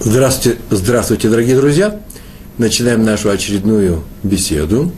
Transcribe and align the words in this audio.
Здравствуйте, 0.00 0.60
здравствуйте, 0.70 1.28
дорогие 1.28 1.56
друзья! 1.56 2.00
Начинаем 2.56 3.04
нашу 3.04 3.30
очередную 3.30 4.04
беседу, 4.22 4.92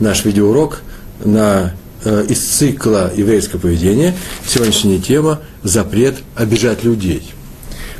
наш 0.00 0.24
видеоурок 0.24 0.82
на, 1.24 1.72
э, 2.04 2.26
из 2.28 2.40
цикла 2.40 3.12
еврейского 3.14 3.60
поведения. 3.60 4.12
Сегодняшняя 4.44 4.98
тема– 4.98 5.38
запрет 5.62 6.16
обижать 6.34 6.82
людей. 6.82 7.32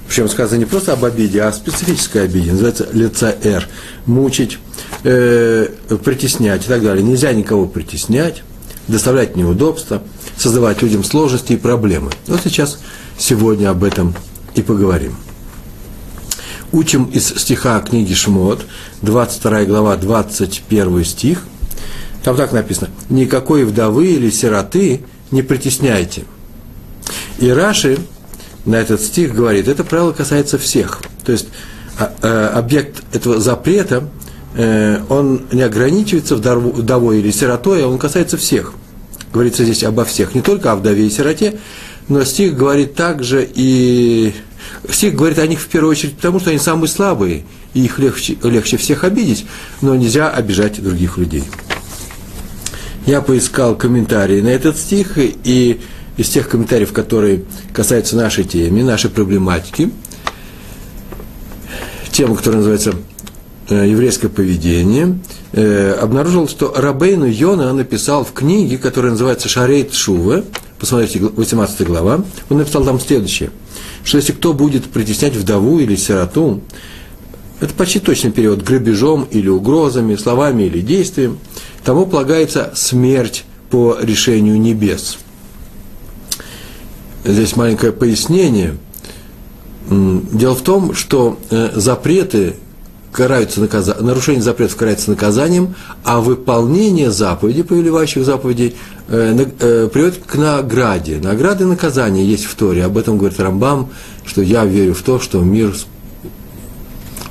Причем 0.09 0.29
сказано 0.29 0.59
не 0.59 0.65
просто 0.65 0.93
об 0.93 1.05
обиде, 1.05 1.41
а 1.41 1.49
о 1.49 1.53
специфической 1.53 2.25
обиде. 2.25 2.51
Называется 2.51 2.89
лица 2.93 3.33
«р». 3.45 3.69
Мучить, 4.07 4.59
э, 5.05 5.69
притеснять 6.05 6.65
и 6.65 6.69
так 6.69 6.83
далее. 6.83 7.05
Нельзя 7.05 7.33
никого 7.33 7.67
притеснять, 7.67 8.43
доставлять 8.89 9.37
неудобства, 9.37 10.03
создавать 10.37 10.83
людям 10.83 11.05
сложности 11.05 11.53
и 11.53 11.57
проблемы. 11.57 12.11
Вот 12.27 12.41
сейчас, 12.43 12.81
сегодня 13.19 13.71
об 13.71 13.85
этом 13.85 14.17
и 14.57 14.63
поговорим 14.63 15.15
учим 16.73 17.05
из 17.05 17.29
стиха 17.29 17.81
книги 17.81 18.15
Шмот, 18.15 18.65
22 19.03 19.65
глава, 19.65 19.97
21 19.97 21.05
стих. 21.05 21.45
Там 22.23 22.37
так 22.37 22.53
написано, 22.53 22.91
никакой 23.09 23.65
вдовы 23.65 24.09
или 24.09 24.31
сироты 24.31 25.03
не 25.31 25.43
притесняйте. 25.43 26.25
И 27.39 27.51
Раши 27.51 27.99
на 28.67 28.77
этот 28.77 29.01
стих 29.01 29.35
говорит, 29.35 29.69
это 29.69 29.85
правило 29.85 30.13
касается 30.13 30.59
всех. 30.59 31.01
То 31.25 31.33
есть 31.33 31.49
а, 31.99 32.13
э, 32.23 32.47
объект 32.59 33.03
этого 33.13 33.41
запрета, 33.41 34.09
э, 34.55 35.01
он 35.09 35.47
не 35.53 35.63
ограничивается 35.63 36.37
вдовой 36.37 37.21
или 37.21 37.31
сиротой, 37.31 37.85
а 37.85 37.89
он 37.89 37.99
касается 37.99 38.37
всех. 38.37 38.75
Говорится 39.33 39.65
здесь 39.65 39.85
обо 39.85 40.05
всех, 40.05 40.35
не 40.35 40.43
только 40.43 40.73
о 40.73 40.77
вдове 40.77 41.07
и 41.07 41.11
сироте, 41.11 41.59
но 42.09 42.25
стих 42.25 42.57
говорит 42.57 42.95
также 42.95 43.49
и 43.55 44.35
Стих 44.91 45.15
говорит 45.15 45.39
о 45.39 45.47
них 45.47 45.61
в 45.61 45.67
первую 45.67 45.91
очередь 45.91 46.17
потому, 46.17 46.41
что 46.41 46.51
они 46.51 46.59
самые 46.59 46.89
слабые, 46.89 47.45
и 47.75 47.85
их 47.85 47.99
легче, 47.99 48.37
легче 48.43 48.77
всех 48.77 49.05
обидеть, 49.05 49.47
но 49.81 49.95
нельзя 49.95 50.31
обижать 50.31 50.83
других 50.83 51.19
людей. 51.19 51.45
Я 53.07 53.21
поискал 53.21 53.77
комментарии 53.77 54.41
на 54.41 54.49
этот 54.49 54.79
стих, 54.79 55.13
и 55.17 55.81
из 56.17 56.29
тех 56.29 56.49
комментариев, 56.49 56.93
которые 56.93 57.45
касаются 57.73 58.17
нашей 58.17 58.45
темы, 58.45 58.83
нашей 58.83 59.11
проблематики, 59.11 59.91
тема, 62.11 62.37
которая 62.37 62.59
называется 62.59 62.95
э, 63.69 63.89
еврейское 63.89 64.29
поведение, 64.29 65.19
э, 65.53 65.93
обнаружил, 65.93 66.49
что 66.49 66.75
Рабейну 66.77 67.27
Йона 67.27 67.73
написал 67.73 68.25
в 68.25 68.33
книге, 68.33 68.77
которая 68.77 69.13
называется 69.13 69.49
Шарейт 69.49 69.95
Шува, 69.95 70.45
посмотрите, 70.79 71.21
18 71.21 71.87
глава, 71.87 72.25
он 72.49 72.59
написал 72.59 72.85
там 72.85 73.01
следующее– 73.01 73.51
что 74.05 74.19
если 74.19 74.33
кто 74.33 74.53
будет 74.53 74.85
притеснять 74.87 75.37
вдову 75.37 75.79
или 75.79 75.97
сироту, 75.97 76.63
это 77.61 77.75
почти 77.75 77.99
точный 77.99 78.31
период, 78.31 78.63
грабежом 78.63 79.27
или 79.31 79.49
угрозами, 79.49 80.17
словами 80.17 80.65
или 80.65 80.81
действием, 80.81 81.39
тому 81.85 82.07
полагается 82.07 82.73
смерть 82.75 83.45
по 83.71 83.99
решению 84.01 84.61
небес. 84.61 85.19
Здесь 87.25 87.57
маленькое 87.57 87.93
пояснение. 87.93 88.77
Дело 89.89 90.55
в 90.55 90.63
том, 90.63 90.95
что 90.95 91.39
э, 91.51 91.73
запреты 91.75 92.55
караются 93.13 93.61
наказа... 93.61 93.97
нарушение 94.01 94.43
запретов 94.43 94.77
карается 94.77 95.11
наказанием, 95.11 95.75
а 96.05 96.21
выполнение 96.21 97.11
заповедей, 97.11 97.65
повелевающих 97.65 98.25
заповедей, 98.25 98.77
э, 99.09 99.47
э, 99.61 99.89
приводит 99.93 100.19
к 100.25 100.35
награде. 100.37 101.19
Награды 101.23 101.65
и 101.65 101.67
наказания 101.67 102.25
есть 102.25 102.45
в 102.45 102.55
Торе. 102.55 102.85
Об 102.85 102.97
этом 102.97 103.19
говорит 103.19 103.41
Рамбам, 103.41 103.91
что 104.25 104.43
я 104.43 104.65
верю 104.65 104.95
в 104.95 105.03
то, 105.03 105.19
что 105.19 105.41
мир 105.41 105.75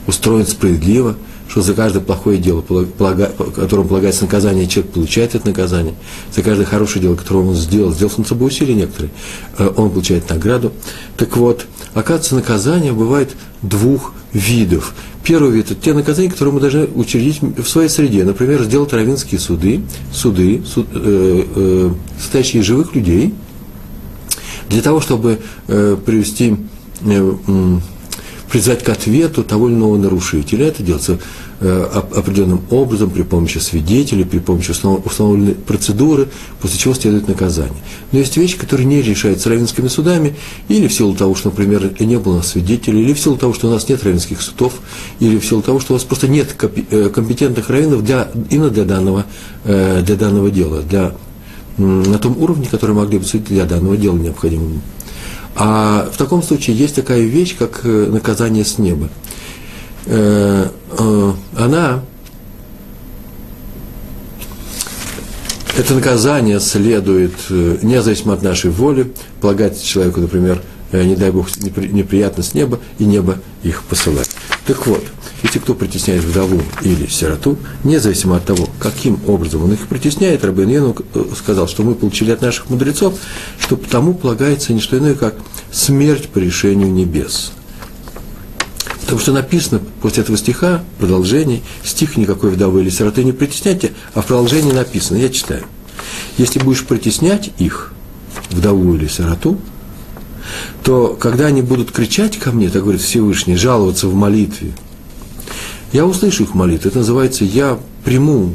устроен 0.05 0.45
справедливо, 0.45 1.15
что 1.49 1.61
за 1.61 1.73
каждое 1.73 1.99
плохое 1.99 2.37
дело, 2.37 2.61
которому 2.61 3.89
полагается 3.89 4.23
наказание, 4.23 4.67
человек 4.67 4.93
получает 4.93 5.35
это 5.35 5.47
наказание. 5.47 5.95
За 6.33 6.43
каждое 6.43 6.65
хорошее 6.65 7.01
дело, 7.01 7.15
которое 7.15 7.43
он 7.43 7.55
сделал, 7.55 7.91
сделал 7.91 8.13
он 8.17 8.25
собой 8.25 8.49
усилия 8.49 8.75
некоторые, 8.75 9.11
э, 9.57 9.69
он 9.75 9.89
получает 9.89 10.29
награду. 10.29 10.71
Так 11.17 11.35
вот, 11.37 11.65
оказывается, 11.95 12.35
наказание 12.35 12.93
бывает 12.93 13.35
двух 13.63 14.13
видов. 14.31 14.93
Первый 15.23 15.51
вид– 15.51 15.71
это 15.71 15.81
те 15.81 15.93
наказания, 15.93 16.29
которые 16.29 16.53
мы 16.53 16.61
должны 16.61 16.87
учредить 16.95 17.41
в 17.41 17.67
своей 17.67 17.89
среде. 17.89 18.23
Например, 18.23 18.63
сделать 18.63 18.93
равинские 18.93 19.39
суды, 19.39 19.81
суды, 20.13 20.61
суд, 20.65 20.87
э, 20.93 21.45
э, 21.55 21.91
состоящие 22.19 22.61
из 22.61 22.65
живых 22.65 22.95
людей, 22.95 23.33
для 24.69 24.81
того, 24.81 25.01
чтобы 25.01 25.39
э, 25.67 25.97
привести, 26.05 26.55
э, 27.01 27.33
призвать 28.51 28.83
к 28.83 28.89
ответу 28.89 29.43
того 29.43 29.69
или 29.69 29.75
иного 29.75 29.97
нарушителя. 29.97 30.67
Это 30.67 30.83
делается 30.83 31.19
Э, 31.61 31.83
определенным 32.15 32.61
образом, 32.69 33.09
при 33.09 33.23
помощи 33.23 33.57
свидетелей, 33.57 34.23
при 34.23 34.39
помощи 34.39 34.71
установленной 34.71 35.55
процедуры, 35.55 36.29
после 36.61 36.79
чего 36.79 36.93
следует 36.93 37.27
наказание. 37.27 37.81
Но 38.13 38.19
есть 38.19 38.37
вещи, 38.37 38.57
которые 38.57 38.87
не 38.87 39.01
решаются 39.01 39.49
равенскими 39.49 39.89
судами, 39.89 40.37
или 40.69 40.87
в 40.87 40.93
силу 40.93 41.13
того, 41.15 41.35
что, 41.35 41.49
например, 41.49 41.91
не 41.99 42.17
было 42.17 42.35
у 42.35 42.37
нас 42.37 42.47
свидетелей, 42.47 43.01
или 43.01 43.13
в 43.13 43.19
силу 43.19 43.35
того, 43.35 43.53
что 43.53 43.67
у 43.67 43.71
нас 43.71 43.89
нет 43.89 44.01
равенских 44.05 44.41
судов, 44.41 44.71
или 45.19 45.37
в 45.37 45.45
силу 45.45 45.61
того, 45.61 45.81
что 45.81 45.95
у 45.95 45.97
нас 45.97 46.05
просто 46.05 46.29
нет 46.29 46.55
э, 46.91 47.09
компетентных 47.13 47.69
равенов 47.69 48.05
для, 48.05 48.31
именно 48.49 48.69
для 48.69 48.85
данного, 48.85 49.25
э, 49.65 50.01
для 50.01 50.15
данного 50.15 50.49
дела, 50.51 50.81
для, 50.81 51.11
на 51.77 52.19
том 52.19 52.41
уровне, 52.41 52.69
который 52.71 52.95
могли 52.95 53.17
бы 53.17 53.25
судить 53.25 53.49
для 53.49 53.65
данного 53.65 53.97
дела 53.97 54.15
необходимым. 54.15 54.81
А 55.61 56.09
в 56.09 56.15
таком 56.15 56.41
случае 56.41 56.77
есть 56.77 56.95
такая 56.95 57.19
вещь, 57.19 57.57
как 57.57 57.81
наказание 57.83 58.63
с 58.63 58.77
неба. 58.77 59.09
Э, 60.05 60.67
э, 60.97 61.33
она, 61.57 62.01
это 65.77 65.93
наказание 65.93 66.61
следует, 66.61 67.33
э, 67.49 67.77
независимо 67.81 68.35
от 68.35 68.41
нашей 68.41 68.71
воли, 68.71 69.11
полагать 69.41 69.83
человеку, 69.83 70.21
например, 70.21 70.61
не 70.93 71.17
дай 71.17 71.29
Бог, 71.29 71.49
неприятность 71.57 72.55
неба, 72.55 72.79
и 72.97 73.03
небо 73.03 73.37
их 73.61 73.83
посылает. 73.83 74.29
Так 74.65 74.87
вот, 74.87 75.03
если 75.43 75.59
кто 75.59 75.73
притесняет 75.73 76.23
вдову 76.23 76.61
или 76.81 77.07
сироту, 77.07 77.57
независимо 77.83 78.37
от 78.37 78.45
того, 78.45 78.67
каким 78.79 79.19
образом 79.27 79.63
он 79.63 79.73
их 79.73 79.87
притесняет, 79.87 80.43
Рабин 80.43 80.69
Йену 80.69 80.95
сказал, 81.37 81.67
что 81.67 81.83
мы 81.83 81.95
получили 81.95 82.31
от 82.31 82.41
наших 82.41 82.69
мудрецов, 82.69 83.17
что 83.59 83.75
тому 83.75 84.13
полагается 84.13 84.73
не 84.73 84.81
что 84.81 84.97
иное, 84.97 85.15
как 85.15 85.35
смерть 85.71 86.29
по 86.29 86.39
решению 86.39 86.91
небес. 86.91 87.51
Потому 89.01 89.21
что 89.21 89.31
написано 89.31 89.81
после 90.01 90.23
этого 90.23 90.37
стиха, 90.37 90.83
продолжение, 90.99 91.61
стих 91.83 92.17
никакой 92.17 92.51
вдовы 92.51 92.81
или 92.81 92.89
сироты 92.89 93.23
не 93.23 93.31
притесняйте, 93.31 93.93
а 94.13 94.21
в 94.21 94.27
продолжении 94.27 94.71
написано, 94.71 95.17
я 95.17 95.29
читаю. 95.29 95.63
Если 96.37 96.59
будешь 96.59 96.85
притеснять 96.85 97.51
их, 97.57 97.91
вдову 98.51 98.95
или 98.95 99.07
сироту, 99.07 99.59
то 100.83 101.17
когда 101.19 101.47
они 101.47 101.61
будут 101.61 101.91
кричать 101.91 102.37
ко 102.37 102.51
мне, 102.51 102.69
так 102.69 102.83
говорит 102.83 103.01
Всевышний, 103.01 103.55
жаловаться 103.55 104.07
в 104.07 104.13
молитве, 104.13 104.73
я 105.91 106.05
услышу 106.05 106.43
их 106.43 106.53
молитву. 106.53 106.89
Это 106.89 106.99
называется, 106.99 107.45
я 107.45 107.79
приму 108.03 108.53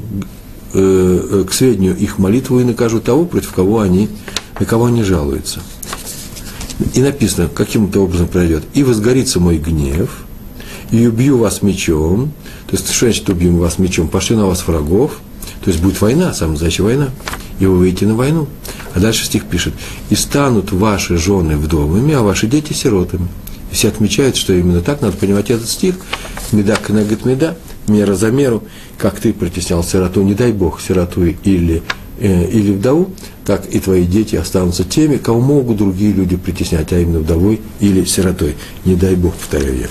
э, 0.72 1.20
э, 1.30 1.44
к 1.48 1.52
сведению 1.52 1.96
их 1.96 2.18
молитву 2.18 2.60
и 2.60 2.64
накажу 2.64 3.00
того, 3.00 3.24
против 3.24 3.52
кого 3.52 3.80
они, 3.80 4.08
на 4.58 4.66
кого 4.66 4.86
они 4.86 5.02
жалуются. 5.02 5.60
И 6.94 7.00
написано, 7.00 7.48
каким 7.48 7.86
это 7.86 8.00
образом 8.00 8.28
пройдет. 8.28 8.64
И 8.74 8.82
возгорится 8.82 9.40
мой 9.40 9.58
гнев– 9.58 10.24
и 10.94 11.06
убью 11.06 11.38
вас 11.38 11.62
мечом, 11.62 12.32
то 12.66 12.76
есть 12.76 12.90
что 12.92 13.06
значит 13.06 13.28
убьем 13.28 13.58
вас 13.58 13.78
мечом, 13.78 14.08
пошлю 14.08 14.36
на 14.36 14.46
вас 14.46 14.66
врагов, 14.66 15.18
то 15.62 15.70
есть 15.70 15.82
будет 15.82 16.00
война, 16.00 16.32
самая 16.32 16.52
настоящая 16.52 16.84
война, 16.84 17.08
и 17.58 17.66
вы 17.66 17.78
выйдете 17.78 18.06
на 18.06 18.14
войну. 18.14 18.46
А 18.94 19.00
дальше 19.00 19.24
стих 19.24 19.44
пишет, 19.46 19.74
и 20.10 20.14
станут 20.14 20.70
ваши 20.70 21.16
жены 21.16 21.56
вдовами, 21.56 22.14
а 22.14 22.22
ваши 22.22 22.46
дети 22.46 22.72
сиротами. 22.72 23.28
Все 23.74 23.88
отмечают, 23.88 24.36
что 24.36 24.52
именно 24.52 24.80
так 24.82 25.00
надо 25.02 25.16
понимать 25.16 25.50
этот 25.50 25.68
стих. 25.68 25.96
Меда 26.52 26.76
кнегет 26.76 27.24
меда, 27.24 27.56
мера 27.88 28.14
за 28.14 28.30
меру, 28.30 28.62
как 28.98 29.18
ты 29.18 29.32
притеснял 29.32 29.82
сироту, 29.82 30.22
не 30.22 30.34
дай 30.34 30.52
Бог, 30.52 30.80
сироту 30.80 31.24
или, 31.24 31.82
э, 32.20 32.48
или 32.50 32.70
вдову, 32.70 33.10
так 33.44 33.66
и 33.66 33.80
твои 33.80 34.04
дети 34.04 34.36
останутся 34.36 34.84
теми, 34.84 35.16
кого 35.16 35.40
могут 35.40 35.78
другие 35.78 36.12
люди 36.12 36.36
притеснять, 36.36 36.92
а 36.92 37.00
именно 37.00 37.18
вдовой 37.18 37.60
или 37.80 38.04
сиротой. 38.04 38.54
Не 38.84 38.94
дай 38.94 39.16
Бог, 39.16 39.34
повторяю 39.34 39.76
я. 39.76 39.88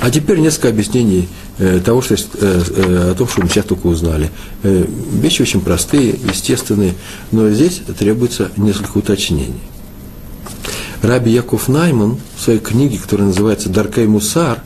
А 0.00 0.10
теперь 0.10 0.38
несколько 0.38 0.70
объяснений 0.70 1.28
э, 1.58 1.80
того, 1.84 2.00
что, 2.00 2.14
э, 2.14 2.18
э, 2.40 3.10
о 3.10 3.14
том, 3.14 3.28
что 3.28 3.42
мы 3.42 3.48
сейчас 3.50 3.66
только 3.66 3.88
узнали. 3.88 4.30
Э, 4.62 4.86
вещи 5.20 5.42
очень 5.42 5.60
простые, 5.60 6.14
естественные, 6.32 6.94
но 7.30 7.50
здесь 7.50 7.82
требуется 7.98 8.50
несколько 8.56 8.98
уточнений. 8.98 9.60
Раби 11.02 11.32
Яков 11.32 11.68
Найман 11.68 12.18
в 12.36 12.40
своей 12.40 12.60
книге, 12.60 12.96
которая 12.96 13.26
называется 13.26 13.68
«Даркей 13.68 14.06
Мусар», 14.06 14.60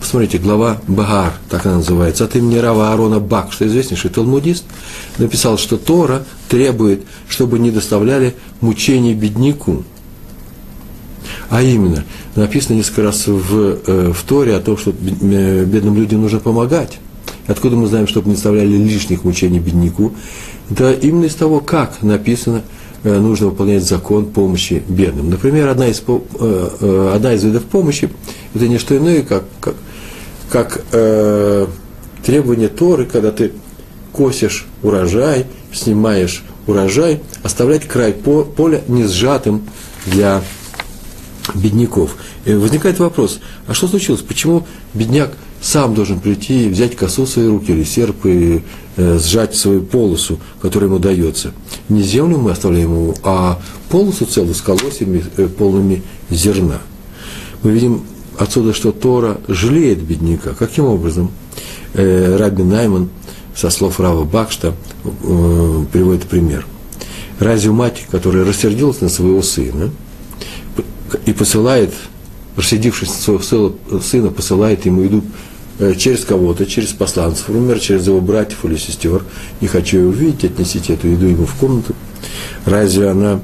посмотрите, 0.00 0.38
глава 0.38 0.80
Багар, 0.88 1.34
так 1.50 1.66
она 1.66 1.76
называется, 1.76 2.24
от 2.24 2.34
имени 2.34 2.56
Рава 2.56 2.90
Аарона 2.90 3.20
Бак, 3.20 3.52
что 3.52 3.66
известнейший 3.66 4.10
талмудист, 4.10 4.64
написал, 5.18 5.58
что 5.58 5.76
Тора 5.76 6.24
требует, 6.48 7.02
чтобы 7.28 7.58
не 7.58 7.70
доставляли 7.70 8.34
мучений 8.62 9.12
бедняку. 9.12 9.84
А 11.50 11.62
именно, 11.62 12.04
написано 12.36 12.76
несколько 12.76 13.02
раз 13.02 13.26
в, 13.26 13.78
э, 13.86 14.12
в 14.14 14.22
Торе 14.24 14.56
о 14.56 14.60
том, 14.60 14.78
что 14.78 14.92
э, 14.92 15.64
бедным 15.64 15.96
людям 15.96 16.22
нужно 16.22 16.40
помогать. 16.40 16.98
Откуда 17.46 17.76
мы 17.76 17.86
знаем, 17.86 18.06
чтобы 18.08 18.30
не 18.30 18.34
оставляли 18.34 18.76
лишних 18.76 19.24
мучений 19.24 19.58
бедняку? 19.58 20.12
Да 20.70 20.90
именно 20.90 21.26
из 21.26 21.34
того, 21.34 21.60
как 21.60 22.02
написано, 22.02 22.62
нужно 23.04 23.48
выполнять 23.48 23.84
закон 23.84 24.26
помощи 24.26 24.82
бедным. 24.88 25.30
Например, 25.30 25.68
одна 25.68 25.88
из, 25.88 26.02
одна 26.02 27.34
из 27.34 27.44
видов 27.44 27.64
помощи– 27.64 28.08
это 28.54 28.68
не 28.68 28.78
что 28.78 28.96
иное, 28.96 29.22
как, 29.22 29.44
как, 29.60 29.74
как 30.50 30.84
э, 30.92 31.66
требование 32.24 32.68
Торы, 32.68 33.06
когда 33.06 33.32
ты 33.32 33.52
косишь 34.12 34.66
урожай, 34.82 35.46
снимаешь 35.72 36.44
урожай, 36.66 37.20
оставлять 37.42 37.86
край 37.86 38.12
поля 38.12 38.82
не 38.88 39.04
сжатым 39.04 39.62
для 40.06 40.42
бедняков. 41.54 42.16
И 42.44 42.54
возникает 42.54 42.98
вопрос, 42.98 43.40
а 43.66 43.74
что 43.74 43.88
случилось? 43.88 44.20
Почему 44.20 44.66
бедняк 44.94 45.32
сам 45.62 45.94
должен 45.94 46.18
прийти 46.18 46.66
и 46.66 46.68
взять 46.68 46.96
косу 46.96 47.24
в 47.24 47.28
свои 47.28 47.46
руки 47.46 47.70
или 47.70 47.84
серп 47.84 48.26
и 48.26 48.62
э, 48.96 49.18
сжать 49.18 49.54
свою 49.54 49.82
полосу, 49.82 50.40
которая 50.60 50.90
ему 50.90 50.98
дается? 50.98 51.52
Не 51.88 52.02
землю 52.02 52.38
мы 52.38 52.50
оставляем 52.50 52.90
ему, 52.90 53.14
а 53.22 53.60
полосу 53.88 54.26
целую 54.26 54.54
с 54.54 54.60
колосьями, 54.60 55.24
э, 55.36 55.46
полными 55.46 56.02
зерна. 56.30 56.80
Мы 57.62 57.70
видим 57.70 58.02
отсюда, 58.36 58.74
что 58.74 58.90
Тора 58.90 59.40
жалеет 59.46 60.02
бедняка. 60.02 60.52
Каким 60.52 60.86
образом? 60.86 61.30
Э, 61.94 62.36
Раби 62.36 62.64
Найман 62.64 63.08
со 63.54 63.70
слов 63.70 64.00
Рава 64.00 64.24
Бакшта 64.24 64.74
э, 65.04 65.84
приводит 65.92 66.24
пример. 66.24 66.66
Разве 67.38 67.70
мать, 67.70 68.04
которая 68.10 68.44
рассердилась 68.44 69.00
на 69.00 69.08
своего 69.08 69.42
сына, 69.42 69.90
и 71.24 71.32
посылает, 71.32 71.94
рассердившись 72.56 73.10
своего 73.10 73.72
сына, 74.00 74.30
посылает 74.30 74.86
ему 74.86 75.02
еду 75.02 75.22
через 75.96 76.24
кого-то, 76.24 76.66
через 76.66 76.88
посланцев, 76.92 77.48
например, 77.48 77.78
через 77.80 78.06
его 78.06 78.20
братьев 78.20 78.64
или 78.64 78.76
сестер, 78.76 79.22
не 79.60 79.68
хочу 79.68 79.98
ее 79.98 80.06
увидеть, 80.08 80.44
отнесите 80.44 80.94
эту 80.94 81.08
еду 81.08 81.26
ему 81.26 81.46
в 81.46 81.54
комнату. 81.54 81.94
Разве 82.64 83.08
она 83.08 83.40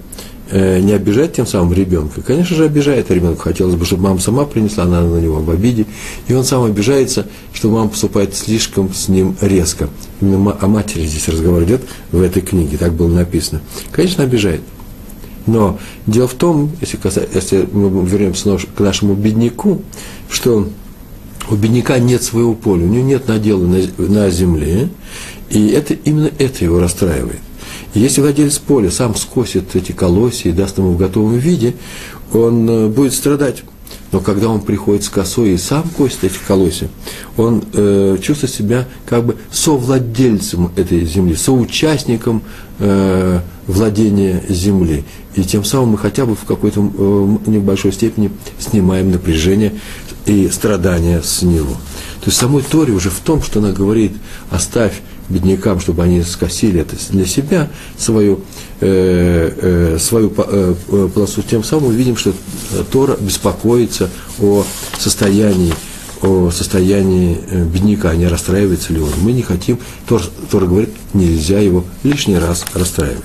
э, 0.50 0.79
не 0.81 0.93
обижает 0.93 1.35
тем 1.35 1.46
самым 1.46 1.73
ребенка? 1.73 2.23
Конечно 2.23 2.56
же, 2.56 2.64
обижает 2.64 3.11
ребенка. 3.11 3.43
Хотелось 3.43 3.75
бы, 3.75 3.85
чтобы 3.85 4.05
мама 4.05 4.20
сама 4.20 4.44
принесла, 4.44 4.85
она 4.85 5.00
на 5.00 5.19
него 5.19 5.40
в 5.40 5.50
обиде. 5.50 5.87
И 6.29 6.35
он 6.35 6.44
сам 6.44 6.64
обижается, 6.64 7.26
что 7.52 7.70
мама 7.70 7.90
поступает 7.90 8.35
слишком 8.35 8.93
с 8.94 9.08
ним 9.08 9.37
резко. 9.40 9.88
Именно 10.20 10.56
о 10.61 10.67
матери 10.69 11.06
здесь 11.06 11.29
разговор 11.29 11.64
идет 11.64 11.82
в 12.12 12.20
этой 12.20 12.43
книге, 12.43 12.76
так 12.76 12.93
было 12.93 13.08
написано. 13.08 13.61
Конечно, 13.90 14.25
обижает. 14.25 14.61
Но 15.46 15.79
дело 16.06 16.29
в 16.29 16.35
том, 16.35 16.70
если, 16.81 16.99
если 17.35 17.67
мы 17.73 18.06
вернемся 18.06 18.58
к 18.76 18.81
нашему 18.81 19.14
бедняку, 19.14 19.82
что 20.31 20.69
у 21.50 21.55
бедняка 21.55 21.99
нет 21.99 22.23
своего 22.23 22.55
поля, 22.55 22.85
у 22.85 22.89
него 22.89 23.05
нет 23.05 23.29
надела 23.29 23.65
на, 23.67 23.79
на 23.99 24.31
земле, 24.31 24.89
и 25.50 25.69
это, 25.69 25.95
именно 25.95 26.31
это 26.39 26.65
его 26.65 26.79
расстраивает. 26.79 27.41
И 27.95 28.00
если 28.00 28.21
владелец 28.21 28.59
поля 28.59 28.91
сам 28.91 29.15
скосит 29.15 29.75
эти 29.75 29.93
колосья 29.93 30.50
и 30.50 30.53
даст 30.53 30.79
ему 30.79 30.93
в 30.93 30.99
готовом 30.99 31.39
виде, 31.39 31.75
он 32.33 32.69
э, 32.69 32.89
будет 32.89 33.15
страдать. 33.15 33.62
Но 34.12 34.21
когда 34.21 34.49
он 34.49 34.61
приходит 34.61 35.05
с 35.05 35.09
косой 35.09 35.50
и 35.50 35.59
сам 35.59 35.85
косит 35.97 36.25
эти 36.25 36.39
колосья, 36.47 36.89
он 37.37 37.62
э, 37.73 38.17
чувствует 38.23 38.53
себя 38.53 38.89
как 39.06 39.25
бы 39.25 39.37
совладельцем 39.50 40.71
этой 40.77 41.05
земли, 41.05 41.35
соучастником 41.35 42.43
э, 42.79 43.41
владения 43.69 44.43
земли. 44.49 45.05
И 45.37 45.44
тем 45.44 45.62
самым 45.62 45.91
мы 45.91 45.99
хотя 45.99 46.26
бы 46.26 46.35
в 46.35 46.44
какой-то 46.44 46.81
э, 46.81 47.50
небольшой 47.50 47.93
степени 47.93 48.32
снимаем 48.59 49.12
напряжение 49.12 49.75
и 50.26 50.49
страдания 50.49 51.23
с 51.23 51.43
него. 51.43 51.75
То 52.20 52.26
есть 52.26 52.38
самой 52.38 52.62
Торе 52.62 52.93
уже 52.93 53.11
в 53.11 53.20
том, 53.20 53.43
что 53.43 53.61
она 53.61 53.70
говорит, 53.70 54.12
оставь 54.50 55.00
беднякам, 55.29 55.79
чтобы 55.79 56.03
они 56.03 56.23
скосили 56.23 56.81
это 56.81 56.97
для 57.11 57.26
себя, 57.26 57.69
свою, 57.97 58.41
э, 58.81 59.53
э, 59.94 59.99
свою 60.00 60.32
э, 60.37 60.75
э, 60.88 61.09
полосу. 61.14 61.43
Тем 61.43 61.62
самым 61.62 61.91
мы 61.91 61.94
видим, 61.94 62.17
что 62.17 62.32
Тора 62.91 63.17
беспокоится 63.21 64.11
о 64.41 64.64
состоянии 64.99 65.73
о 66.21 66.50
состоянии 66.50 67.38
бедняка, 67.73 68.12
не 68.17 68.26
расстраивается 68.26 68.93
ли 68.93 68.99
он. 68.99 69.11
Мы 69.23 69.31
не 69.31 69.43
хотим, 69.43 69.79
Тора, 70.09 70.25
Тора 70.50 70.67
говорит, 70.67 70.91
нельзя 71.14 71.61
его 71.61 71.85
лишний 72.03 72.38
раз 72.38 72.64
расстраивать. 72.75 73.23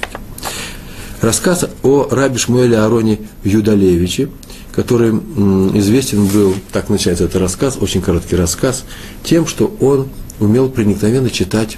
Рассказ 1.24 1.64
о 1.84 2.10
Раби 2.12 2.38
Шмуэле 2.38 2.78
Ароне 2.78 3.18
Юдалевиче, 3.46 4.28
который 4.74 5.12
известен 5.12 6.26
был, 6.26 6.54
так 6.74 6.90
начинается 6.90 7.24
этот 7.24 7.42
рассказ, 7.42 7.78
очень 7.80 8.02
короткий 8.02 8.36
рассказ, 8.36 8.84
тем, 9.24 9.48
что 9.48 9.74
он 9.80 10.10
умел 10.42 10.68
проникновенно 10.68 11.30
читать 11.30 11.78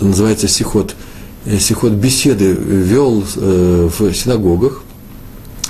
называется 0.00 0.48
сихот, 0.48 0.96
э, 1.44 1.58
сихот 1.58 1.92
беседы 1.92 2.52
вел 2.52 3.22
э, 3.36 3.88
в 3.96 4.12
синагогах, 4.12 4.82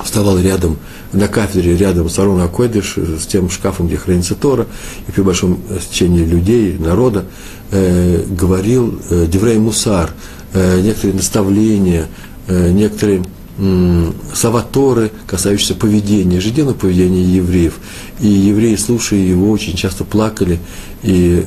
вставал 0.02 0.38
рядом, 0.38 0.78
на 1.12 1.28
кафедре 1.28 1.76
рядом 1.76 2.08
с 2.08 2.18
Арона 2.18 2.44
Акойдыш, 2.44 2.96
с 2.96 3.26
тем 3.26 3.50
шкафом, 3.50 3.88
где 3.88 3.96
хранится 3.96 4.34
Тора, 4.34 4.66
и 5.08 5.12
при 5.12 5.22
большом 5.22 5.60
стечении 5.80 6.24
людей, 6.24 6.76
народа, 6.78 7.24
э, 7.70 8.24
говорил 8.30 8.98
э, 9.10 9.26
Деврей 9.26 9.58
Мусар, 9.58 10.12
э, 10.52 10.80
некоторые 10.80 11.16
наставления, 11.16 12.06
некоторые 12.50 13.22
э, 13.58 14.12
слова 14.34 14.62
Торы, 14.62 15.10
касающиеся 15.26 15.74
поведения, 15.74 16.36
ежедневного 16.36 16.76
поведения 16.76 17.22
евреев. 17.22 17.78
И 18.20 18.28
евреи, 18.28 18.76
слушая 18.76 19.20
его, 19.20 19.50
очень 19.50 19.76
часто 19.76 20.04
плакали 20.04 20.58
и 21.02 21.46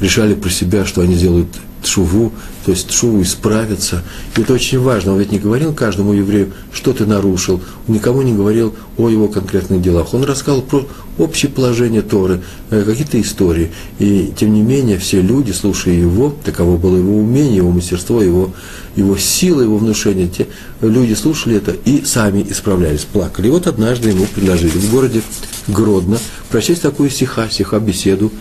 решали 0.00 0.34
про 0.34 0.50
себя, 0.50 0.84
что 0.84 1.02
они 1.02 1.14
сделают 1.14 1.48
тшуву, 1.82 2.32
то 2.64 2.72
есть 2.72 2.88
тшуву 2.88 3.22
исправиться. 3.22 4.02
И 4.36 4.40
это 4.42 4.52
очень 4.52 4.80
важно. 4.80 5.12
Он 5.12 5.18
ведь 5.18 5.32
не 5.32 5.38
говорил 5.38 5.72
каждому 5.72 6.12
еврею, 6.12 6.52
что 6.72 6.92
ты 6.92 7.06
нарушил. 7.06 7.60
Он 7.88 7.94
никому 7.94 8.22
не 8.22 8.34
говорил 8.34 8.74
о 8.98 9.08
его 9.08 9.28
конкретных 9.28 9.80
делах. 9.80 10.12
Он 10.12 10.24
рассказал 10.24 10.62
про 10.62 10.86
общее 11.18 11.50
положение 11.50 12.02
Торы, 12.02 12.42
э, 12.70 12.82
какие-то 12.82 13.20
истории. 13.20 13.72
И 13.98 14.32
тем 14.36 14.52
не 14.52 14.62
менее, 14.62 14.98
все 14.98 15.20
люди, 15.20 15.52
слушая 15.52 15.94
его, 15.94 16.34
таково 16.44 16.76
было 16.76 16.96
его 16.96 17.16
умение, 17.16 17.56
его 17.56 17.70
мастерство, 17.70 18.22
его, 18.22 18.52
его 18.96 19.16
сила, 19.16 19.62
его 19.62 19.78
внушение, 19.78 20.28
те 20.28 20.46
люди 20.80 21.14
слушали 21.14 21.56
это 21.56 21.72
и 21.72 22.04
сами 22.04 22.44
исправлялись, 22.48 23.06
плакали. 23.10 23.48
И 23.48 23.50
вот 23.50 23.66
однажды 23.66 24.10
ему 24.10 24.26
предложили 24.26 24.70
в 24.70 24.90
городе 24.90 25.22
Гродно 25.68 26.18
прочесть 26.50 26.82
такую 26.82 27.10
стиха, 27.10 27.48
стиха 27.48 27.78
беседу 27.78 28.32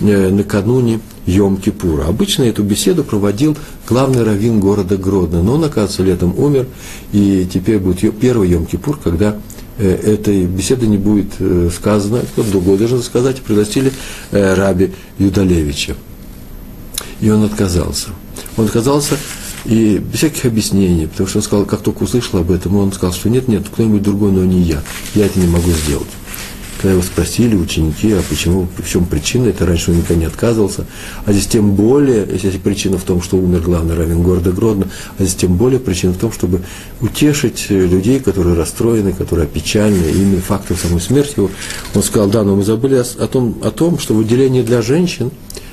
накануне 0.00 1.00
Йом-Кипура. 1.26 2.08
Обычно 2.08 2.44
эту 2.44 2.62
беседу 2.62 3.04
проводил 3.04 3.56
главный 3.88 4.22
раввин 4.22 4.60
города 4.60 4.96
Гродно, 4.96 5.42
но 5.42 5.54
он, 5.54 5.64
оказывается, 5.64 6.02
летом 6.02 6.38
умер, 6.38 6.66
и 7.12 7.46
теперь 7.52 7.78
будет 7.78 8.18
первый 8.18 8.50
Йом-Кипур, 8.50 8.98
когда 9.02 9.36
э, 9.78 9.88
этой 9.88 10.46
беседы 10.46 10.86
не 10.86 10.98
будет 10.98 11.32
э, 11.38 11.70
сказано, 11.74 12.20
кто-то 12.32 12.50
другой 12.50 12.78
должен 12.78 13.02
сказать, 13.02 13.40
пригласили 13.42 13.92
раби 14.30 14.92
Юдалевича. 15.18 15.96
И 17.20 17.30
он 17.30 17.44
отказался. 17.44 18.08
Он 18.56 18.64
отказался 18.64 19.16
и 19.64 19.98
без 19.98 20.18
всяких 20.18 20.46
объяснений, 20.46 21.06
потому 21.06 21.28
что 21.28 21.38
он 21.38 21.42
сказал, 21.42 21.64
как 21.66 21.82
только 21.82 22.02
услышал 22.02 22.38
об 22.38 22.50
этом, 22.50 22.76
он 22.76 22.92
сказал, 22.92 23.12
что 23.12 23.28
нет, 23.28 23.48
нет, 23.48 23.64
кто-нибудь 23.70 24.02
другой, 24.02 24.32
но 24.32 24.44
не 24.44 24.62
я. 24.62 24.82
Я 25.14 25.26
это 25.26 25.38
не 25.38 25.46
могу 25.46 25.70
сделать. 25.70 26.08
Когда 26.80 26.92
его 26.92 27.02
спросили 27.02 27.54
ученики, 27.56 28.10
а 28.12 28.22
почему, 28.26 28.66
в 28.78 28.88
чем 28.88 29.04
причина, 29.04 29.48
это 29.48 29.66
раньше 29.66 29.90
он 29.90 29.98
никогда 29.98 30.14
не 30.14 30.24
отказывался. 30.24 30.86
А 31.26 31.32
здесь 31.32 31.46
тем 31.46 31.72
более, 31.72 32.26
если 32.32 32.56
причина 32.56 32.96
в 32.96 33.02
том, 33.02 33.20
что 33.20 33.36
умер 33.36 33.60
главный 33.60 33.94
равен 33.94 34.22
города 34.22 34.50
Гродно, 34.50 34.86
а 35.18 35.22
здесь 35.22 35.34
тем 35.34 35.56
более 35.56 35.78
причина 35.78 36.14
в 36.14 36.16
том, 36.16 36.32
чтобы 36.32 36.62
утешить 37.02 37.66
людей, 37.68 38.18
которые 38.18 38.56
расстроены, 38.56 39.12
которые 39.12 39.44
опечалены, 39.44 40.10
именно 40.10 40.40
фактом 40.40 40.78
самой 40.78 41.02
смерти 41.02 41.34
его. 41.36 41.50
Он 41.94 42.02
сказал, 42.02 42.30
да, 42.30 42.44
но 42.44 42.56
мы 42.56 42.64
забыли 42.64 42.94
о, 42.94 43.26
том, 43.26 43.58
о 43.62 43.70
том, 43.70 43.98
что 43.98 44.14
выделение 44.14 44.62
для 44.62 44.80
женщин, 44.80 45.32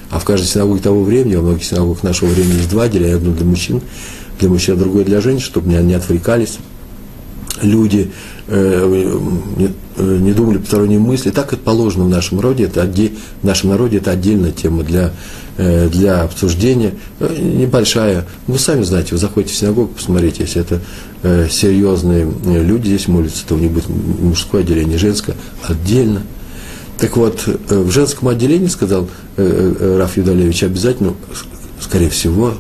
а 0.10 0.20
в 0.20 0.26
каждой 0.26 0.48
синагоге 0.48 0.82
того 0.82 1.04
времени, 1.04 1.36
во 1.36 1.42
многих 1.42 1.64
синагогах 1.64 2.04
нашего 2.04 2.28
времени 2.28 2.58
есть 2.58 2.70
два 2.70 2.84
отделения, 2.84 3.16
одно 3.16 3.32
для 3.32 3.46
мужчин, 3.46 3.80
для 4.42 4.50
мужчин, 4.50 4.76
а 4.76 4.78
другое 4.78 5.06
для 5.06 5.22
женщин, 5.22 5.46
чтобы 5.46 5.70
не, 5.70 5.78
не 5.78 5.94
отвлекались 5.94 6.60
люди 7.62 8.12
э, 8.48 9.20
не, 9.58 9.74
э, 9.98 10.18
не 10.18 10.34
думали 10.34 10.58
посторонние 10.58 11.00
мысли. 11.00 11.32
Так 11.32 11.54
это 11.54 11.62
положено 11.62 12.06
в 12.06 12.10
нашем 12.10 12.40
роде, 12.40 12.66
это 12.66 12.84
отде, 12.84 13.14
в 13.42 13.46
нашем 13.46 13.70
народе 13.70 13.98
это 13.98 14.12
отдельная 14.12 14.52
тема 14.52 14.84
для, 14.84 15.12
э, 15.58 15.90
для 15.90 16.22
обсуждения. 16.24 16.94
Э, 17.20 17.36
небольшая. 17.40 18.26
Вы 18.48 18.60
сами 18.60 18.84
знаете, 18.84 19.10
вы 19.12 19.18
заходите 19.18 19.54
в 19.54 19.58
синагогу, 19.58 19.94
посмотрите, 19.96 20.44
если 20.44 20.62
это 20.62 20.82
э, 21.24 21.48
серьезные 21.50 22.32
люди 22.46 22.88
здесь 22.88 23.08
молятся, 23.08 23.46
то 23.48 23.56
у 23.56 23.58
них 23.58 23.72
будет 23.72 23.90
мужское 23.90 24.62
отделение, 24.62 24.98
женское 24.98 25.36
отдельно. 25.68 26.22
Так 26.98 27.16
вот, 27.16 27.44
э, 27.48 27.80
в 27.80 27.92
женском 27.92 28.28
отделении, 28.30 28.68
сказал 28.68 29.08
э, 29.38 29.76
э, 29.80 29.98
Раф 29.98 30.18
Юдалевич, 30.18 30.64
обязательно, 30.64 31.14
скорее 31.80 32.10
всего, 32.10 32.54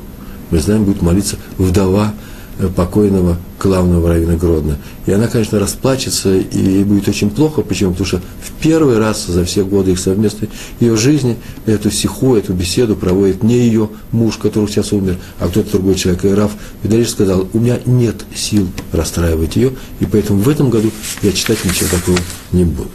мы 0.51 0.59
знаем, 0.59 0.85
будет 0.85 1.01
молиться 1.01 1.37
вдова 1.57 2.13
э, 2.13 2.26
покойного 2.75 3.37
главного 3.61 4.09
равина 4.09 4.35
Гродно. 4.35 4.77
И 5.05 5.11
она, 5.11 5.27
конечно, 5.27 5.59
расплачется, 5.59 6.35
и 6.35 6.59
ей 6.59 6.83
будет 6.83 7.07
очень 7.07 7.29
плохо. 7.29 7.61
Почему? 7.61 7.91
Потому 7.91 8.07
что 8.07 8.17
в 8.17 8.51
первый 8.61 8.97
раз 8.97 9.25
за 9.27 9.45
все 9.45 9.63
годы 9.63 9.91
их 9.91 9.99
совместной 9.99 10.49
ее 10.79 10.95
жизни 10.95 11.37
эту 11.65 11.91
сиху, 11.91 12.35
эту 12.35 12.53
беседу 12.53 12.95
проводит 12.95 13.43
не 13.43 13.57
ее 13.57 13.89
муж, 14.11 14.37
который 14.37 14.67
сейчас 14.67 14.91
умер, 14.91 15.17
а 15.39 15.47
кто-то 15.47 15.73
другой 15.73 15.95
человек. 15.95 16.25
И 16.25 16.29
Раф 16.29 16.51
Видалиш 16.83 17.09
сказал, 17.09 17.47
у 17.53 17.59
меня 17.59 17.79
нет 17.85 18.25
сил 18.35 18.67
расстраивать 18.91 19.55
ее, 19.55 19.73
и 19.99 20.05
поэтому 20.05 20.39
в 20.39 20.49
этом 20.49 20.69
году 20.69 20.91
я 21.21 21.31
читать 21.31 21.63
ничего 21.65 21.89
такого 21.89 22.17
не 22.51 22.63
буду. 22.65 22.89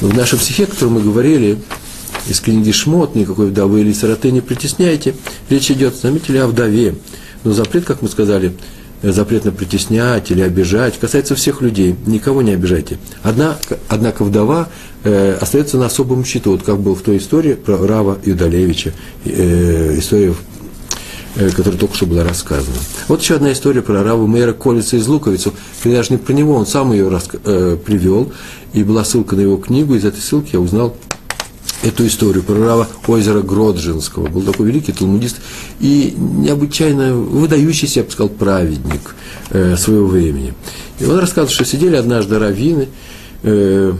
В 0.00 0.16
нашем 0.16 0.38
стихе, 0.40 0.64
о 0.64 0.66
котором 0.66 0.94
мы 0.94 1.00
говорили, 1.00 1.58
из 2.28 2.40
книги 2.40 2.70
Шмот, 2.70 3.14
никакой 3.14 3.48
вдовы 3.48 3.80
или 3.80 3.92
сироты 3.92 4.30
не 4.30 4.40
притесняйте. 4.40 5.14
Речь 5.48 5.70
идет, 5.70 5.96
заметили, 5.96 6.38
о 6.38 6.46
вдове. 6.46 6.94
Но 7.44 7.52
запрет, 7.52 7.84
как 7.84 8.02
мы 8.02 8.08
сказали, 8.08 8.52
э, 9.02 9.12
запрет 9.12 9.44
на 9.44 9.52
притеснять 9.52 10.30
или 10.30 10.40
обижать, 10.40 10.98
касается 10.98 11.34
всех 11.34 11.60
людей, 11.60 11.96
никого 12.06 12.42
не 12.42 12.52
обижайте. 12.52 12.98
Однако, 13.22 13.78
однако 13.88 14.24
вдова 14.24 14.68
э, 15.04 15.36
остается 15.40 15.78
на 15.78 15.86
особом 15.86 16.24
счету, 16.24 16.52
вот 16.52 16.62
как 16.62 16.78
был 16.78 16.94
в 16.94 17.02
той 17.02 17.18
истории 17.18 17.54
про 17.54 17.76
Рава 17.76 18.18
Юдалевича, 18.24 18.92
э, 19.24 19.98
история, 19.98 20.34
э, 21.36 21.50
которая 21.50 21.78
только 21.78 21.96
что 21.96 22.06
была 22.06 22.22
рассказана. 22.22 22.76
Вот 23.08 23.22
еще 23.22 23.34
одна 23.34 23.52
история 23.52 23.82
про 23.82 24.02
Рава 24.02 24.26
Мэра 24.26 24.52
Колица 24.52 24.96
из 24.96 25.06
Луковицу, 25.08 25.52
и 25.84 25.90
даже 25.90 26.12
не 26.12 26.18
про 26.18 26.32
него, 26.32 26.54
он 26.54 26.66
сам 26.66 26.92
ее 26.92 27.08
рас, 27.08 27.28
э, 27.44 27.76
привел, 27.84 28.32
и 28.72 28.84
была 28.84 29.04
ссылка 29.04 29.34
на 29.34 29.40
его 29.40 29.56
книгу, 29.56 29.94
из 29.94 30.04
этой 30.04 30.20
ссылки 30.20 30.50
я 30.52 30.60
узнал 30.60 30.96
эту 31.82 32.06
историю 32.06 32.42
про 32.42 32.54
Рава 32.54 32.88
озера 33.06 33.42
Гроджинского. 33.42 34.28
Был 34.28 34.42
такой 34.42 34.68
великий 34.68 34.92
талмудист 34.92 35.36
и 35.80 36.14
необычайно 36.16 37.14
выдающийся, 37.14 38.00
я 38.00 38.04
бы 38.04 38.12
сказал, 38.12 38.28
праведник 38.28 39.14
э, 39.50 39.76
своего 39.76 40.06
времени. 40.06 40.54
И 41.00 41.04
он 41.04 41.18
рассказывал, 41.18 41.52
что 41.52 41.64
сидели 41.64 41.96
однажды 41.96 42.38
раввины, 42.38 42.88
э, 43.42 43.92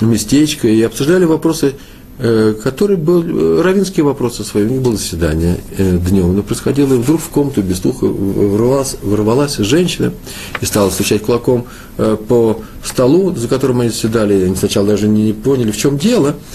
местечко, 0.00 0.68
и 0.68 0.82
обсуждали 0.82 1.24
вопросы, 1.24 1.74
э, 2.18 2.54
которые 2.62 2.98
были, 2.98 3.62
равинские 3.62 4.04
вопросы 4.04 4.44
свои. 4.44 4.64
У 4.64 4.68
них 4.68 4.82
было 4.82 4.96
заседание 4.96 5.58
днем, 5.78 6.36
но 6.36 6.42
происходило, 6.42 6.94
и 6.94 6.98
вдруг 6.98 7.22
в 7.22 7.28
комнату 7.28 7.62
без 7.62 7.80
духа 7.80 8.04
ворвалась, 8.04 8.96
ворвалась 9.02 9.56
женщина 9.56 10.12
и 10.60 10.66
стала 10.66 10.90
стучать 10.90 11.22
кулаком 11.22 11.66
по 11.96 12.60
столу, 12.84 13.34
за 13.34 13.48
которым 13.48 13.80
они 13.80 13.88
заседали. 13.88 14.44
Они 14.44 14.54
сначала 14.54 14.86
даже 14.86 15.08
не, 15.08 15.32
поняли, 15.32 15.70
в 15.70 15.78
чем 15.78 15.96
дело– 15.96 16.36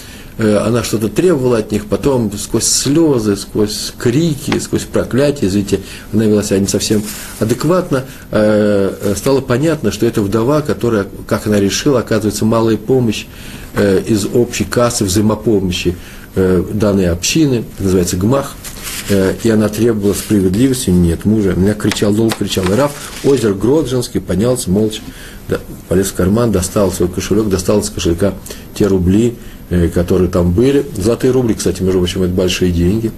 она 0.42 0.84
что-то 0.84 1.08
требовала 1.08 1.60
от 1.60 1.72
них, 1.72 1.86
потом 1.86 2.32
сквозь 2.38 2.66
слезы, 2.66 3.36
сквозь 3.36 3.94
крики, 3.98 4.58
сквозь 4.60 4.84
проклятия, 4.84 5.48
извините, 5.48 5.82
она 6.12 6.26
вела 6.26 6.42
себя 6.42 6.60
не 6.60 6.68
совсем 6.68 7.04
адекватно, 7.40 8.06
э, 8.32 8.96
э, 9.02 9.16
стало 9.16 9.42
понятно, 9.42 9.92
что 9.92 10.06
это 10.06 10.22
вдова, 10.22 10.62
которая, 10.62 11.06
как 11.28 11.48
она 11.48 11.60
решила, 11.60 12.00
оказывается, 12.00 12.46
малая 12.46 12.78
помощь 12.78 13.26
из 13.74 14.26
общей 14.26 14.66
кассы 14.66 15.06
взаимопомощи 15.06 15.96
данной 16.36 17.10
общины, 17.10 17.64
называется 17.80 18.18
ГМАХ, 18.18 18.54
и 19.44 19.50
она 19.50 19.70
требовала 19.70 20.14
справедливости, 20.14 20.90
нет 20.90 21.24
мужа. 21.24 21.54
Меня 21.54 21.74
кричал, 21.74 22.14
долго 22.14 22.36
кричал. 22.38 22.66
И 22.66 22.76
Раф, 22.76 22.92
озер 23.24 23.54
Гроджинский, 23.54 24.20
поднялся 24.20 24.70
молча, 24.70 25.00
полез 25.88 26.08
в 26.08 26.16
карман, 26.16 26.52
достал 26.52 26.92
свой 26.92 27.08
кошелек, 27.08 27.48
достал 27.48 27.80
из 27.80 27.90
кошелька 27.90 28.34
те 28.76 28.88
рубли, 28.88 29.38
Э, 29.61 29.61
которые 29.94 30.30
там 30.30 30.52
были. 30.52 30.86
Золотые 30.98 31.32
рубли, 31.32 31.54
кстати, 31.54 31.82
между 31.82 32.00
прочим, 32.00 32.24
это 32.24 32.34
большие 32.34 32.72
деньги 32.72 33.12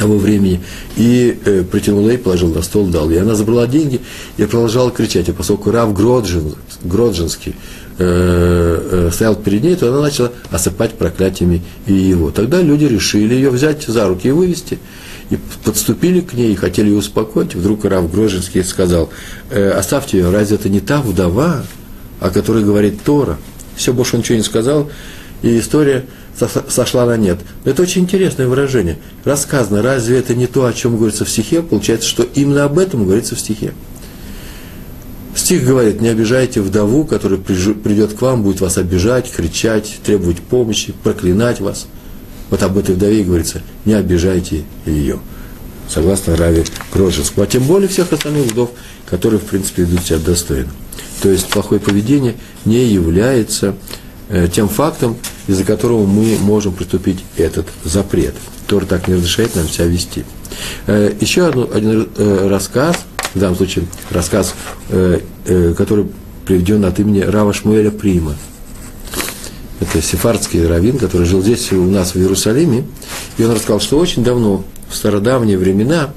того 0.00 0.16
времени. 0.16 0.60
И 0.96 1.38
э, 1.44 1.62
притянул 1.70 2.08
ей, 2.08 2.18
положил 2.18 2.52
на 2.52 2.62
стол, 2.62 2.86
дал. 2.86 3.10
И 3.10 3.16
она 3.16 3.34
забрала 3.34 3.66
деньги 3.66 4.00
и 4.38 4.44
продолжала 4.46 4.90
кричать. 4.90 5.28
И 5.28 5.32
поскольку 5.32 5.70
Рав 5.70 5.92
Гроджин, 5.94 6.54
Гроджинский 6.82 7.54
э, 7.98 9.08
э, 9.08 9.10
стоял 9.12 9.36
перед 9.36 9.62
ней, 9.62 9.76
то 9.76 9.88
она 9.88 10.00
начала 10.00 10.32
осыпать 10.50 10.94
проклятиями 10.94 11.62
и 11.86 11.92
его. 11.92 12.30
Тогда 12.30 12.62
люди 12.62 12.86
решили 12.86 13.34
ее 13.34 13.50
взять 13.50 13.84
за 13.84 14.08
руки 14.08 14.28
и 14.28 14.32
вывести. 14.32 14.78
И 15.28 15.38
подступили 15.64 16.20
к 16.20 16.32
ней 16.32 16.52
и 16.52 16.56
хотели 16.56 16.88
ее 16.88 16.96
успокоить. 16.96 17.54
Вдруг 17.54 17.84
Рав 17.84 18.10
Гроджинский 18.10 18.64
сказал, 18.64 19.10
э, 19.50 19.70
оставьте 19.70 20.18
ее, 20.18 20.30
разве 20.30 20.56
это 20.56 20.70
не 20.70 20.80
та 20.80 21.02
вдова, 21.02 21.62
о 22.20 22.30
которой 22.30 22.64
говорит 22.64 23.02
Тора? 23.04 23.38
Все, 23.76 23.92
больше 23.92 24.16
он 24.16 24.20
ничего 24.20 24.38
не 24.38 24.44
сказал 24.44 24.90
и 25.42 25.58
история 25.58 26.04
сошла 26.68 27.06
на 27.06 27.16
нет. 27.16 27.38
Но 27.64 27.70
это 27.70 27.82
очень 27.82 28.02
интересное 28.02 28.46
выражение. 28.46 28.98
Рассказано, 29.24 29.82
разве 29.82 30.18
это 30.18 30.34
не 30.34 30.46
то, 30.46 30.64
о 30.64 30.72
чем 30.72 30.96
говорится 30.96 31.24
в 31.24 31.30
стихе? 31.30 31.62
Получается, 31.62 32.08
что 32.08 32.22
именно 32.22 32.64
об 32.64 32.78
этом 32.78 33.04
говорится 33.04 33.36
в 33.36 33.40
стихе. 33.40 33.72
Стих 35.34 35.64
говорит, 35.64 36.00
не 36.00 36.08
обижайте 36.08 36.60
вдову, 36.60 37.04
которая 37.04 37.38
придет 37.38 38.14
к 38.14 38.22
вам, 38.22 38.42
будет 38.42 38.60
вас 38.60 38.78
обижать, 38.78 39.30
кричать, 39.30 40.00
требовать 40.04 40.38
помощи, 40.40 40.92
проклинать 41.04 41.60
вас. 41.60 41.86
Вот 42.50 42.62
об 42.62 42.76
этой 42.76 42.94
вдове 42.94 43.22
говорится, 43.22 43.62
не 43.84 43.94
обижайте 43.94 44.64
ее. 44.84 45.20
Согласно 45.88 46.36
Раве 46.36 46.64
Крожевскому. 46.92 47.44
А 47.44 47.46
тем 47.46 47.64
более 47.64 47.88
всех 47.88 48.12
остальных 48.12 48.46
вдов, 48.46 48.70
которые, 49.08 49.40
в 49.40 49.44
принципе, 49.44 49.82
ведут 49.82 50.04
себя 50.04 50.18
достойно. 50.18 50.70
То 51.22 51.28
есть 51.30 51.48
плохое 51.48 51.80
поведение 51.80 52.34
не 52.64 52.86
является 52.86 53.74
тем 54.52 54.68
фактом, 54.68 55.16
из-за 55.46 55.64
которого 55.64 56.06
мы 56.06 56.36
можем 56.38 56.72
приступить 56.72 57.24
этот 57.36 57.66
запрет. 57.84 58.34
Тор 58.66 58.86
так 58.86 59.08
не 59.08 59.14
разрешает 59.14 59.56
нам 59.56 59.68
себя 59.68 59.86
вести. 59.86 60.24
Э, 60.86 61.12
еще 61.20 61.48
один 61.48 62.08
э, 62.16 62.48
рассказ, 62.48 62.96
в 63.34 63.38
данном 63.38 63.56
случае 63.56 63.86
рассказ, 64.10 64.54
который 64.88 66.06
приведен 66.44 66.84
от 66.84 66.98
имени 66.98 67.20
Рава 67.20 67.52
Шмуэля 67.52 67.92
Прима. 67.92 68.34
Это 69.78 70.02
сефардский 70.02 70.66
раввин, 70.66 70.98
который 70.98 71.26
жил 71.26 71.42
здесь 71.42 71.72
у 71.72 71.84
нас 71.84 72.14
в 72.14 72.18
Иерусалиме. 72.18 72.84
И 73.38 73.44
он 73.44 73.52
рассказал, 73.52 73.80
что 73.80 73.98
очень 73.98 74.24
давно, 74.24 74.64
в 74.88 74.96
стародавние 74.96 75.56
времена, 75.56 76.10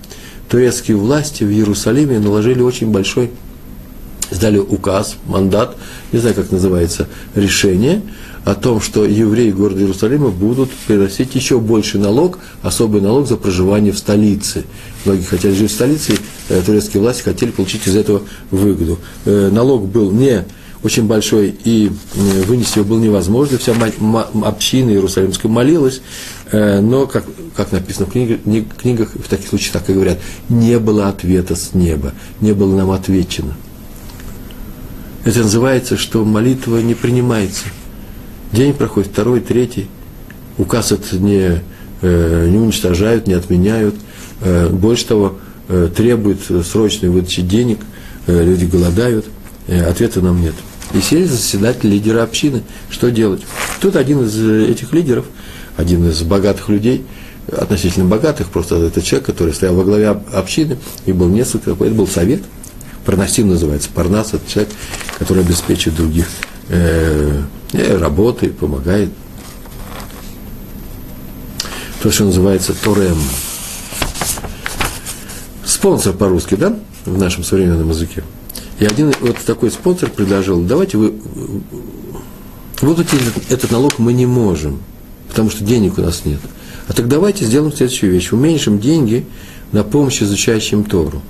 турецкие 0.50 0.98
власти 0.98 1.44
в 1.44 1.52
Иерусалиме 1.52 2.20
наложили 2.20 2.62
очень 2.62 2.90
большой 2.90 3.30
издали 4.34 4.58
указ, 4.58 5.16
мандат, 5.28 5.78
не 6.12 6.20
знаю, 6.20 6.36
как 6.36 6.52
называется, 6.52 7.08
решение 7.36 8.02
о 8.44 8.56
том, 8.56 8.82
что 8.82 9.06
евреи 9.06 9.52
города 9.52 9.80
Иерусалима 9.80 10.30
будут 10.30 10.70
приносить 10.88 11.34
еще 11.36 11.60
больше 11.60 11.98
налог, 11.98 12.40
особый 12.62 13.00
налог 13.00 13.28
за 13.28 13.38
проживание 13.38 13.94
в 13.94 13.98
столице. 13.98 14.66
Многие 15.06 15.24
хотели 15.24 15.54
жить 15.54 15.72
в 15.72 15.76
столице, 15.76 16.18
э, 16.50 16.62
турецкие 16.66 17.02
власти 17.02 17.22
хотели 17.22 17.52
получить 17.52 17.88
из 17.88 17.96
этого 17.96 18.24
выгоду. 18.52 19.00
Э, 19.26 19.50
налог 19.50 19.88
был 19.88 20.12
не 20.12 20.44
очень 20.84 21.06
большой, 21.08 21.56
и 21.64 21.90
э, 22.16 22.42
вынести 22.44 22.80
его 22.80 22.90
было 22.90 23.00
невозможно. 23.00 23.58
Вся 23.58 23.74
община 24.44 24.90
Иерусалимская 24.90 25.50
молилась, 25.50 26.02
но, 26.52 27.08
как, 27.08 27.26
как 27.56 27.72
написано 27.72 28.06
в 28.06 28.12
книгах, 28.12 29.10
в 29.16 29.28
таких 29.28 29.48
случаях 29.48 29.72
так 29.74 29.90
и 29.90 29.94
говорят, 29.94 30.20
не 30.50 30.78
было 30.78 31.08
ответа 31.08 31.56
с 31.56 31.74
неба, 31.74 32.14
не 32.42 32.52
было 32.52 32.76
нам 32.76 32.92
отвечено. 32.92 33.56
Это 35.26 35.40
называется, 35.40 35.96
что 35.96 36.26
молитва 36.26 36.80
не 36.80 36.96
принимается. 36.96 37.66
День 38.52 38.74
проходит, 38.74 39.12
второй, 39.12 39.40
третий. 39.40 39.88
Указ 40.58 40.92
это 40.92 41.18
не, 41.18 41.62
э, 42.02 42.48
не 42.50 42.58
уничтожают, 42.58 43.26
не 43.26 43.34
отменяют. 43.34 43.96
Э, 44.42 44.68
больше 44.68 45.06
того, 45.06 45.38
э, 45.70 45.90
требуют 45.96 46.42
срочной 46.66 47.10
выдачи 47.10 47.42
денег, 47.42 47.80
люди 48.28 48.66
голодают, 48.66 49.26
ответа 49.68 50.22
нам 50.22 50.42
нет. 50.42 50.54
И 50.94 51.02
сели 51.02 51.26
заседатель 51.26 51.90
лидера 51.90 52.24
общины. 52.24 52.64
Что 52.90 53.12
делать? 53.12 53.42
Тут 53.82 53.96
один 53.98 54.24
из 54.24 54.38
этих 54.40 54.94
лидеров, 54.94 55.26
один 55.76 56.08
из 56.08 56.22
богатых 56.22 56.70
людей, 56.70 57.06
относительно 57.50 58.06
богатых, 58.06 58.48
просто 58.48 58.76
это 58.76 59.02
человек, 59.02 59.26
который 59.26 59.54
стоял 59.54 59.76
во 59.76 59.84
главе 59.84 60.10
общины, 60.10 60.78
и 61.06 61.12
был 61.12 61.28
несколько, 61.30 61.72
это 61.72 61.94
был 61.94 62.08
совет– 62.08 62.42
Парнасим 63.06 63.50
называется. 63.50 63.90
Парнас– 63.94 64.34
это 64.34 64.50
человек, 64.50 64.74
который 65.20 65.44
обеспечивает 65.44 65.98
других 65.98 66.28
э, 66.70 67.42
работой, 67.98 68.50
помогает. 68.50 69.10
То, 72.02 72.12
что 72.12 72.26
называется 72.26 72.74
Торем. 72.74 73.18
Спонсор 75.66 76.14
по-русски, 76.14 76.56
да, 76.56 76.78
в 77.06 77.18
нашем 77.18 77.44
современном 77.44 77.90
языке. 77.90 78.24
И 78.80 78.86
один 78.86 79.14
вот 79.22 79.38
такой 79.38 79.72
спонсор 79.72 80.10
предложил, 80.10 80.62
давайте 80.62 80.98
вы, 80.98 81.14
выплатить 82.82 83.22
этот, 83.22 83.52
этот 83.52 83.72
налог 83.72 84.00
мы 84.00 84.14
не 84.14 84.26
можем, 84.26 84.80
потому 85.30 85.50
что 85.50 85.64
денег 85.64 85.98
у 85.98 86.02
нас 86.02 86.26
нет. 86.26 86.40
А 86.88 86.94
так 86.94 87.08
давайте 87.08 87.46
сделаем 87.46 87.74
следующую 87.74 88.12
вещь. 88.12 88.32
Уменьшим 88.32 88.80
деньги 88.80 89.26
на 89.72 89.84
помощь 89.84 90.22
изучающим 90.22 90.84
Тору 90.84 91.22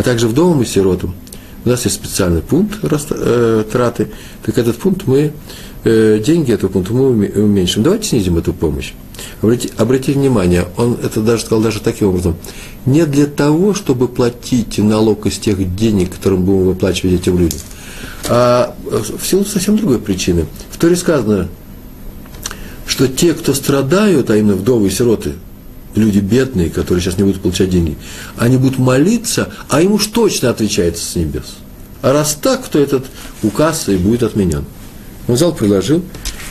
а 0.00 0.02
также 0.02 0.28
вдовам 0.28 0.62
и 0.62 0.64
сиротам. 0.64 1.14
У 1.66 1.68
нас 1.68 1.84
есть 1.84 1.96
специальный 1.96 2.40
пункт 2.40 2.78
э, 2.82 3.64
траты, 3.70 4.08
так 4.42 4.56
этот 4.56 4.78
пункт 4.78 5.06
мы 5.06 5.34
э, 5.84 6.22
деньги 6.24 6.52
этого 6.52 6.70
пункта 6.70 6.94
мы 6.94 7.28
уменьшим. 7.28 7.82
Давайте 7.82 8.08
снизим 8.08 8.38
эту 8.38 8.54
помощь. 8.54 8.94
Обратите, 9.42 9.74
обратите 9.76 10.18
внимание, 10.18 10.68
он 10.78 10.96
это 11.02 11.20
даже 11.20 11.42
сказал 11.42 11.62
даже 11.62 11.80
таким 11.80 12.08
образом. 12.08 12.36
Не 12.86 13.04
для 13.04 13.26
того, 13.26 13.74
чтобы 13.74 14.08
платить 14.08 14.78
налог 14.78 15.26
из 15.26 15.36
тех 15.36 15.76
денег, 15.76 16.14
которые 16.14 16.40
мы 16.40 16.46
будем 16.46 16.64
выплачивать 16.68 17.20
этим 17.20 17.38
людям, 17.38 17.58
а 18.26 18.74
в 18.90 19.26
силу 19.26 19.44
совсем 19.44 19.76
другой 19.76 19.98
причины. 19.98 20.46
В 20.70 20.78
Торе 20.78 20.96
сказано, 20.96 21.48
что 22.86 23.06
те, 23.06 23.34
кто 23.34 23.52
страдают, 23.52 24.30
а 24.30 24.36
именно 24.38 24.54
вдовы 24.54 24.86
и 24.86 24.90
сироты, 24.90 25.34
люди 25.94 26.18
бедные, 26.18 26.70
которые 26.70 27.02
сейчас 27.02 27.18
не 27.18 27.24
будут 27.24 27.42
получать 27.42 27.70
деньги, 27.70 27.96
они 28.36 28.56
будут 28.56 28.78
молиться, 28.78 29.52
а 29.68 29.82
им 29.82 29.92
уж 29.92 30.06
точно 30.06 30.50
отвечается 30.50 31.04
с 31.04 31.16
небес. 31.16 31.56
А 32.02 32.12
раз 32.12 32.38
так, 32.40 32.66
то 32.68 32.78
этот 32.78 33.06
указ 33.42 33.88
и 33.88 33.96
будет 33.96 34.22
отменен. 34.22 34.64
Он 35.28 35.34
взял, 35.34 35.54
предложил, 35.54 36.02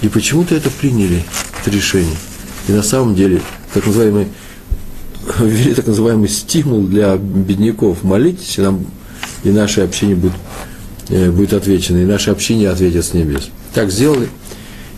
и 0.02 0.08
почему-то 0.08 0.56
это 0.56 0.70
приняли, 0.70 1.24
это 1.62 1.72
решение. 1.72 2.16
И 2.68 2.72
на 2.72 2.84
самом 2.84 3.16
деле, 3.16 3.42
так 3.74 3.86
называемый, 3.86 4.28
ввели 5.40 5.74
так 5.74 5.88
называемый 5.88 6.30
стимул 6.30 6.84
для 6.84 7.18
бедняков. 7.18 8.04
Молитесь, 8.04 8.58
и, 8.58 8.62
нам, 8.62 8.86
и 9.44 9.50
наше 9.50 9.82
общение 9.82 10.16
будет, 10.16 10.34
э, 11.10 11.32
будет 11.32 11.54
отвечено, 11.54 11.98
и 11.98 12.06
наше 12.06 12.30
общение 12.30 12.70
ответит 12.70 13.06
с 13.06 13.14
небес. 13.14 13.50
Так 13.74 13.92
сделали, 13.92 14.30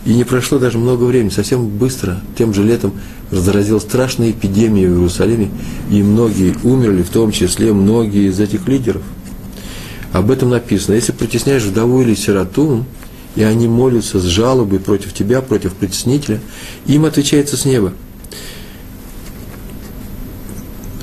и 0.04 0.14
не 0.14 0.24
прошло 0.24 0.58
даже 0.58 0.78
много 0.78 1.04
времени, 1.04 1.30
совсем 1.30 1.68
быстро, 1.68 2.20
тем 2.36 2.52
же 2.52 2.64
летом 2.64 2.92
разразилась 3.30 3.84
страшная 3.84 4.30
эпидемия 4.30 4.88
в 4.88 4.92
Иерусалиме, 4.92 5.50
и 5.90 6.02
многие 6.02 6.56
умерли, 6.64 7.02
в 7.02 7.10
том 7.10 7.30
числе 7.30 7.72
многие 7.72 8.28
из 8.28 8.40
этих 8.40 8.66
лидеров. 8.66 9.02
Об 10.12 10.30
этом 10.30 10.50
написано. 10.50 10.94
Если 10.94 11.12
притесняешь 11.12 11.62
вдову 11.62 12.02
или 12.02 12.14
сироту, 12.14 12.84
и 13.34 13.42
они 13.42 13.66
молятся 13.66 14.18
с 14.18 14.24
жалобой 14.24 14.78
против 14.78 15.14
тебя, 15.14 15.40
против 15.40 15.72
притеснителя, 15.72 16.40
им 16.86 17.06
отвечается 17.06 17.56
с 17.56 17.64
неба. 17.64 17.94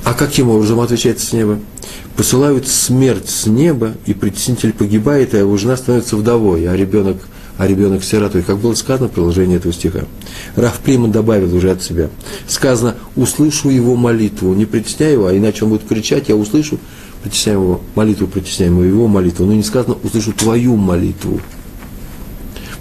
А 0.03 0.13
каким 0.13 0.49
образом 0.49 0.79
отвечается 0.79 1.25
с 1.25 1.33
неба? 1.33 1.59
Посылают 2.15 2.67
смерть 2.67 3.29
с 3.29 3.47
неба, 3.47 3.93
и 4.05 4.13
притеснитель 4.13 4.73
погибает, 4.73 5.33
а 5.33 5.37
его 5.37 5.57
жена 5.57 5.77
становится 5.77 6.17
вдовой, 6.17 6.67
а 6.67 6.75
ребенок, 6.75 7.17
а 7.59 7.67
ребенок 7.67 8.05
сиротой. 8.05 8.41
Как 8.41 8.57
было 8.57 8.73
сказано 8.73 9.09
в 9.09 9.11
приложении 9.11 9.57
этого 9.57 9.73
стиха. 9.73 10.05
Раф 10.55 10.79
Приман 10.79 11.11
добавил 11.11 11.53
уже 11.53 11.71
от 11.71 11.83
себя. 11.83 12.09
Сказано, 12.47 12.95
услышу 13.17 13.69
его 13.69 13.97
молитву, 13.97 14.53
не 14.53 14.65
притесняй 14.65 15.11
его, 15.11 15.27
а 15.27 15.37
иначе 15.37 15.65
он 15.65 15.71
будет 15.71 15.85
кричать, 15.85 16.29
я 16.29 16.37
услышу, 16.37 16.79
притесняем 17.21 17.61
его 17.61 17.81
молитву, 17.95 18.27
притесняем 18.27 18.81
его 18.81 19.09
молитву. 19.09 19.45
Но 19.45 19.53
не 19.53 19.63
сказано, 19.63 19.97
услышу 20.01 20.31
твою 20.31 20.77
молитву. 20.77 21.41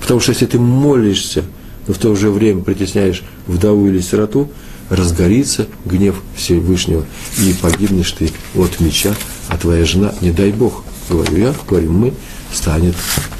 Потому 0.00 0.20
что 0.20 0.30
если 0.30 0.47
ты 0.47 0.61
молишься, 0.61 1.42
но 1.88 1.94
в 1.94 1.99
то 1.99 2.14
же 2.14 2.30
время 2.30 2.62
притесняешь 2.62 3.25
вдову 3.49 3.88
или 3.88 4.00
сироту, 4.00 4.49
разгорится 4.90 5.66
гнев 5.87 6.23
Всевышнего, 6.37 7.04
и 7.37 7.52
погибнешь 7.61 8.12
ты 8.12 8.30
от 8.54 8.78
меча, 8.78 9.12
а 9.49 9.58
твоя 9.58 9.85
жена, 9.85 10.14
не 10.20 10.30
дай 10.30 10.52
Бог, 10.52 10.85
говорю 11.11 11.37
я, 11.37 11.54
говорим 11.68 11.94
мы, 11.94 12.14
станет 12.52 12.94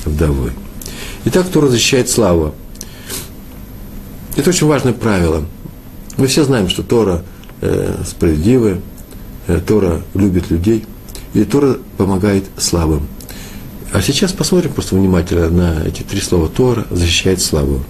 вдовой. 0.05 0.51
Итак, 1.25 1.47
кто 1.49 1.67
защищает 1.69 2.09
славу? 2.09 2.55
Это 4.37 4.51
очень 4.51 4.67
важное 4.67 4.93
правило. 4.93 5.45
Мы 6.17 6.27
все 6.27 6.45
знаем, 6.45 6.69
что 6.69 6.83
Тора 6.83 7.23
э, 7.61 8.03
справедливая, 8.07 8.81
э, 9.47 9.61
Тора 9.67 10.03
любит 10.15 10.51
людей, 10.51 10.87
и 11.35 11.45
Тора 11.45 11.79
помогает 11.97 12.45
слабым– 12.57 13.09
а 13.91 14.03
сейчас 14.03 14.33
посмотрим 14.33 14.73
просто 14.73 14.95
внимательно 14.97 15.49
на 15.49 15.83
эти 15.87 16.03
три 16.03 16.21
слова. 16.21 16.49
Тора 16.49 16.87
защищает 16.91 17.41
славу. 17.41 17.83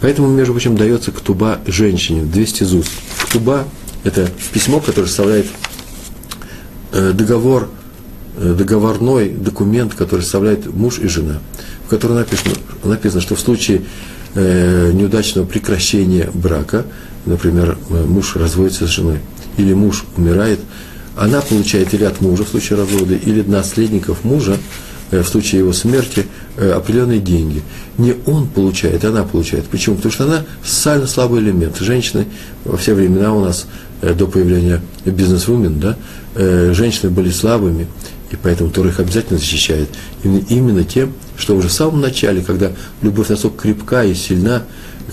Поэтому, 0.00 0.28
между 0.28 0.52
прочим, 0.52 0.76
дается 0.76 1.10
ктуба 1.10 1.60
женщине, 1.66 2.24
200 2.24 2.64
зуз. 2.64 2.86
Ктуба– 3.24 3.64
это 4.04 4.28
письмо, 4.52 4.80
которое 4.80 5.06
составляет 5.06 5.46
э, 6.92 7.12
договор, 7.12 7.70
э, 8.36 8.54
договорной 8.56 9.30
документ, 9.30 9.94
который 9.94 10.20
составляет 10.20 10.66
муж 10.66 10.98
и 10.98 11.08
жена, 11.08 11.40
в 11.92 11.94
котором 11.94 12.16
написано, 12.16 12.54
написано 12.84 13.20
что 13.20 13.34
в 13.34 13.40
случае 13.40 13.82
э, 14.34 14.92
неудачного 14.94 15.44
прекращения 15.44 16.30
брака, 16.32 16.86
например, 17.26 17.76
муж 17.90 18.36
разводится 18.36 18.86
с 18.86 18.90
женой, 18.90 19.18
или 19.58 19.74
муж 19.74 20.04
умирает, 20.16 20.60
она 21.18 21.42
получает 21.42 21.92
или 21.92 22.04
от 22.04 22.22
мужа 22.22 22.44
в 22.44 22.48
случае 22.48 22.78
развода, 22.78 23.14
или 23.14 23.42
наследников 23.42 24.24
мужа 24.24 24.56
Э, 25.12 25.22
в 25.22 25.28
случае 25.28 25.60
его 25.60 25.72
смерти 25.72 26.26
э, 26.56 26.72
определенные 26.72 27.20
деньги. 27.20 27.62
Не 27.98 28.14
он 28.26 28.48
получает, 28.48 29.04
она 29.04 29.22
получает. 29.22 29.66
Почему? 29.66 29.96
Потому 29.96 30.12
что 30.12 30.24
она 30.24 30.44
социально 30.64 31.06
слабый 31.06 31.40
элемент. 31.40 31.76
Женщины 31.78 32.26
во 32.64 32.78
все 32.78 32.94
времена 32.94 33.34
у 33.34 33.44
нас 33.44 33.66
э, 34.00 34.14
до 34.14 34.26
появления 34.26 34.80
бизнес-вумен, 35.04 35.78
да, 35.78 35.96
женщины 36.72 37.10
были 37.10 37.30
слабыми, 37.30 37.86
и 38.30 38.36
поэтому 38.42 38.70
Тора 38.70 38.88
их 38.88 39.00
обязательно 39.00 39.38
защищает. 39.38 39.90
Именно 40.24 40.82
тем, 40.82 41.12
что 41.42 41.56
уже 41.56 41.68
в 41.68 41.72
самом 41.72 42.00
начале, 42.00 42.40
когда 42.40 42.72
любовь 43.02 43.28
настолько 43.28 43.62
крепка 43.62 44.04
и 44.04 44.14
сильна, 44.14 44.62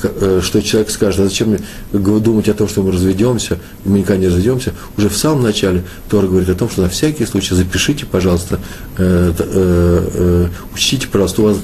Э, 0.02 0.40
что 0.42 0.62
человек 0.62 0.92
скажет, 0.92 1.20
а 1.20 1.24
зачем 1.24 1.50
мне 1.50 1.60
думать 1.92 2.48
о 2.48 2.54
том, 2.54 2.70
что 2.70 2.84
мы 2.84 2.92
разведемся, 2.92 3.60
мы 3.84 4.00
никогда 4.00 4.18
не 4.18 4.28
разведемся, 4.28 4.74
уже 4.98 5.10
в 5.10 5.18
самом 5.18 5.44
начале 5.44 5.84
Тора 6.10 6.28
говорит 6.28 6.50
о 6.50 6.56
том, 6.56 6.70
что 6.70 6.84
на 6.84 6.90
всякий 6.90 7.26
случай 7.26 7.54
запишите, 7.56 8.06
пожалуйста, 8.06 8.60
э, 8.98 9.34
э, 9.38 10.10
э, 10.14 10.48
учтите, 10.74 11.08
пожалуйста, 11.08 11.42
у 11.42 11.46
вас 11.46 11.58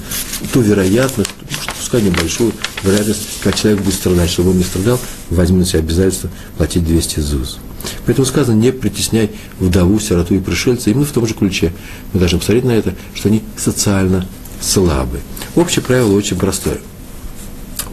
ту 0.52 0.60
вероятность, 0.60 1.30
пускай 1.78 2.02
небольшую 2.02 2.52
вероятность, 2.82 3.22
как 3.42 3.56
человек 3.56 3.80
будет 3.80 3.94
страдать, 3.94 4.30
чтобы 4.30 4.50
он 4.50 4.58
не 4.58 4.64
страдал, 4.64 5.00
возьми 5.30 5.60
на 5.60 5.64
себя 5.64 5.78
обязательство 5.78 6.28
платить 6.58 6.84
200 6.84 7.20
ЗУЗ. 7.20 7.58
Поэтому 8.04 8.26
сказано, 8.26 8.56
не 8.56 8.72
притесняй 8.72 9.30
вдову, 9.60 9.98
сироту 10.00 10.34
и 10.34 10.40
пришельца. 10.40 10.90
Именно 10.90 11.06
в 11.06 11.12
том 11.12 11.26
же 11.26 11.34
ключе 11.34 11.72
мы 12.12 12.20
должны 12.20 12.38
посмотреть 12.38 12.64
на 12.64 12.72
это, 12.72 12.94
что 13.14 13.28
они 13.28 13.42
социально 13.56 14.26
слабы. 14.60 15.20
Общее 15.54 15.82
правило 15.82 16.12
очень 16.14 16.36
простое– 16.36 16.78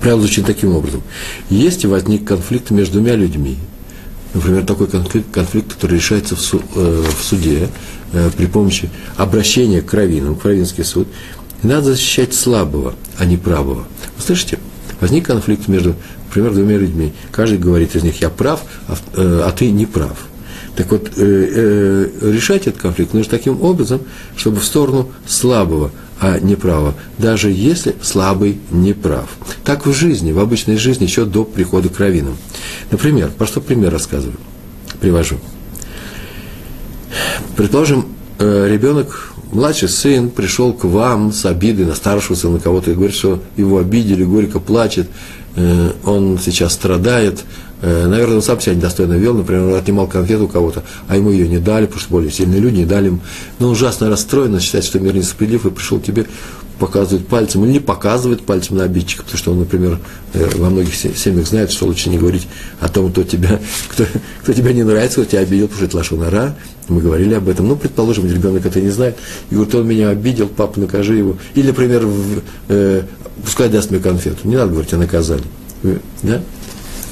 правило 0.03 0.19
звучит 0.19 0.45
таким 0.45 0.75
образом. 0.75 1.01
Если 1.49 1.87
возник 1.87 2.27
конфликт 2.27 2.71
между 2.71 2.99
двумя 2.99 3.15
людьми, 3.15 3.57
например, 4.33 4.65
такой 4.65 4.87
конфликт, 4.87 5.31
конфликт 5.31 5.73
который 5.73 5.95
решается 5.95 6.35
в, 6.35 6.41
су, 6.41 6.61
э, 6.75 7.05
в 7.17 7.23
суде 7.23 7.69
э, 8.11 8.29
при 8.35 8.45
помощи 8.47 8.89
обращения 9.15 9.81
к 9.81 9.93
раввинам, 9.93 10.35
в 10.35 10.43
раввинский 10.43 10.83
суд, 10.83 11.07
надо 11.63 11.91
защищать 11.93 12.33
слабого, 12.33 12.95
а 13.17 13.23
не 13.23 13.37
правого. 13.37 13.87
Вы 14.17 14.23
слышите? 14.23 14.59
Возник 14.99 15.25
конфликт 15.25 15.69
между, 15.69 15.95
например, 16.25 16.51
двумя 16.51 16.77
людьми. 16.77 17.13
Каждый 17.31 17.57
говорит 17.57 17.95
из 17.95 18.03
них, 18.03 18.19
я 18.19 18.29
прав, 18.29 18.61
а, 18.89 18.97
э, 19.13 19.41
а 19.45 19.51
ты 19.51 19.71
не 19.71 19.85
прав. 19.85 20.17
Так 20.75 20.91
вот, 20.91 21.11
э, 21.15 21.21
э, 21.21 22.09
решать 22.33 22.67
этот 22.67 22.81
конфликт 22.81 23.13
нужно 23.13 23.31
таким 23.31 23.61
образом, 23.61 24.01
чтобы 24.35 24.59
в 24.59 24.65
сторону 24.65 25.11
слабого 25.25 25.91
а 26.19 26.39
не 26.39 26.55
право, 26.55 26.95
даже 27.17 27.51
если 27.51 27.95
слабый 28.01 28.59
не 28.71 28.93
прав. 28.93 29.29
Так 29.63 29.85
в 29.85 29.93
жизни, 29.93 30.31
в 30.31 30.39
обычной 30.39 30.77
жизни, 30.77 31.03
еще 31.03 31.25
до 31.25 31.43
прихода 31.43 31.89
к 31.89 31.99
раввинам. 31.99 32.37
Например, 32.91 33.29
про 33.29 33.45
что 33.45 33.61
пример 33.61 33.91
рассказываю, 33.91 34.37
привожу. 35.01 35.37
Предположим, 37.55 38.07
э, 38.39 38.67
ребенок, 38.69 39.33
младший 39.51 39.89
сын, 39.89 40.29
пришел 40.29 40.73
к 40.73 40.85
вам 40.85 41.31
с 41.31 41.45
обидой 41.45 41.85
на 41.85 41.95
старшего 41.95 42.35
сына 42.35 42.59
кого-то 42.59 42.91
и 42.91 42.95
говорит, 42.95 43.15
что 43.15 43.41
его 43.57 43.79
обидели, 43.79 44.23
горько 44.23 44.59
плачет, 44.59 45.07
э, 45.55 45.91
он 46.05 46.39
сейчас 46.43 46.73
страдает, 46.73 47.43
наверное, 47.83 48.37
он 48.37 48.41
сам 48.41 48.59
себя 48.61 48.75
недостойно 48.75 49.13
вел, 49.13 49.33
например, 49.33 49.75
отнимал 49.75 50.07
конфету 50.07 50.45
у 50.45 50.47
кого-то, 50.47 50.83
а 51.07 51.17
ему 51.17 51.31
ее 51.31 51.47
не 51.47 51.59
дали, 51.59 51.85
потому 51.85 52.01
что 52.01 52.11
более 52.11 52.31
сильные 52.31 52.61
люди 52.61 52.77
не 52.77 52.85
дали 52.85 53.07
ему. 53.07 53.19
Но 53.59 53.67
он 53.67 53.73
ужасно 53.73 54.09
расстроен, 54.09 54.57
считает, 54.59 54.85
что 54.85 54.99
мир 54.99 55.13
несправедлив, 55.13 55.65
и 55.65 55.69
пришел 55.69 55.99
к 55.99 56.03
тебе, 56.03 56.25
показывает 56.79 57.27
пальцем, 57.27 57.63
или 57.63 57.73
не 57.73 57.79
показывает 57.79 58.45
пальцем 58.45 58.77
на 58.77 58.83
обидчика, 58.83 59.23
потому 59.23 59.37
что 59.37 59.51
он, 59.51 59.59
например, 59.59 59.99
э, 60.33 60.49
во 60.55 60.69
многих 60.69 60.95
семьях 60.95 61.47
знает, 61.47 61.71
что 61.71 61.85
лучше 61.85 62.09
не 62.09 62.17
говорить 62.17 62.47
о 62.79 62.89
том, 62.89 63.11
кто 63.11 63.23
тебя, 63.23 63.59
кто, 63.89 64.05
кто 64.41 64.53
тебя 64.53 64.73
не 64.73 64.83
нравится, 64.83 65.21
кто 65.21 65.31
тебя 65.31 65.41
обидел, 65.41 65.67
потому 65.67 65.77
что 65.77 65.85
это 65.85 65.97
лошонара, 65.97 66.55
мы 66.89 67.01
говорили 67.01 67.35
об 67.35 67.47
этом. 67.47 67.67
Ну, 67.67 67.75
предположим, 67.75 68.25
ребенок 68.25 68.65
это 68.65 68.81
не 68.81 68.89
знает, 68.89 69.17
и 69.49 69.55
говорит, 69.55 69.75
он 69.75 69.87
меня 69.87 70.09
обидел, 70.09 70.47
папа, 70.47 70.79
накажи 70.79 71.15
его. 71.15 71.37
Или, 71.55 71.67
например, 71.67 72.05
в, 72.05 72.41
э, 72.69 73.03
пускай 73.43 73.69
даст 73.69 73.91
мне 73.91 73.99
конфету. 73.99 74.47
Не 74.47 74.55
надо 74.55 74.71
говорить 74.71 74.93
о 74.93 74.97
наказании. 74.97 75.45
Да? 76.21 76.41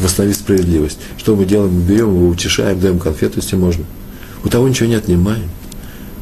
Восстановить 0.01 0.37
справедливость. 0.37 0.97
Что 1.17 1.35
мы 1.35 1.45
делаем? 1.45 1.73
Мы 1.73 1.81
берем 1.81 2.15
его, 2.15 2.27
утешаем, 2.27 2.79
даем 2.79 2.99
конфету, 2.99 3.39
если 3.39 3.55
можно. 3.55 3.85
У 4.43 4.49
того 4.49 4.67
ничего 4.67 4.89
не 4.89 4.95
отнимаем. 4.95 5.49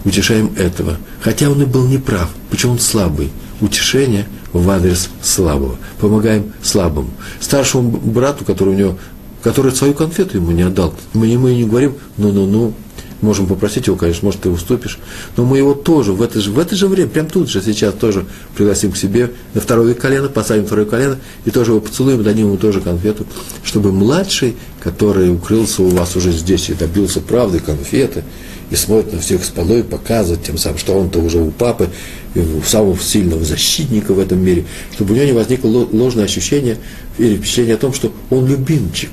Утешаем 0.06 0.52
этого. 0.58 0.98
Хотя 1.22 1.50
он 1.50 1.62
и 1.62 1.65
был 1.65 1.88
неправ. 1.88 2.30
Почему 2.50 2.74
он 2.74 2.80
слабый? 2.80 3.32
Утешение 3.62 4.26
в 4.54 4.70
адрес 4.70 5.10
слабого. 5.22 5.78
Помогаем 6.00 6.54
слабому. 6.62 7.10
Старшему 7.39 7.89
брату, 7.89 8.46
который 8.46 8.74
у 8.74 8.78
него, 8.78 8.98
который 9.44 9.72
свою 9.72 9.94
конфету 9.94 10.38
ему 10.38 10.52
не 10.52 10.63
отдал, 10.63 10.94
мы 11.13 11.28
ему 11.28 11.48
и 11.48 11.56
не 11.56 11.65
говорим, 11.65 11.96
ну-ну-ну, 12.18 12.74
Можем 13.22 13.48
попросить 13.48 13.88
его, 13.88 13.98
конечно, 13.98 14.26
может, 14.26 14.42
ты 14.42 14.50
уступишь. 14.50 14.98
Но 15.36 15.46
мы 15.46 15.58
его 15.58 15.74
тоже 15.74 16.14
в 16.14 16.22
это 16.22 16.40
же, 16.40 16.52
в 16.52 16.60
это 16.60 16.76
же 16.76 16.88
время, 16.88 17.10
прям 17.10 17.28
тут 17.28 17.50
же, 17.50 17.62
сейчас 17.62 17.94
тоже 17.94 18.26
пригласим 18.56 18.92
к 18.92 18.98
себе 18.98 19.32
на 19.54 19.60
второе 19.60 19.94
колено, 19.94 20.30
посадим 20.30 20.66
второе 20.66 20.86
колено 20.86 21.18
и 21.44 21.52
тоже 21.52 21.72
его 21.72 21.82
поцелуем, 21.82 22.24
дадим 22.24 22.48
ему 22.48 22.58
тоже 22.58 22.80
конфету, 22.80 23.26
чтобы 23.64 23.92
младший, 23.92 24.56
который 24.82 25.34
укрылся 25.34 25.84
у 25.84 25.90
вас 25.90 26.16
уже 26.16 26.32
здесь 26.32 26.70
и 26.70 26.74
добился 26.74 27.20
правды, 27.20 27.60
конфеты, 27.60 28.24
и 28.70 28.76
смотрит 28.76 29.14
на 29.14 29.20
всех 29.20 29.44
с 29.44 29.50
полой, 29.50 29.84
показывает 29.84 30.44
тем 30.44 30.58
самым, 30.58 30.78
что 30.78 30.94
он-то 30.94 31.20
уже 31.20 31.40
у 31.40 31.52
папы, 31.52 31.90
у 32.36 32.62
самого 32.62 32.98
сильного 32.98 33.44
защитника 33.44 34.14
в 34.14 34.20
этом 34.20 34.40
мире, 34.40 34.66
чтобы 34.94 35.14
у 35.14 35.16
него 35.16 35.26
не 35.26 35.34
возникло 35.34 35.68
ложное 35.92 36.26
ощущение 36.26 36.78
или 37.18 37.36
впечатление 37.36 37.76
о 37.76 37.80
том, 37.80 37.94
что 37.94 38.14
он 38.30 38.48
любимчик. 38.48 39.10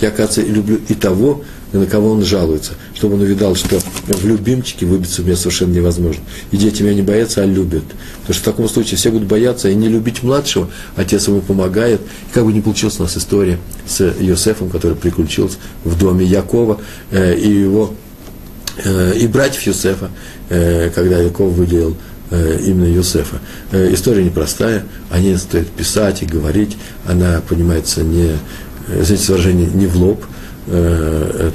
Я, 0.00 0.08
оказывается, 0.08 0.42
люблю 0.42 0.80
и 0.88 0.94
того, 0.94 1.42
на 1.78 1.86
кого 1.86 2.10
он 2.10 2.24
жалуется, 2.24 2.72
чтобы 2.94 3.14
он 3.14 3.22
увидал, 3.22 3.54
что 3.54 3.78
в 4.08 4.26
любимчике 4.26 4.86
выбиться 4.86 5.22
у 5.22 5.24
меня 5.24 5.36
совершенно 5.36 5.72
невозможно. 5.72 6.22
И 6.50 6.56
дети 6.56 6.82
меня 6.82 6.94
не 6.94 7.02
боятся, 7.02 7.42
а 7.42 7.46
любят. 7.46 7.84
Потому 8.20 8.34
что 8.34 8.42
в 8.42 8.44
таком 8.44 8.68
случае 8.68 8.96
все 8.96 9.10
будут 9.10 9.28
бояться 9.28 9.68
и 9.68 9.74
не 9.74 9.88
любить 9.88 10.22
младшего, 10.22 10.68
отец 10.96 11.28
ему 11.28 11.40
помогает. 11.40 12.00
И 12.00 12.34
как 12.34 12.44
бы 12.44 12.52
не 12.52 12.60
получилась 12.60 12.98
у 12.98 13.02
нас 13.04 13.16
история 13.16 13.58
с 13.86 14.04
Йосефом, 14.20 14.70
который 14.70 14.96
приключился 14.96 15.58
в 15.84 15.98
доме 15.98 16.24
Якова, 16.24 16.80
э, 17.10 17.36
и 17.36 17.48
его, 17.48 17.94
э, 18.84 19.16
и 19.16 19.26
братьев 19.28 19.62
Йосефа, 19.62 20.10
э, 20.48 20.90
когда 20.90 21.18
Яков 21.18 21.52
выделил 21.52 21.96
э, 22.30 22.58
именно 22.66 22.92
Йосефа. 22.92 23.38
Э, 23.70 23.92
история 23.92 24.24
непростая, 24.24 24.84
о 25.08 25.20
ней 25.20 25.36
стоит 25.36 25.68
писать 25.68 26.22
и 26.22 26.26
говорить, 26.26 26.76
она 27.06 27.40
понимается 27.48 28.02
не, 28.02 28.32
извините 28.88 29.32
выражение, 29.32 29.68
не 29.72 29.86
в 29.86 29.96
лоб– 29.96 30.24
Э, 30.34 30.49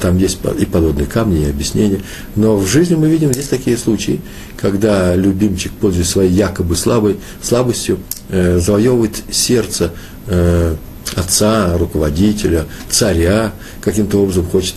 там 0.01 0.17
есть 0.17 0.39
и 0.60 0.65
подводные 0.65 1.08
камни, 1.08 1.45
и 1.45 1.49
объяснения. 1.49 2.01
Но 2.36 2.58
в 2.58 2.67
жизни 2.67 2.95
мы 2.95 3.08
видим 3.08 3.32
здесь 3.32 3.47
такие 3.47 3.78
случаи, 3.78 4.19
когда 4.58 5.15
любимчик, 5.15 5.71
пользуясь 5.73 6.10
своей 6.10 6.32
якобы 6.32 6.75
слабой, 6.75 7.17
слабостью, 7.41 7.99
э, 8.30 8.60
завоевывает 8.60 9.23
сердце 9.32 9.91
э, 10.28 10.75
отца, 11.15 11.78
руководителя, 11.78 12.65
царя, 12.89 13.54
каким-то 13.82 14.23
образом 14.23 14.45
хочет, 14.47 14.75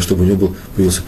чтобы 0.00 0.22
у 0.22 0.26
него 0.26 0.36
был, 0.36 0.56
появился, 0.76 1.00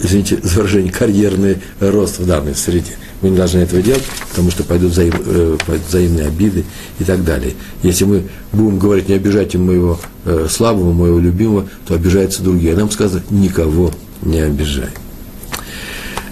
извините 0.00 0.38
за 0.42 0.56
выражение, 0.56 0.92
карьерный 0.92 1.58
рост 1.80 2.18
в 2.18 2.26
данной 2.26 2.54
среде. 2.54 2.96
Мы 3.22 3.30
не 3.30 3.36
должны 3.36 3.60
этого 3.60 3.80
делать, 3.80 4.04
потому 4.30 4.50
что 4.50 4.62
пойдут, 4.64 4.92
взаим, 4.92 5.14
э, 5.24 5.56
взаимные 5.88 6.26
обиды 6.26 6.64
и 6.98 7.04
так 7.04 7.24
далее. 7.24 7.54
Если 7.82 8.04
мы 8.04 8.24
будем 8.52 8.78
говорить, 8.78 9.08
не 9.08 9.14
обижайте 9.14 9.58
моего 9.58 9.98
э, 10.24 10.46
слабого, 10.50 10.92
моего 10.92 11.18
любимого, 11.18 11.68
то 11.86 11.94
обижаются 11.94 12.42
другие. 12.42 12.74
А 12.74 12.76
нам 12.76 12.90
сказано, 12.90 13.22
никого 13.30 13.90
не 14.22 14.40
обижай. 14.40 14.90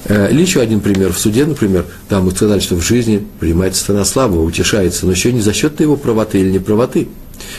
Э, 0.07 0.31
или 0.31 0.43
еще 0.43 0.61
один 0.61 0.81
пример. 0.81 1.13
В 1.13 1.19
суде, 1.19 1.45
например, 1.47 1.87
там 2.09 2.27
мы 2.27 2.33
сказали, 2.33 2.61
что 2.61 2.77
в 2.77 2.83
жизни 2.83 3.27
принимается 3.41 3.81
страна 3.81 4.05
слабого, 4.05 4.43
утешается, 4.43 5.07
но 5.07 5.13
еще 5.13 5.33
не 5.33 5.41
за 5.41 5.53
счет 5.53 5.81
его 5.81 5.97
правоты 5.97 6.41
или 6.41 6.51
неправоты. 6.51 7.09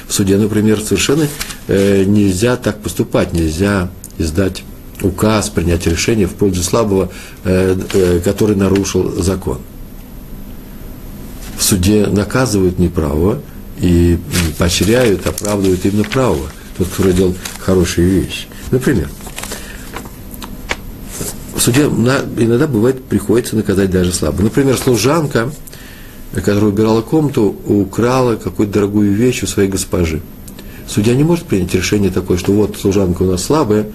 В 0.08 0.14
суде, 0.14 0.38
например, 0.38 0.80
совершенно 0.82 1.28
э, 1.68 2.04
нельзя 2.06 2.56
так 2.58 2.82
поступать, 2.82 3.34
нельзя 3.34 3.90
издать 4.18 4.64
указ, 5.02 5.50
принять 5.50 5.86
решение 5.88 6.28
в 6.28 6.34
пользу 6.36 6.64
слабого, 6.64 7.10
э, 7.44 7.78
э, 7.94 8.22
который 8.24 8.56
нарушил 8.56 9.22
закон. 9.22 9.60
В 11.58 11.64
суде 11.64 12.08
наказывают 12.08 12.80
неправого 12.80 13.42
и 13.80 14.20
поощряют, 14.58 15.26
оправдывают 15.28 15.86
именно 15.86 16.04
правого, 16.04 16.48
тот, 16.78 16.88
который 16.90 17.14
делал 17.14 17.36
хорошие 17.60 18.08
вещи. 18.08 18.48
Например, 18.72 19.10
в 21.56 21.62
суде 21.62 21.84
иногда 21.84 22.68
бывает 22.68 23.04
приходится 23.04 23.56
наказать 23.56 23.90
даже 23.90 24.12
слабого. 24.12 24.44
Например, 24.44 24.78
служанка, 24.78 25.52
которая 26.34 26.66
убирала 26.66 27.02
комнату, 27.02 27.56
украла 27.66 28.36
какую-то 28.36 28.74
дорогую 28.74 29.14
вещь 29.14 29.44
у 29.44 29.48
своей 29.48 29.70
госпожи. 29.70 30.22
Судья 30.88 31.16
не 31.16 31.24
может 31.24 31.46
принять 31.46 31.74
решение 31.74 32.12
такое, 32.12 32.38
что 32.38 32.52
вот 32.52 32.78
служанка 32.78 33.24
у 33.24 33.32
нас 33.32 33.44
слабая, 33.44 33.88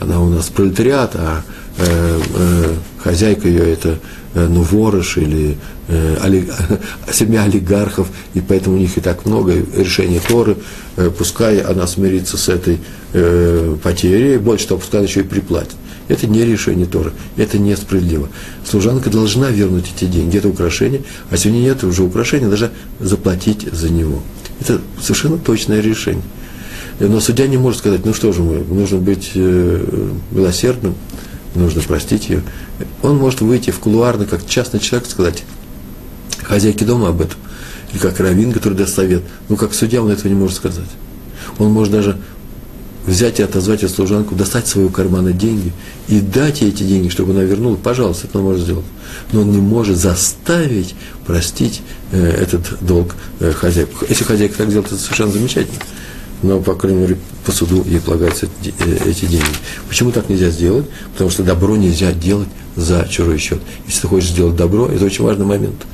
она 0.00 0.20
у 0.20 0.28
нас 0.28 0.48
пролетариат, 0.48 1.12
а 1.14 1.42
э, 1.78 2.20
э, 2.34 2.74
хозяйка 3.02 3.48
ее 3.48 3.72
это 3.72 3.98
э, 4.34 4.46
ну, 4.48 4.62
ворож 4.62 5.16
или 5.16 5.56
э, 5.88 6.16
оли, 6.22 6.48
семья 7.12 7.44
олигархов, 7.44 8.08
и 8.34 8.40
поэтому 8.40 8.76
у 8.76 8.78
них 8.78 8.96
и 8.96 9.00
так 9.00 9.24
много 9.24 9.54
решений 9.76 10.20
Торы, 10.26 10.56
э, 10.96 11.10
пускай 11.16 11.60
она 11.60 11.86
смирится 11.86 12.36
с 12.36 12.48
этой 12.48 12.78
э, 13.12 13.76
потерей, 13.82 14.38
больше 14.38 14.68
того, 14.68 14.80
пускай 14.80 15.00
она 15.00 15.08
еще 15.08 15.20
и 15.20 15.24
приплатит. 15.24 15.76
Это 16.08 16.26
не 16.28 16.44
решение 16.44 16.86
Торы, 16.86 17.12
это 17.36 17.58
несправедливо. 17.58 18.28
Служанка 18.64 19.10
должна 19.10 19.50
вернуть 19.50 19.92
эти 19.96 20.04
деньги, 20.04 20.38
это 20.38 20.48
украшение, 20.48 21.02
а 21.30 21.36
сегодня 21.36 21.60
нет 21.60 21.82
уже 21.82 22.04
украшения, 22.04 22.48
даже 22.48 22.70
заплатить 23.00 23.66
за 23.72 23.90
него. 23.90 24.22
Это 24.60 24.80
совершенно 25.00 25.36
точное 25.36 25.80
решение. 25.80 26.22
Но 26.98 27.20
судья 27.20 27.46
не 27.46 27.58
может 27.58 27.80
сказать, 27.80 28.04
ну 28.04 28.14
что 28.14 28.32
же 28.32 28.42
мы, 28.42 28.58
нужно 28.58 28.98
быть 28.98 29.32
э, 29.34 30.10
милосердным, 30.30 30.94
нужно 31.54 31.82
простить 31.82 32.28
ее. 32.28 32.42
Он 33.02 33.16
может 33.18 33.42
выйти 33.42 33.70
в 33.70 33.78
кулуарно, 33.80 34.24
как 34.24 34.46
частный 34.46 34.80
человек, 34.80 35.08
сказать 35.08 35.44
хозяйке 36.42 36.84
дома 36.84 37.08
об 37.08 37.20
этом, 37.20 37.36
или 37.92 37.98
как 37.98 38.20
раввин, 38.20 38.52
который 38.52 38.74
даст 38.74 38.94
совет. 38.94 39.22
Но 39.48 39.56
как 39.56 39.74
судья 39.74 40.02
он 40.02 40.10
этого 40.10 40.28
не 40.28 40.34
может 40.34 40.56
сказать. 40.56 40.88
Он 41.58 41.70
может 41.70 41.92
даже 41.92 42.16
взять 43.06 43.40
и 43.40 43.42
отозвать 43.42 43.82
эту 43.82 43.94
служанку, 43.94 44.34
достать 44.34 44.66
своего 44.66 44.90
кармана 44.90 45.32
деньги 45.32 45.72
и 46.08 46.20
дать 46.20 46.60
ей 46.62 46.70
эти 46.70 46.82
деньги, 46.82 47.08
чтобы 47.08 47.32
она 47.32 47.42
вернула, 47.42 47.76
пожалуйста, 47.76 48.26
это 48.26 48.38
он 48.38 48.44
может 48.44 48.62
сделать. 48.62 48.84
Но 49.32 49.42
он 49.42 49.52
не 49.52 49.58
может 49.58 49.96
заставить 49.96 50.94
простить 51.24 51.82
э, 52.10 52.20
этот 52.20 52.78
долг 52.80 53.14
э, 53.38 53.52
хозяйку. 53.52 54.04
Если 54.08 54.24
хозяйка 54.24 54.58
так 54.58 54.70
делает, 54.70 54.88
это 54.88 55.00
совершенно 55.00 55.30
замечательно 55.30 55.78
но, 56.42 56.60
по 56.60 56.74
крайней 56.74 57.00
мере, 57.00 57.18
по 57.44 57.52
суду 57.52 57.84
ей 57.86 58.00
полагаются 58.00 58.46
э, 58.64 58.98
эти 59.06 59.24
деньги. 59.24 59.46
Почему 59.88 60.12
так 60.12 60.28
нельзя 60.28 60.50
сделать? 60.50 60.86
Потому 61.12 61.30
что 61.30 61.42
добро 61.42 61.76
нельзя 61.76 62.12
делать 62.12 62.48
за 62.74 63.06
чужой 63.10 63.38
счет. 63.38 63.60
Если 63.86 64.02
ты 64.02 64.08
хочешь 64.08 64.30
сделать 64.30 64.56
добро, 64.56 64.86
это 64.88 65.04
очень 65.04 65.24
важный 65.24 65.46
момент, 65.46 65.86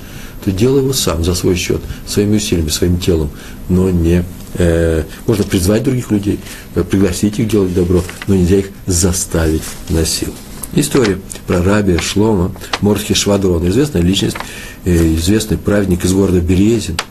то 0.44 0.50
делай 0.50 0.82
его 0.82 0.92
сам, 0.92 1.22
за 1.24 1.34
свой 1.34 1.54
счет, 1.54 1.80
своими 2.06 2.36
усилиями, 2.36 2.68
своим 2.68 2.98
телом, 2.98 3.30
но 3.68 3.90
не... 3.90 4.24
Э, 4.54 5.04
можно 5.26 5.44
призвать 5.44 5.84
других 5.84 6.10
людей, 6.10 6.40
пригласить 6.90 7.38
их 7.38 7.48
делать 7.48 7.72
добро, 7.72 8.02
но 8.26 8.34
нельзя 8.34 8.58
их 8.58 8.66
заставить 8.86 9.62
на 9.88 10.04
силу. 10.04 10.34
История 10.74 11.18
про 11.46 11.62
Рабия 11.62 11.98
Шлома, 11.98 12.54
Морский 12.80 13.14
Швадрон, 13.14 13.68
известная 13.68 14.02
личность, 14.02 14.36
э, 14.84 15.14
известный 15.14 15.56
праведник 15.56 16.04
из 16.04 16.12
города 16.12 16.40
Березин– 16.40 16.96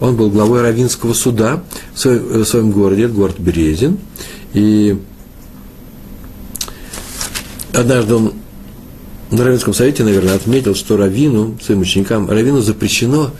он 0.00 0.16
был 0.16 0.30
главой 0.30 0.62
Равинского 0.62 1.12
суда 1.12 1.62
в 1.94 1.98
своем, 1.98 2.42
в 2.42 2.44
своем 2.44 2.70
городе, 2.70 3.04
это 3.04 3.14
город 3.14 3.38
Березин. 3.38 3.98
И 4.52 4.98
однажды 7.72 8.14
он 8.14 8.32
на 9.30 9.44
Равинском 9.44 9.74
совете, 9.74 10.04
наверное, 10.04 10.34
отметил, 10.34 10.74
что 10.74 10.96
Равину, 10.96 11.58
своим 11.62 11.80
ученикам, 11.80 12.30
Равину 12.30 12.60
запрещено 12.60 13.32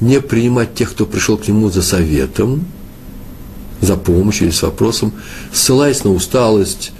не 0.00 0.20
принимать 0.20 0.74
тех, 0.74 0.90
кто 0.90 1.06
пришел 1.06 1.36
к 1.36 1.48
нему 1.48 1.70
за 1.70 1.82
советом, 1.82 2.66
за 3.80 3.96
помощью 3.96 4.46
или 4.46 4.54
с 4.54 4.62
вопросом, 4.62 5.12
ссылаясь 5.52 6.04
на 6.04 6.12
усталость, 6.12 6.92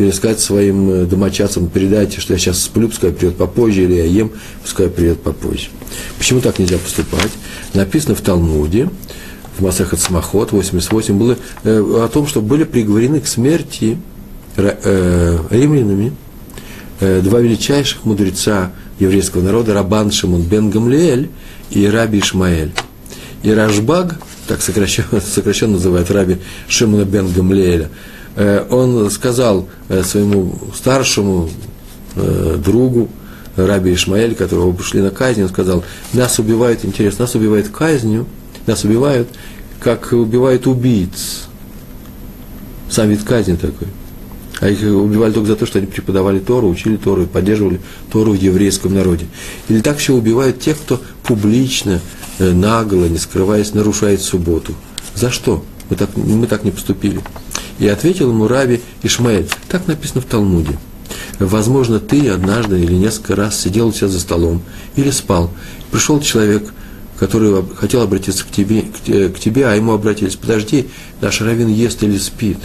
или 0.00 0.10
сказать 0.10 0.40
своим 0.40 0.90
э, 0.90 1.04
домочадцам, 1.04 1.68
передайте, 1.68 2.20
что 2.20 2.32
я 2.32 2.38
сейчас 2.38 2.62
сплю, 2.62 2.88
пускай 2.88 3.12
придет 3.12 3.36
попозже, 3.36 3.84
или 3.84 3.94
я 3.94 4.04
ем, 4.04 4.32
пускай 4.62 4.88
придет 4.88 5.20
попозже. 5.20 5.68
Почему 6.18 6.40
так 6.40 6.58
нельзя 6.58 6.78
поступать? 6.78 7.30
Написано 7.74 8.14
в 8.14 8.20
Талмуде, 8.22 8.88
в 9.58 9.62
Масахат 9.62 10.00
Самоход 10.00 10.52
88, 10.52 11.18
было 11.18 11.36
э, 11.64 11.78
о 12.04 12.08
том, 12.08 12.26
что 12.26 12.40
были 12.40 12.64
приговорены 12.64 13.20
к 13.20 13.26
смерти 13.26 13.98
э, 14.56 15.38
римлянами 15.50 16.12
э, 17.00 17.20
два 17.20 17.40
величайших 17.40 18.04
мудреца 18.04 18.72
еврейского 18.98 19.42
народа, 19.42 19.74
Рабан 19.74 20.10
Шимон 20.10 20.42
бен 20.42 20.70
Гамлиэль 20.70 21.28
и 21.70 21.86
Раби 21.86 22.20
Ишмаэль. 22.20 22.72
И 23.42 23.50
Рашбаг, 23.52 24.18
так 24.46 24.62
сокращенно, 24.62 25.20
сокращенно 25.24 25.74
называют 25.74 26.10
Раби 26.10 26.38
Шимона 26.68 27.04
бен 27.04 27.28
Гамлиэля, 27.30 27.90
он 28.70 29.10
сказал 29.10 29.68
э, 29.88 30.02
своему 30.02 30.58
старшему 30.74 31.50
э, 32.16 32.58
другу, 32.64 33.08
Раби 33.56 33.92
Ишмаэль, 33.92 34.34
которого 34.34 34.72
пришли 34.72 35.00
на 35.00 35.10
казнь, 35.10 35.42
он 35.42 35.48
сказал, 35.48 35.84
нас 36.12 36.38
убивают, 36.38 36.84
интересно, 36.84 37.24
нас 37.24 37.34
убивают 37.34 37.68
казнью, 37.68 38.26
нас 38.66 38.84
убивают, 38.84 39.28
как 39.80 40.12
убивают 40.12 40.66
убийц. 40.66 41.42
Сам 42.88 43.08
вид 43.08 43.22
казни 43.24 43.56
такой. 43.56 43.88
А 44.60 44.68
их 44.68 44.82
убивали 44.82 45.32
только 45.32 45.48
за 45.48 45.56
то, 45.56 45.66
что 45.66 45.78
они 45.78 45.86
преподавали 45.86 46.38
Тору, 46.38 46.68
учили 46.68 46.96
Тору, 46.96 47.26
поддерживали 47.26 47.80
Тору 48.12 48.32
в 48.32 48.40
еврейском 48.40 48.94
народе. 48.94 49.26
Или 49.68 49.80
так 49.80 49.98
еще 49.98 50.12
убивают 50.12 50.60
тех, 50.60 50.78
кто 50.78 51.00
публично, 51.22 52.00
нагло, 52.38 53.06
не 53.06 53.18
скрываясь, 53.18 53.74
нарушает 53.74 54.20
субботу. 54.20 54.74
За 55.14 55.30
что? 55.30 55.64
Мы 55.88 55.96
так, 55.96 56.16
мы 56.16 56.46
так 56.46 56.64
не 56.64 56.70
поступили. 56.70 57.20
И 57.80 57.88
ответил 57.88 58.30
ему 58.30 58.46
Раби 58.46 58.80
Ишмаэль. 59.02 59.48
Так 59.68 59.88
написано 59.88 60.20
в 60.20 60.26
Талмуде. 60.26 60.78
Возможно, 61.40 61.98
ты 61.98 62.28
однажды 62.28 62.78
или 62.78 62.92
несколько 62.94 63.34
раз 63.34 63.58
сидел 63.58 63.88
у 63.88 63.92
себя 63.92 64.08
за 64.08 64.20
столом 64.20 64.62
или 64.94 65.10
спал. 65.10 65.50
Пришел 65.90 66.20
человек, 66.20 66.72
который 67.18 67.64
хотел 67.76 68.02
обратиться 68.02 68.44
к 68.44 68.50
тебе, 68.50 68.82
к 68.82 69.38
тебе, 69.38 69.66
а 69.66 69.74
ему 69.74 69.92
обратились, 69.92 70.36
подожди, 70.36 70.88
наш 71.20 71.40
раввин 71.40 71.68
ест 71.68 72.02
или 72.02 72.18
спит. 72.18 72.58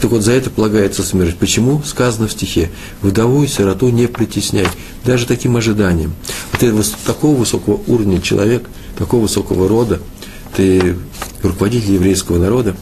Так 0.00 0.10
вот, 0.10 0.22
за 0.22 0.32
это 0.32 0.50
полагается 0.50 1.02
смерть. 1.02 1.36
Почему? 1.36 1.82
Сказано 1.84 2.28
в 2.28 2.32
стихе. 2.32 2.70
Вдову 3.02 3.42
и 3.42 3.48
сироту 3.48 3.88
не 3.88 4.06
притеснять, 4.06 4.70
даже 5.04 5.26
таким 5.26 5.56
ожиданием. 5.56 6.14
А 6.52 6.56
ты 6.56 6.72
такого 7.04 7.36
высокого 7.36 7.80
уровня 7.86 8.20
человек, 8.20 8.68
такого 8.96 9.22
высокого 9.22 9.68
рода, 9.68 10.00
ты 10.56 10.96
руководитель 11.42 11.94
еврейского 11.94 12.38
народа, 12.38 12.76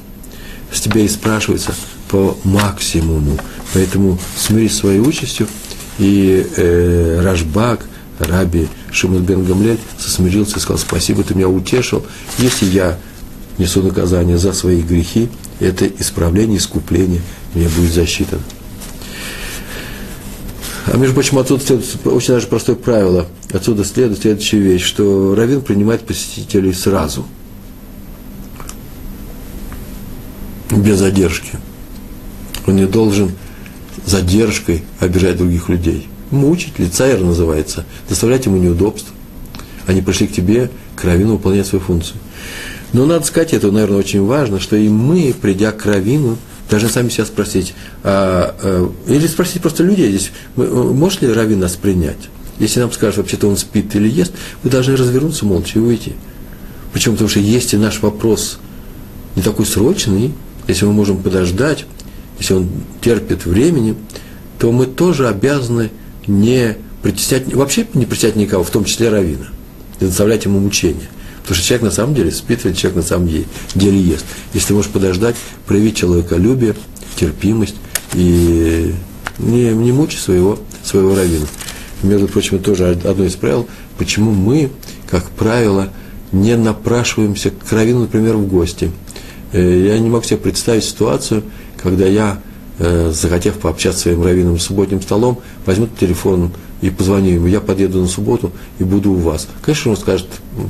с 0.73 0.81
тебя 0.81 1.03
и 1.03 1.09
спрашивается 1.09 1.75
по 2.09 2.37
максимуму. 2.45 3.39
Поэтому 3.75 4.19
смирись 4.37 4.77
своей 4.77 5.01
участью, 5.01 5.47
и 5.99 6.47
э, 6.57 7.21
Рашбак, 7.23 7.87
Раби 8.19 8.69
Шимон 8.91 9.25
бен 9.25 9.45
Гамлель 9.45 9.79
сосмирился 9.99 10.57
и 10.57 10.61
сказал, 10.61 10.79
спасибо, 10.79 11.23
ты 11.23 11.35
меня 11.35 11.49
утешил. 11.49 12.05
Если 12.39 12.67
я 12.67 12.99
несу 13.59 13.83
наказание 13.83 14.39
за 14.39 14.53
свои 14.53 14.81
грехи, 14.81 15.29
это 15.61 15.87
исправление, 15.87 16.59
искупление 16.59 17.21
мне 17.55 17.69
будет 17.69 17.93
засчитано. 17.93 18.43
А 20.87 20.97
между 20.97 21.15
прочим, 21.15 21.39
отсюда 21.39 21.65
следует 21.65 22.07
очень 22.07 22.35
даже 22.35 22.47
простое 22.49 22.77
правило. 22.77 23.27
Отсюда 23.53 23.85
следует 23.85 24.21
следующая 24.21 24.59
вещь, 24.59 24.85
что 24.85 25.35
раввин 25.35 25.61
принимает 25.63 26.07
посетителей 26.07 26.73
сразу– 26.73 27.27
без 30.81 30.99
задержки. 30.99 31.59
Он 32.67 32.77
не 32.77 32.87
должен 32.87 33.33
задержкой 34.07 34.85
обижать 35.01 35.37
других 35.37 35.69
людей. 35.69 36.09
Мучить, 36.31 36.79
лицайер 36.79 37.21
называется, 37.21 37.85
доставлять 38.09 38.47
ему 38.47 38.57
неудобства. 38.57 39.15
Они 39.87 40.01
пришли 40.01 40.27
к 40.27 40.33
тебе, 40.33 40.71
к 40.97 41.05
равину, 41.05 41.33
выполнять 41.33 41.67
свою 41.67 41.85
функцию. 41.85 42.17
Но 42.93 43.07
надо 43.07 43.25
сказать, 43.27 43.53
это, 43.53 43.71
наверное, 43.71 43.99
очень 43.99 44.25
важно, 44.25 44.61
что 44.61 44.77
и 44.77 44.89
мы, 44.89 45.35
придя 45.39 45.73
к 45.73 45.85
равину, 45.87 46.39
должны 46.71 46.89
сами 46.89 47.09
себя 47.09 47.25
спросить, 47.27 47.75
а, 48.03 48.55
а, 48.63 48.93
или 49.09 49.27
спросить 49.27 49.61
просто 49.61 49.83
людей 49.83 50.09
здесь, 50.11 50.33
может 50.57 51.23
ли 51.23 51.33
равин 51.33 51.61
нас 51.61 51.73
принять? 51.77 52.29
Если 52.59 52.81
нам 52.81 52.93
скажут, 52.93 53.19
вообще-то 53.19 53.49
он 53.49 53.57
спит 53.57 53.95
или 53.95 54.09
ест, 54.09 54.33
мы 54.63 54.71
должны 54.71 54.97
развернуться 54.97 55.45
молча 55.45 55.79
и 55.79 55.83
уйти. 55.83 56.13
Почему? 56.93 57.15
Потому 57.15 57.31
что 57.31 57.41
есть 57.41 57.75
и 57.75 57.77
наш 57.77 58.01
вопрос 58.03 58.59
не 59.37 59.43
такой 59.43 59.67
срочный, 59.67 60.33
если 60.69 60.85
мы 60.87 60.93
можем 60.93 61.23
подождать, 61.23 61.87
если 62.39 62.55
он 62.55 62.69
терпит 63.01 63.47
времени, 63.47 63.95
то 64.59 64.71
мы 64.73 64.87
тоже 64.87 65.29
обязаны 65.29 65.91
не 66.27 66.77
притеснять, 67.03 67.53
вообще 67.53 67.87
не 67.95 68.07
притеснять 68.07 68.37
никого, 68.37 68.65
в 68.65 68.71
том 68.71 68.85
числе 68.85 69.09
равина, 69.09 69.47
и 70.01 70.05
заставлять 70.05 70.45
ему 70.45 70.61
мучения. 70.61 71.09
Потому 71.43 71.57
что 71.57 71.67
человек 71.67 71.83
на 71.83 71.91
самом 71.91 72.15
деле 72.15 72.31
спит, 72.31 72.65
или 72.65 72.73
человек 72.73 72.97
на 72.97 73.03
самом 73.03 73.29
деле, 73.29 73.47
ест. 73.75 74.25
Если 74.55 74.69
ты 74.69 74.75
можешь 74.75 74.91
подождать, 74.93 75.35
проявить 75.67 75.97
человеколюбие, 75.97 76.77
терпимость 77.17 77.75
и 78.15 78.95
не, 79.39 79.71
не 79.71 79.93
мучить 79.93 80.21
своего, 80.21 80.61
своего 80.85 81.17
равина. 81.17 81.47
Между 82.05 82.29
прочим, 82.29 82.57
это 82.57 82.67
тоже 82.67 82.91
одно 82.91 83.25
из 83.25 83.35
правил, 83.35 83.69
почему 83.99 84.31
мы, 84.31 84.71
как 85.11 85.31
правило, 85.31 85.93
не 86.31 86.57
напрашиваемся 86.57 87.51
к 87.51 87.73
равину, 87.73 88.01
например, 88.01 88.37
в 88.37 88.47
гости– 88.47 88.91
я 89.59 89.99
не 89.99 90.09
могу 90.09 90.25
себе 90.25 90.39
представить 90.39 90.85
ситуацию, 90.85 91.43
когда 91.77 92.07
я, 92.07 92.41
э, 92.79 93.11
захотев 93.13 93.59
пообщаться 93.59 94.01
с 94.01 94.03
своим 94.03 94.23
раввином 94.23 94.59
субботним 94.59 95.03
столом, 95.03 95.41
возьму 95.67 95.89
телефон 95.99 96.53
и 96.81 96.91
позвоню 96.91 97.33
ему, 97.33 97.47
я 97.47 97.61
подъеду 97.61 98.01
на 98.01 98.09
субботу 98.09 98.53
и 98.79 98.85
буду 98.85 99.13
у 99.13 99.17
вас. 99.17 99.49
Конечно, 99.63 99.93
он 99.93 99.97
скажет, 99.97 100.27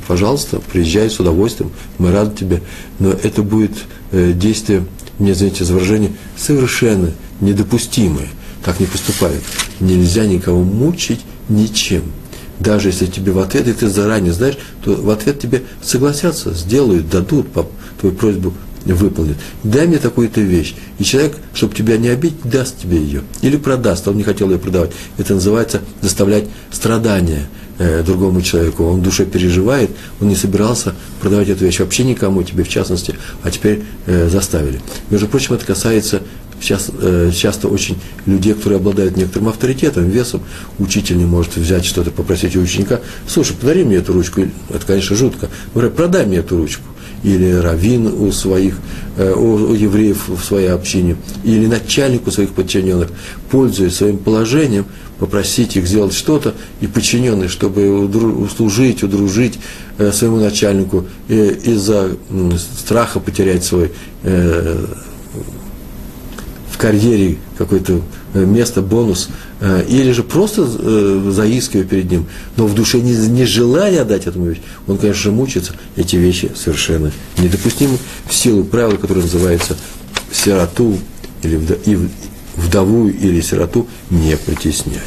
пожалуйста, 0.07 0.59
приезжай 0.71 1.09
с 1.09 1.19
удовольствием, 1.19 1.71
мы 1.97 2.11
рады 2.11 2.35
тебе, 2.35 2.61
но 2.99 3.11
это 3.11 3.41
будет 3.41 3.71
э, 4.11 4.33
действие, 4.33 4.85
не 5.19 5.31
извините 5.31 5.63
за 5.63 5.73
выражение, 5.73 6.11
совершенно 6.35 7.11
недопустимое. 7.41 8.27
Так 8.63 8.79
не 8.79 8.85
поступают. 8.85 9.43
Нельзя 9.79 10.25
никого 10.25 10.63
мучить 10.63 11.19
ничем. 11.49 12.03
Даже 12.59 12.89
если 12.89 13.07
тебе 13.07 13.31
в 13.33 13.39
ответ, 13.39 13.67
и 13.67 13.73
ты 13.73 13.89
заранее 13.89 14.31
знаешь, 14.31 14.57
то 14.83 14.93
в 14.93 15.09
ответ 15.09 15.39
тебе 15.39 15.63
согласятся, 15.81 16.53
сделают, 16.53 17.09
дадут 17.09 17.47
твою 17.99 18.15
просьбу 18.15 18.53
выполнит. 18.91 19.37
Дай 19.63 19.87
мне 19.87 19.97
такую-то 19.97 20.41
вещь. 20.41 20.75
И 20.99 21.03
человек, 21.03 21.37
чтобы 21.53 21.73
тебя 21.73 21.97
не 21.97 22.09
обидеть, 22.09 22.41
даст 22.43 22.79
тебе 22.79 22.97
ее. 22.97 23.21
Или 23.41 23.55
продаст, 23.55 24.07
он 24.07 24.17
не 24.17 24.23
хотел 24.23 24.49
ее 24.49 24.57
продавать. 24.57 24.91
Это 25.17 25.35
называется 25.35 25.81
заставлять 26.01 26.45
страдания 26.71 27.47
э, 27.77 28.03
другому 28.03 28.41
человеку. 28.41 28.83
Он 28.83 28.99
в 28.99 29.03
душе 29.03 29.25
переживает, 29.25 29.91
он 30.19 30.27
не 30.27 30.35
собирался 30.35 30.93
продавать 31.21 31.49
эту 31.49 31.63
вещь 31.63 31.79
вообще 31.79 32.03
никому, 32.03 32.43
тебе 32.43 32.63
в 32.63 32.69
частности, 32.69 33.15
а 33.43 33.51
теперь 33.51 33.83
э, 34.05 34.27
заставили. 34.27 34.81
Между 35.09 35.27
прочим, 35.27 35.53
это 35.53 35.65
касается 35.65 36.21
сейчас, 36.59 36.89
э, 36.99 37.31
часто 37.33 37.67
очень 37.67 37.97
людей, 38.25 38.53
которые 38.53 38.77
обладают 38.77 39.15
некоторым 39.15 39.49
авторитетом, 39.49 40.09
весом. 40.09 40.41
Учитель 40.79 41.17
не 41.17 41.25
может 41.25 41.55
взять 41.55 41.85
что-то, 41.85 42.11
попросить 42.11 42.55
у 42.55 42.61
ученика, 42.61 42.99
слушай, 43.27 43.55
подари 43.55 43.83
мне 43.83 43.97
эту 43.97 44.13
ручку. 44.13 44.41
Это, 44.69 44.85
конечно, 44.85 45.15
жутко. 45.15 45.49
Говорят, 45.73 45.95
продай 45.95 46.25
мне 46.25 46.37
эту 46.37 46.57
ручку 46.57 46.83
или 47.23 47.51
раввин 47.51 48.07
у 48.07 48.31
своих, 48.31 48.77
э, 49.17 49.33
у, 49.33 49.73
евреев 49.73 50.27
в 50.27 50.43
своей 50.43 50.67
общине, 50.67 51.15
или 51.43 51.65
начальнику 51.67 52.31
своих 52.31 52.51
подчиненных, 52.51 53.09
пользуясь 53.49 53.95
своим 53.95 54.17
положением, 54.17 54.85
попросить 55.19 55.77
их 55.77 55.87
сделать 55.87 56.13
что-то, 56.13 56.53
и 56.81 56.87
подчиненные, 56.87 57.47
чтобы 57.47 58.05
услужить, 58.05 59.03
удружить 59.03 59.59
э, 59.97 60.11
своему 60.11 60.37
начальнику 60.37 61.05
э, 61.29 61.55
из-за 61.63 62.17
страха 62.79 63.19
потерять 63.19 63.63
свой 63.63 63.91
в 66.73 66.77
карьере 66.77 67.37
какое-то 67.57 68.01
место, 68.33 68.81
бонус, 68.81 69.29
Э, 69.65 69.81
или 69.87 70.11
же 70.11 70.23
просто 70.23 70.67
э, 70.67 71.31
заискивая 71.31 71.85
перед 71.85 72.11
ним, 72.11 72.25
но 72.57 72.67
в 72.67 72.75
душе 72.75 72.99
не, 72.99 73.13
не 73.29 73.45
желая 73.45 74.01
отдать 74.01 74.27
этому 74.27 74.47
вещь, 74.47 74.59
он, 74.87 74.97
конечно 74.97 75.23
же, 75.23 75.31
мучается. 75.31 75.71
Эти 75.95 76.17
вещи 76.17 76.51
совершенно 76.53 77.13
недопустимы 77.37 77.97
в 78.27 78.33
силу 78.33 78.65
правила, 78.65 78.97
которое 78.97 79.21
называется 79.21 79.77
сироту 80.33 80.97
или 81.43 81.61
вдову 82.57 83.07
или 83.07 83.39
сироту 83.39 83.87
не 84.09 84.35
притеснять. 84.35 84.99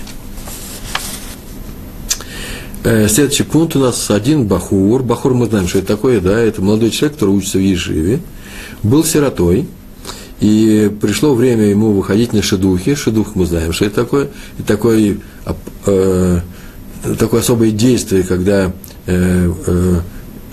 Э, 2.82 3.06
следующий 3.08 3.42
пункт 3.42 3.76
у 3.76 3.80
нас 3.80 4.10
один 4.10 4.46
Бахур. 4.46 5.02
Бахур 5.02 5.34
мы 5.34 5.48
знаем, 5.48 5.68
что 5.68 5.80
это 5.80 5.88
такое, 5.88 6.22
да, 6.22 6.40
это 6.40 6.62
молодой 6.62 6.88
человек, 6.88 7.18
который 7.18 7.34
учится 7.34 7.58
в 7.58 7.60
Ешиве, 7.60 8.20
был 8.82 9.04
сиротой, 9.04 9.68
и 10.40 10.90
пришло 11.00 11.34
время 11.34 11.64
ему 11.64 11.92
выходить 11.92 12.32
на 12.32 12.42
шедухи. 12.42 12.94
Шедух 12.94 13.34
мы 13.34 13.46
знаем, 13.46 13.72
что 13.72 13.86
это 13.86 13.96
такое. 13.96 14.28
И 14.58 14.62
такое, 14.62 15.16
э, 15.86 16.40
такое 17.18 17.40
особое 17.40 17.70
действие, 17.70 18.22
когда 18.22 18.72
э, 19.06 19.52
э, 19.66 20.00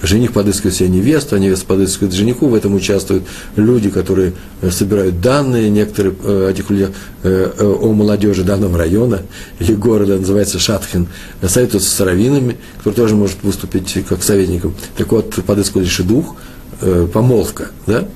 жених 0.04 0.34
подыскивает 0.34 0.76
себе 0.76 0.90
невесту, 0.90 1.36
а 1.36 1.40
невеста 1.40 1.66
подыскивает 1.66 2.14
жениху. 2.14 2.48
В 2.48 2.56
этом 2.56 2.76
участвуют 2.76 3.24
люди, 3.56 3.90
которые 3.90 4.34
э, 4.62 4.70
собирают 4.70 5.22
данные, 5.22 5.70
некоторые 5.70 6.14
э, 6.24 6.52
этих 6.52 6.70
людей 6.70 6.88
э, 7.24 7.52
о 7.60 7.94
молодежи 7.94 8.44
данного 8.44 8.78
района 8.78 9.22
или 9.60 9.74
города, 9.74 10.18
называется 10.18 10.60
Шатхин, 10.60 11.08
советуются 11.48 11.90
с 11.90 12.00
раввинами, 12.00 12.58
который 12.78 12.96
тоже 12.96 13.16
может 13.16 13.38
выступить 13.44 13.98
как 14.08 14.22
советником. 14.24 14.76
Так 14.98 15.12
вот, 15.12 15.34
подыскивали 15.46 15.86
шедух, 15.86 16.36
помолвка, 17.14 17.68
да, 17.88 18.08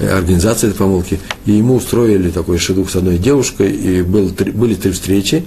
организации 0.00 0.68
этой 0.68 0.78
помолвки, 0.78 1.20
и 1.46 1.52
ему 1.52 1.76
устроили 1.76 2.30
такой 2.30 2.58
шедух 2.58 2.90
с 2.90 2.96
одной 2.96 3.18
девушкой, 3.18 3.70
и 3.72 4.02
был, 4.02 4.30
были 4.54 4.74
три 4.74 4.92
встречи, 4.92 5.44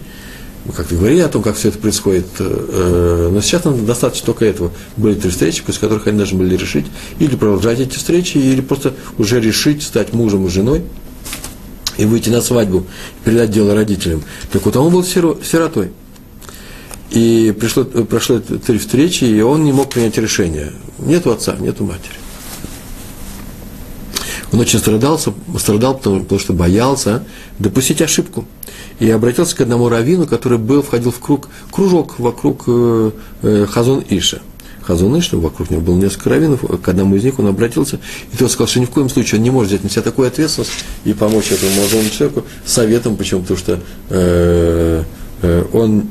как-то 0.73 0.95
говорили 0.95 1.19
о 1.19 1.27
том, 1.27 1.43
как 1.43 1.55
все 1.55 1.69
это 1.69 1.77
происходит, 1.77 2.25
э, 2.39 3.29
но 3.31 3.39
сейчас 3.41 3.65
нам 3.65 3.85
достаточно 3.85 4.25
только 4.25 4.45
этого. 4.45 4.71
Были 4.97 5.15
три 5.15 5.29
встречи, 5.29 5.63
после 5.63 5.81
которых 5.81 6.07
они 6.07 6.17
должны 6.17 6.39
были 6.39 6.55
решить 6.55 6.85
или 7.19 7.35
продолжать 7.35 7.79
эти 7.79 7.95
встречи, 7.95 8.37
или 8.37 8.61
просто 8.61 8.93
уже 9.17 9.39
решить 9.39 9.83
стать 9.83 10.13
мужем 10.13 10.47
и 10.47 10.49
женой, 10.49 10.83
и 11.97 12.05
выйти 12.05 12.29
на 12.29 12.41
свадьбу, 12.41 12.85
передать 13.23 13.51
дело 13.51 13.75
родителям. 13.75 14.23
Так 14.51 14.65
вот, 14.65 14.75
он 14.75 14.91
был 14.91 15.03
сиротой. 15.03 15.91
И 17.11 17.55
пришло, 17.57 17.83
прошло 17.83 18.39
три 18.39 18.79
встречи, 18.79 19.23
и 19.23 19.41
он 19.41 19.63
не 19.63 19.71
мог 19.71 19.91
принять 19.91 20.17
решение. 20.17 20.73
Нету 20.97 21.31
отца, 21.31 21.55
нету 21.59 21.85
матери. 21.85 22.15
Он 24.51 24.59
очень 24.59 24.79
страдал, 24.79 25.19
страдал 25.57 25.97
потому, 25.97 26.21
потому 26.21 26.39
что 26.39 26.53
боялся 26.53 27.23
допустить 27.59 28.01
ошибку. 28.01 28.45
И 28.99 29.09
обратился 29.09 29.55
к 29.55 29.61
одному 29.61 29.89
раввину, 29.89 30.27
который 30.27 30.57
был, 30.57 30.81
входил 30.81 31.11
в 31.11 31.19
круг, 31.19 31.49
кружок 31.71 32.19
вокруг 32.19 32.63
э, 32.67 33.11
э, 33.41 33.65
Хазон 33.69 34.03
Иша. 34.09 34.41
Хазуныш, 34.85 35.33
вокруг 35.33 35.71
него 35.71 35.81
было 35.81 35.97
несколько 35.97 36.29
раввинов, 36.29 36.63
к 36.81 36.87
одному 36.87 37.15
из 37.15 37.23
них 37.23 37.39
он 37.39 37.47
обратился, 37.47 37.99
и 38.31 38.37
тот 38.37 38.51
сказал, 38.51 38.67
что 38.67 38.79
ни 38.79 38.85
в 38.85 38.91
коем 38.91 39.09
случае 39.09 39.39
он 39.39 39.43
не 39.43 39.49
может 39.49 39.71
взять 39.71 39.83
на 39.83 39.89
себя 39.89 40.03
такую 40.03 40.27
ответственность 40.27 40.71
и 41.05 41.13
помочь 41.13 41.51
этому 41.51 41.71
молодому 41.75 42.07
человеку 42.09 42.43
советом, 42.65 43.15
почему? 43.15 43.41
Потому 43.41 43.57
что 43.57 43.79
э, 44.09 45.03
э, 45.41 45.65
он, 45.73 46.07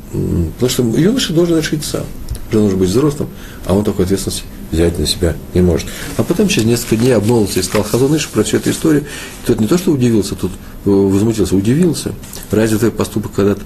потому 0.58 0.68
что 0.68 0.82
юноша 0.98 1.32
должен 1.32 1.58
решить 1.58 1.84
сам, 1.84 2.02
уже 2.50 2.58
нужно 2.58 2.78
быть 2.78 2.88
взрослым, 2.88 3.28
а 3.64 3.74
он 3.74 3.84
такой 3.84 4.06
ответственности 4.06 4.42
взять 4.74 4.98
на 4.98 5.06
себя 5.06 5.34
не 5.54 5.62
может. 5.62 5.86
А 6.16 6.22
потом 6.22 6.48
через 6.48 6.66
несколько 6.66 6.96
дней 6.96 7.16
обмолвился 7.16 7.60
и 7.60 7.62
сказал 7.62 7.84
Хазуныш 7.84 8.28
про 8.28 8.44
всю 8.44 8.58
эту 8.58 8.70
историю. 8.70 9.02
И 9.02 9.46
тот 9.46 9.60
не 9.60 9.66
то, 9.66 9.78
что 9.78 9.92
удивился, 9.92 10.34
тут 10.34 10.52
э, 10.84 10.90
возмутился, 10.90 11.56
удивился. 11.56 12.12
Разве 12.50 12.78
твой 12.78 12.90
поступок, 12.90 13.32
когда 13.32 13.56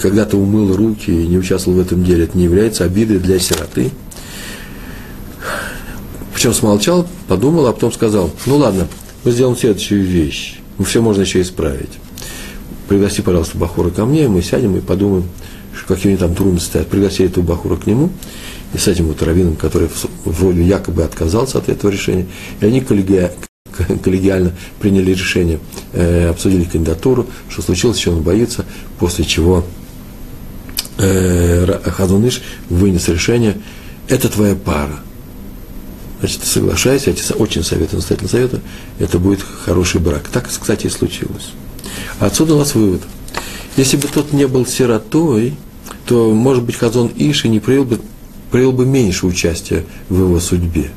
когда 0.00 0.24
ты 0.24 0.36
умыл 0.36 0.74
руки 0.74 1.10
и 1.10 1.26
не 1.26 1.36
участвовал 1.36 1.78
в 1.78 1.80
этом 1.80 2.04
деле, 2.04 2.24
это 2.24 2.38
не 2.38 2.44
является 2.44 2.84
обидой 2.84 3.18
для 3.18 3.38
сироты. 3.38 3.90
Причем 6.32 6.54
смолчал, 6.54 7.06
подумал, 7.28 7.66
а 7.66 7.72
потом 7.72 7.92
сказал, 7.92 8.30
ну 8.46 8.56
ладно, 8.56 8.88
мы 9.24 9.30
сделаем 9.30 9.56
следующую 9.56 10.04
вещь, 10.04 10.58
ну, 10.78 10.84
все 10.84 11.00
можно 11.00 11.22
еще 11.22 11.40
исправить. 11.40 11.90
Пригласи, 12.88 13.22
пожалуйста, 13.22 13.56
Бахура 13.56 13.90
ко 13.90 14.04
мне, 14.04 14.28
мы 14.28 14.42
сядем 14.42 14.76
и 14.76 14.80
подумаем, 14.80 15.24
какие 15.86 16.12
у 16.12 16.16
него 16.16 16.26
там 16.26 16.34
трудности 16.34 16.68
стоят. 16.68 16.88
Пригласи 16.88 17.24
этого 17.24 17.44
Бахура 17.44 17.76
к 17.76 17.86
нему, 17.86 18.10
и 18.74 18.78
с 18.78 18.88
этим 18.88 19.06
вот 19.06 19.22
раввином, 19.22 19.56
который 19.56 19.88
вроде 20.24 20.62
якобы 20.64 21.04
отказался 21.04 21.58
от 21.58 21.68
этого 21.68 21.90
решения, 21.90 22.26
и 22.60 22.66
они 22.66 22.80
коллегиально 22.80 24.52
приняли 24.80 25.12
решение, 25.12 25.60
э, 25.92 26.28
обсудили 26.28 26.64
кандидатуру, 26.64 27.26
что 27.48 27.62
случилось, 27.62 27.98
чего 27.98 28.16
он 28.16 28.22
боится, 28.22 28.64
после 28.98 29.24
чего 29.24 29.64
э, 30.98 31.80
Хазуныш 31.84 32.42
вынес 32.68 33.08
решение, 33.08 33.56
это 34.08 34.28
твоя 34.28 34.56
пара. 34.56 34.98
Значит, 36.18 36.44
соглашайся, 36.44 37.10
я 37.10 37.16
тебе 37.16 37.36
очень 37.36 37.62
советую, 37.62 37.98
настоятельно 37.98 38.30
советую, 38.30 38.62
это 38.98 39.18
будет 39.18 39.42
хороший 39.42 40.00
брак. 40.00 40.28
Так, 40.32 40.48
кстати, 40.48 40.86
и 40.86 40.90
случилось. 40.90 41.52
Отсюда 42.18 42.54
у 42.54 42.58
нас 42.58 42.74
вывод. 42.74 43.02
Если 43.76 43.96
бы 43.96 44.08
тот 44.08 44.32
не 44.32 44.46
был 44.46 44.66
сиротой, 44.66 45.54
то, 46.06 46.32
может 46.32 46.64
быть, 46.64 46.76
Хазон 46.76 47.10
Иши 47.16 47.48
не 47.48 47.60
проявил 47.60 47.84
бы, 47.84 48.00
проявил 48.54 48.70
бы 48.70 48.86
меньше 48.86 49.26
участия 49.26 49.84
в 50.08 50.16
его 50.16 50.38
судьбе. 50.38 50.88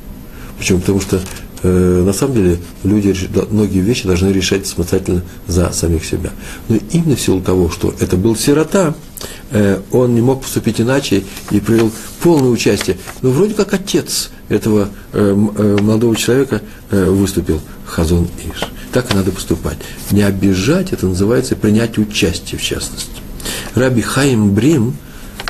Почему? 0.59 0.79
Потому 0.79 1.01
что 1.01 1.19
э, 1.63 2.03
на 2.05 2.13
самом 2.13 2.35
деле 2.35 2.59
люди 2.83 3.15
многие 3.49 3.79
вещи 3.79 4.05
должны 4.05 4.27
решать 4.27 4.67
самостоятельно 4.67 5.23
за 5.47 5.71
самих 5.71 6.05
себя. 6.05 6.29
Но 6.69 6.77
именно 6.91 7.15
в 7.15 7.19
силу 7.19 7.41
того, 7.41 7.71
что 7.71 7.95
это 7.99 8.15
был 8.15 8.35
сирота, 8.35 8.93
э, 9.49 9.81
он 9.91 10.13
не 10.13 10.21
мог 10.21 10.43
поступить 10.43 10.79
иначе 10.79 11.23
и 11.49 11.59
привел 11.59 11.91
полное 12.21 12.51
участие. 12.51 12.97
Но 13.23 13.31
вроде 13.31 13.55
как 13.55 13.73
отец 13.73 14.29
этого 14.49 14.89
э, 15.13 15.33
молодого 15.33 16.15
человека 16.15 16.61
выступил 16.91 17.59
Хазон 17.87 18.27
Иш. 18.45 18.69
Так 18.93 19.11
и 19.11 19.15
надо 19.15 19.31
поступать. 19.31 19.79
Не 20.11 20.21
обижать, 20.21 20.93
это 20.93 21.07
называется 21.07 21.55
принять 21.55 21.97
участие 21.97 22.59
в 22.59 22.63
частности. 22.63 23.09
Раби 23.73 24.03
Хаим 24.03 24.53
Брим, 24.53 24.93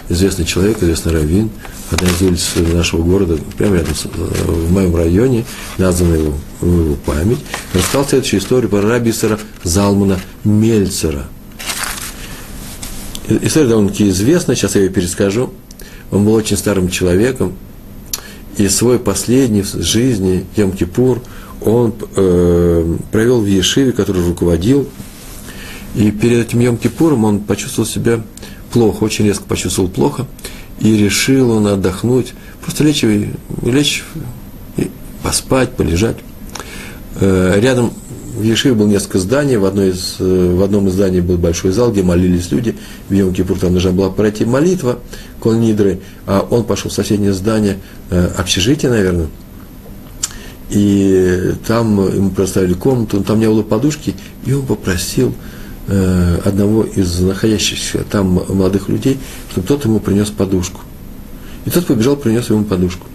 известный 0.09 0.45
человек, 0.45 0.81
известный 0.81 1.13
раввин, 1.13 1.49
одна 1.91 2.09
из 2.09 2.21
улиц 2.21 2.53
нашего 2.73 3.03
города, 3.03 3.37
прямо 3.57 3.77
рядом 3.77 3.95
с, 3.95 4.05
э, 4.05 4.09
в 4.09 4.71
моем 4.71 4.95
районе, 4.95 5.45
названа 5.77 6.15
его, 6.15 6.33
его 6.61 6.95
память, 7.05 7.39
рассказал 7.73 8.07
следующую 8.07 8.39
историю 8.39 8.69
про 8.69 8.81
рабисера 8.81 9.39
Залмана 9.63 10.19
Мельцера. 10.43 11.27
История 13.27 13.67
довольно-таки 13.67 14.09
известна, 14.09 14.55
сейчас 14.55 14.75
я 14.75 14.83
ее 14.83 14.89
перескажу. 14.89 15.53
Он 16.11 16.23
был 16.23 16.33
очень 16.33 16.55
старым 16.55 16.89
человеком, 16.89 17.53
и 18.55 18.69
свой 18.69 18.99
последний 18.99 19.61
в 19.61 19.73
жизни, 19.81 20.45
Йом-Кипур, 20.55 21.21
он 21.61 21.93
э, 22.15 22.97
провел 23.11 23.41
в 23.41 23.45
Ешиве, 23.45 23.91
который 23.91 24.25
руководил, 24.25 24.87
и 25.95 26.11
перед 26.11 26.47
этим 26.47 26.59
Йом-Кипуром 26.59 27.25
он 27.25 27.39
почувствовал 27.39 27.87
себя 27.87 28.21
плохо, 28.71 29.03
очень 29.03 29.25
резко 29.25 29.43
почувствовал 29.43 29.89
плохо– 29.89 30.25
и 30.80 30.95
решил 30.95 31.51
он 31.51 31.67
отдохнуть, 31.67 32.34
просто 32.63 32.84
лечь, 32.84 33.03
и, 33.03 33.32
лечь 33.63 34.03
и 34.77 34.91
поспать, 35.23 35.71
полежать. 35.71 36.17
Э, 37.19 37.60
рядом 37.60 37.91
в 38.38 38.43
Ешиве 38.43 38.75
было 38.75 38.88
несколько 38.88 39.17
зданий, 39.17 39.58
в, 39.58 39.65
одной 39.65 39.89
из, 39.89 40.17
э, 40.19 40.56
в 40.56 40.62
одном 40.62 40.88
из 40.88 40.93
зданий 40.93 41.21
был 41.21 41.38
большой 41.38 41.71
зал, 41.71 41.91
где 41.91 42.03
молились 42.03 42.51
люди, 42.51 42.75
в 43.10 43.13
йом 43.13 43.34
кипур 43.34 43.58
там 43.58 43.71
должна 43.71 43.91
была 43.91 44.10
пройти 44.10 44.45
молитва, 44.45 44.99
Колнидры, 45.41 45.99
а 46.25 46.45
он 46.49 46.63
пошел 46.63 46.91
в 46.91 46.93
соседнее 46.93 47.34
здание, 47.34 47.80
э, 48.12 48.27
общежитие, 48.38 48.91
наверное, 48.91 49.27
и 50.69 51.53
там 51.65 52.06
ему 52.13 52.30
предоставили 52.30 52.73
комнату, 52.73 53.23
там 53.23 53.39
не 53.39 53.47
было 53.47 53.63
подушки, 53.63 54.13
и 54.45 54.53
он 54.53 54.65
попросил 54.65 55.34
Э, 55.89 56.39
одного 56.43 56.84
из 56.84 57.21
находящихся 57.21 58.04
там 58.12 58.43
молодых 58.50 58.89
людей, 58.89 59.17
чтобы 59.50 59.67
тот 59.67 59.86
ему 59.86 60.02
принес 60.02 60.30
подушку. 60.30 60.82
И 61.65 61.69
тот 61.69 61.86
побежал, 61.86 62.17
принес 62.17 62.50
ему 62.50 62.65
подушку. 62.65 63.08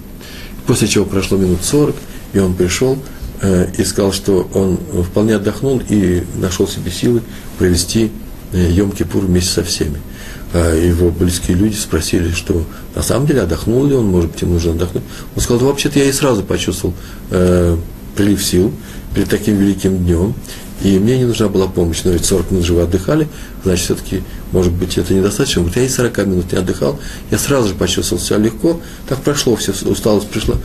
После 0.66 0.88
чего 0.88 1.04
прошло 1.04 1.36
минут 1.36 1.62
сорок, 1.64 1.96
и 2.32 2.38
он 2.38 2.54
пришел 2.54 2.98
э, 3.42 3.66
и 3.76 3.84
сказал, 3.84 4.12
что 4.12 4.48
он 4.54 4.78
вполне 5.04 5.36
отдохнул 5.36 5.82
и 5.86 6.22
нашел 6.36 6.66
себе 6.66 6.90
силы 6.90 7.20
провести 7.58 8.10
э, 8.52 8.70
Йом-Кипур 8.70 9.26
вместе 9.26 9.50
со 9.50 9.64
всеми. 9.64 10.00
А 10.54 10.74
его 10.74 11.10
близкие 11.10 11.58
люди 11.58 11.76
спросили, 11.76 12.30
что 12.30 12.64
на 12.94 13.02
самом 13.02 13.26
деле 13.26 13.42
отдохнул 13.42 13.84
ли 13.84 13.94
он, 13.94 14.06
может 14.06 14.30
быть, 14.30 14.40
ему 14.40 14.54
нужно 14.54 14.72
отдохнуть. 14.72 15.04
Он 15.36 15.42
сказал, 15.42 15.66
вообще-то 15.66 15.98
я 15.98 16.06
и 16.06 16.12
сразу 16.12 16.42
почувствовал 16.42 16.94
э, 17.30 17.76
прилив 18.16 18.42
сил 18.42 18.72
перед 19.14 19.28
таким 19.28 19.56
великим 19.56 19.98
днем, 19.98 20.34
и 20.82 20.98
мне 20.98 21.18
не 21.18 21.24
нужна 21.24 21.48
была 21.48 21.68
помощь, 21.68 22.00
но 22.04 22.10
ведь 22.10 22.24
40 22.24 22.50
минут 22.50 22.66
же 22.66 22.74
вы 22.74 22.82
отдыхали, 22.82 23.28
значит, 23.64 23.84
все-таки, 23.84 24.22
может 24.50 24.72
быть, 24.72 24.98
это 24.98 25.14
недостаточно. 25.14 25.62
Вот 25.62 25.76
я 25.76 25.82
и 25.82 25.88
40 25.88 26.18
минут 26.26 26.52
не 26.52 26.58
отдыхал, 26.58 26.98
я 27.30 27.38
сразу 27.38 27.68
же 27.68 27.74
почувствовал 27.74 28.20
себя 28.20 28.38
легко, 28.38 28.80
так 29.08 29.20
прошло, 29.20 29.54
все, 29.56 29.72
усталость 29.84 30.28
пришла, 30.28 30.56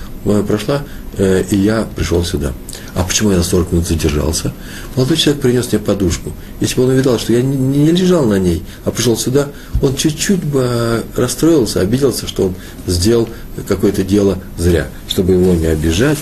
прошла, 0.48 0.84
э, 1.18 1.44
и 1.52 1.58
я 1.58 1.88
пришел 1.96 2.24
сюда. 2.26 2.54
А 2.96 3.04
почему 3.04 3.30
я 3.30 3.38
на 3.38 3.44
40 3.44 3.72
минут 3.72 3.88
задержался? 3.88 4.54
Молодой 4.96 5.18
человек 5.18 5.42
принес 5.42 5.72
мне 5.72 5.80
подушку. 5.80 6.34
Если 6.62 6.76
бы 6.76 6.84
он 6.84 6.90
увидал, 6.90 7.20
что 7.20 7.34
я 7.34 7.44
не, 7.44 7.56
не 7.56 7.92
лежал 7.92 8.26
на 8.26 8.40
ней, 8.40 8.64
а 8.86 8.92
пришел 8.92 9.16
сюда, 9.16 9.50
он 9.84 9.96
чуть-чуть 9.96 10.44
бы 10.44 11.04
расстроился, 11.16 11.82
обиделся, 11.82 12.28
что 12.28 12.48
он 12.48 12.56
сделал 12.88 13.30
какое-то 13.68 14.04
дело 14.04 14.40
зря. 14.58 14.88
Чтобы 15.08 15.34
его 15.34 15.54
не 15.54 15.68
обижать, 15.68 16.18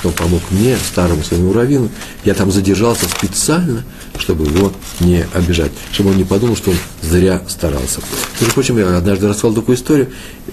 что 0.00 0.10
помог 0.10 0.40
мне, 0.50 0.76
старому 0.78 1.22
своему 1.22 1.52
раввину, 1.52 1.90
я 2.24 2.32
там 2.34 2.50
задержался 2.50 3.04
специально, 3.04 3.84
чтобы 4.18 4.46
его 4.46 4.72
не 5.00 5.26
обижать, 5.34 5.70
чтобы 5.92 6.10
он 6.10 6.16
не 6.16 6.24
подумал, 6.24 6.56
что 6.56 6.70
он 6.70 6.76
зря 7.02 7.42
старался. 7.48 8.00
Между 8.40 8.54
прочим, 8.54 8.78
я 8.78 8.96
однажды 8.96 9.28
рассказал 9.28 9.54
такую 9.54 9.76
историю, 9.76 10.08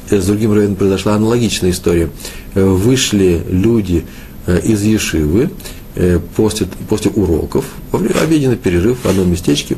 с 0.10 0.25
другим 0.25 0.51
раввином 0.51 0.75
произошла 0.75 1.15
аналогичная 1.15 1.71
история. 1.71 2.10
Э, 2.55 2.65
вышли 2.65 3.41
люди 3.49 4.05
э, 4.47 4.60
из 4.65 4.83
Ешивы 4.83 5.49
э, 5.95 6.19
после, 6.36 6.67
после 6.89 7.12
уроков, 7.12 7.65
во 7.91 7.99
время 7.99 8.19
обеденный 8.19 8.57
перерыв 8.57 8.97
в 9.03 9.07
одном 9.07 9.31
местечке, 9.31 9.77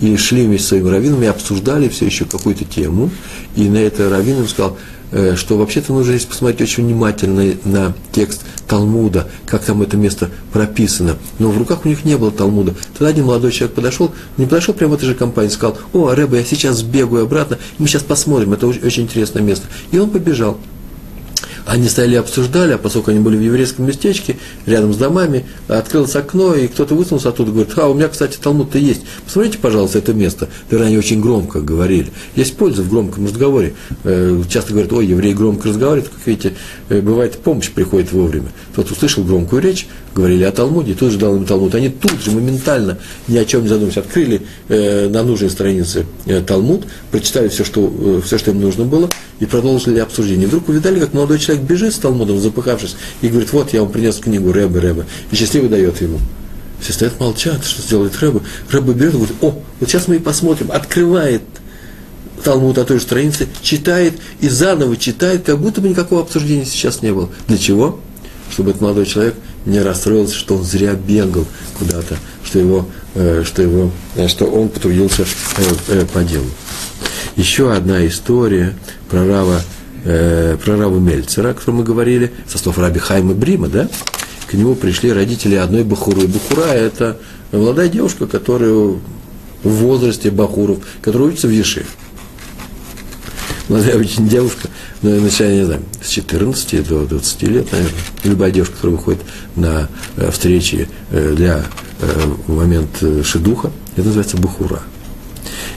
и 0.00 0.16
шли 0.16 0.44
вместе 0.44 0.66
с 0.66 0.68
своим 0.70 0.88
раввином 0.88 1.22
и 1.22 1.26
обсуждали 1.26 1.88
все 1.88 2.06
еще 2.06 2.24
какую-то 2.24 2.64
тему, 2.64 3.10
и 3.54 3.68
на 3.68 3.78
это 3.78 4.10
раввин 4.10 4.40
им 4.40 4.48
сказал, 4.48 4.76
что 5.36 5.56
вообще-то 5.56 5.92
нужно 5.92 6.14
здесь 6.14 6.26
посмотреть 6.26 6.62
очень 6.62 6.84
внимательно 6.84 7.54
на 7.64 7.94
текст 8.12 8.42
Талмуда, 8.66 9.28
как 9.46 9.64
там 9.64 9.82
это 9.82 9.96
место 9.96 10.30
прописано. 10.52 11.16
Но 11.38 11.50
в 11.50 11.58
руках 11.58 11.84
у 11.84 11.88
них 11.88 12.04
не 12.04 12.16
было 12.16 12.30
Талмуда. 12.30 12.74
Тогда 12.92 13.08
один 13.08 13.26
молодой 13.26 13.52
человек 13.52 13.74
подошел, 13.74 14.12
не 14.36 14.46
подошел 14.46 14.74
прямо 14.74 14.92
в 14.92 14.94
этой 14.96 15.06
же 15.06 15.14
компании, 15.14 15.50
сказал, 15.50 15.78
о, 15.92 16.14
Рэба, 16.14 16.38
я 16.38 16.44
сейчас 16.44 16.78
сбегаю 16.78 17.24
обратно, 17.24 17.58
мы 17.78 17.86
сейчас 17.86 18.02
посмотрим, 18.02 18.52
это 18.52 18.66
очень 18.66 19.04
интересное 19.04 19.42
место. 19.42 19.66
И 19.92 19.98
он 19.98 20.10
побежал. 20.10 20.58
Они 21.66 21.88
стояли 21.88 22.14
и 22.14 22.18
обсуждали, 22.18 22.72
а 22.72 22.78
поскольку 22.78 23.10
они 23.10 23.20
были 23.20 23.36
в 23.36 23.40
еврейском 23.40 23.86
местечке, 23.86 24.36
рядом 24.66 24.92
с 24.92 24.96
домами, 24.96 25.46
открылось 25.66 26.14
окно, 26.14 26.54
и 26.54 26.68
кто-то 26.68 26.94
высунулся 26.94 27.30
оттуда 27.30 27.50
и 27.50 27.54
говорит, 27.54 27.72
а, 27.78 27.88
у 27.88 27.94
меня, 27.94 28.08
кстати, 28.08 28.36
Талмуд-то 28.36 28.78
есть. 28.78 29.02
Посмотрите, 29.24 29.58
пожалуйста, 29.58 29.98
это 29.98 30.12
место. 30.12 30.48
Тогда 30.68 30.86
они 30.86 30.98
очень 30.98 31.22
громко 31.22 31.60
говорили. 31.60 32.12
Есть 32.36 32.56
польза 32.56 32.82
в 32.82 32.90
громком 32.90 33.24
разговоре. 33.24 33.74
Э, 34.04 34.42
часто 34.48 34.72
говорят, 34.72 34.92
ой, 34.92 35.06
евреи 35.06 35.32
громко 35.32 35.68
разговаривают, 35.68 36.12
как 36.12 36.26
видите, 36.26 36.54
э, 36.90 37.00
бывает, 37.00 37.38
помощь 37.38 37.70
приходит 37.70 38.12
вовремя. 38.12 38.48
Тот 38.74 38.90
услышал 38.90 39.24
громкую 39.24 39.62
речь, 39.62 39.86
говорили 40.14 40.44
о 40.44 40.52
Талмуде, 40.52 40.94
тут 40.94 41.12
же 41.12 41.18
дал 41.18 41.36
им 41.36 41.44
Талмуд. 41.44 41.74
Они 41.74 41.88
тут 41.88 42.22
же 42.22 42.30
моментально, 42.30 42.98
ни 43.26 43.36
о 43.36 43.44
чем 43.44 43.62
не 43.62 43.68
задумываясь, 43.68 43.98
открыли 43.98 44.42
э, 44.68 45.08
на 45.08 45.22
нужной 45.22 45.50
странице 45.50 46.06
э, 46.26 46.40
Талмуд, 46.40 46.84
прочитали 47.10 47.48
все 47.48 47.64
что, 47.64 47.92
э, 47.98 48.20
все, 48.24 48.38
что 48.38 48.52
им 48.52 48.60
нужно 48.60 48.84
было, 48.84 49.10
и 49.40 49.46
продолжили 49.46 49.98
обсуждение. 49.98 50.46
Вдруг 50.46 50.68
увидали, 50.68 51.00
как 51.00 51.12
молодой 51.12 51.38
человек 51.38 51.64
бежит 51.64 51.94
с 51.94 51.98
Талмудом, 51.98 52.38
запыхавшись, 52.38 52.96
и 53.22 53.28
говорит, 53.28 53.52
вот 53.52 53.72
я 53.72 53.82
вам 53.82 53.90
принес 53.90 54.16
книгу 54.16 54.52
Рэбе, 54.52 54.80
Рэбе, 54.80 55.04
и 55.30 55.36
счастливо 55.36 55.68
дает 55.68 56.00
ему. 56.00 56.20
Все 56.80 56.92
стоят, 56.92 57.18
молчат, 57.18 57.64
что 57.64 57.82
сделает 57.82 58.16
Рэбе. 58.20 58.40
Рэбе 58.70 58.92
берет 58.92 59.14
и 59.14 59.16
говорит, 59.16 59.36
о, 59.40 59.60
вот 59.80 59.88
сейчас 59.88 60.06
мы 60.06 60.16
и 60.16 60.18
посмотрим, 60.20 60.70
открывает 60.70 61.42
Талмуд 62.44 62.78
о 62.78 62.84
той 62.84 62.98
же 62.98 63.02
странице, 63.02 63.48
читает 63.62 64.14
и 64.40 64.48
заново 64.48 64.96
читает, 64.96 65.44
как 65.44 65.58
будто 65.58 65.80
бы 65.80 65.88
никакого 65.88 66.22
обсуждения 66.22 66.66
сейчас 66.66 67.02
не 67.02 67.12
было. 67.12 67.30
Для 67.48 67.58
чего? 67.58 67.98
Чтобы 68.50 68.70
этот 68.70 68.82
молодой 68.82 69.06
человек 69.06 69.34
не 69.66 69.80
расстроился, 69.80 70.34
что 70.34 70.56
он 70.56 70.64
зря 70.64 70.94
бегал 70.94 71.46
куда-то, 71.78 72.16
что, 72.42 72.58
его, 72.58 72.88
э, 73.14 73.42
что, 73.44 73.62
его, 73.62 73.90
э, 74.16 74.28
что 74.28 74.46
он 74.46 74.68
потрудился 74.68 75.24
э, 75.88 76.04
по 76.12 76.22
делу. 76.22 76.46
Еще 77.36 77.72
одна 77.72 78.06
история 78.06 78.74
про 79.10 79.26
Рава, 79.26 79.60
про 80.04 80.76
Рава 80.76 80.98
Мельцера, 80.98 81.50
о 81.50 81.54
котором 81.54 81.78
мы 81.78 81.84
говорили, 81.84 82.32
со 82.46 82.58
слов 82.58 82.78
Раби 82.78 83.00
Хайма 83.00 83.34
Брима, 83.34 83.68
да? 83.68 83.88
К 84.46 84.54
нему 84.54 84.74
пришли 84.76 85.12
родители 85.12 85.56
одной 85.56 85.82
Бахуры. 85.82 86.28
Бахура– 86.28 86.66
это 86.74 87.16
молодая 87.50 87.88
девушка, 87.88 88.26
которая 88.26 88.70
в 88.70 89.00
возрасте 89.64 90.30
Бахуров, 90.30 90.78
которая 91.00 91.28
учится 91.28 91.48
в 91.48 91.50
Ешив. 91.50 91.86
Молодая 93.68 93.96
очень 93.96 94.28
девушка, 94.28 94.68
ну, 95.00 95.18
начиная, 95.20 95.60
не 95.60 95.64
знаю, 95.64 95.82
с 96.02 96.08
14 96.10 96.86
до 96.86 97.06
20 97.06 97.42
лет, 97.44 97.72
наверное. 97.72 97.94
Любая 98.24 98.50
девушка, 98.50 98.74
которая 98.74 98.96
выходит 98.98 99.20
на 99.56 99.88
э, 100.16 100.30
встречи 100.30 100.86
э, 101.10 101.34
для 101.34 101.64
э, 102.00 102.22
в 102.46 102.54
момент 102.54 103.02
шедуха, 103.24 103.70
это 103.96 104.04
называется 104.06 104.36
Бахура. 104.36 104.82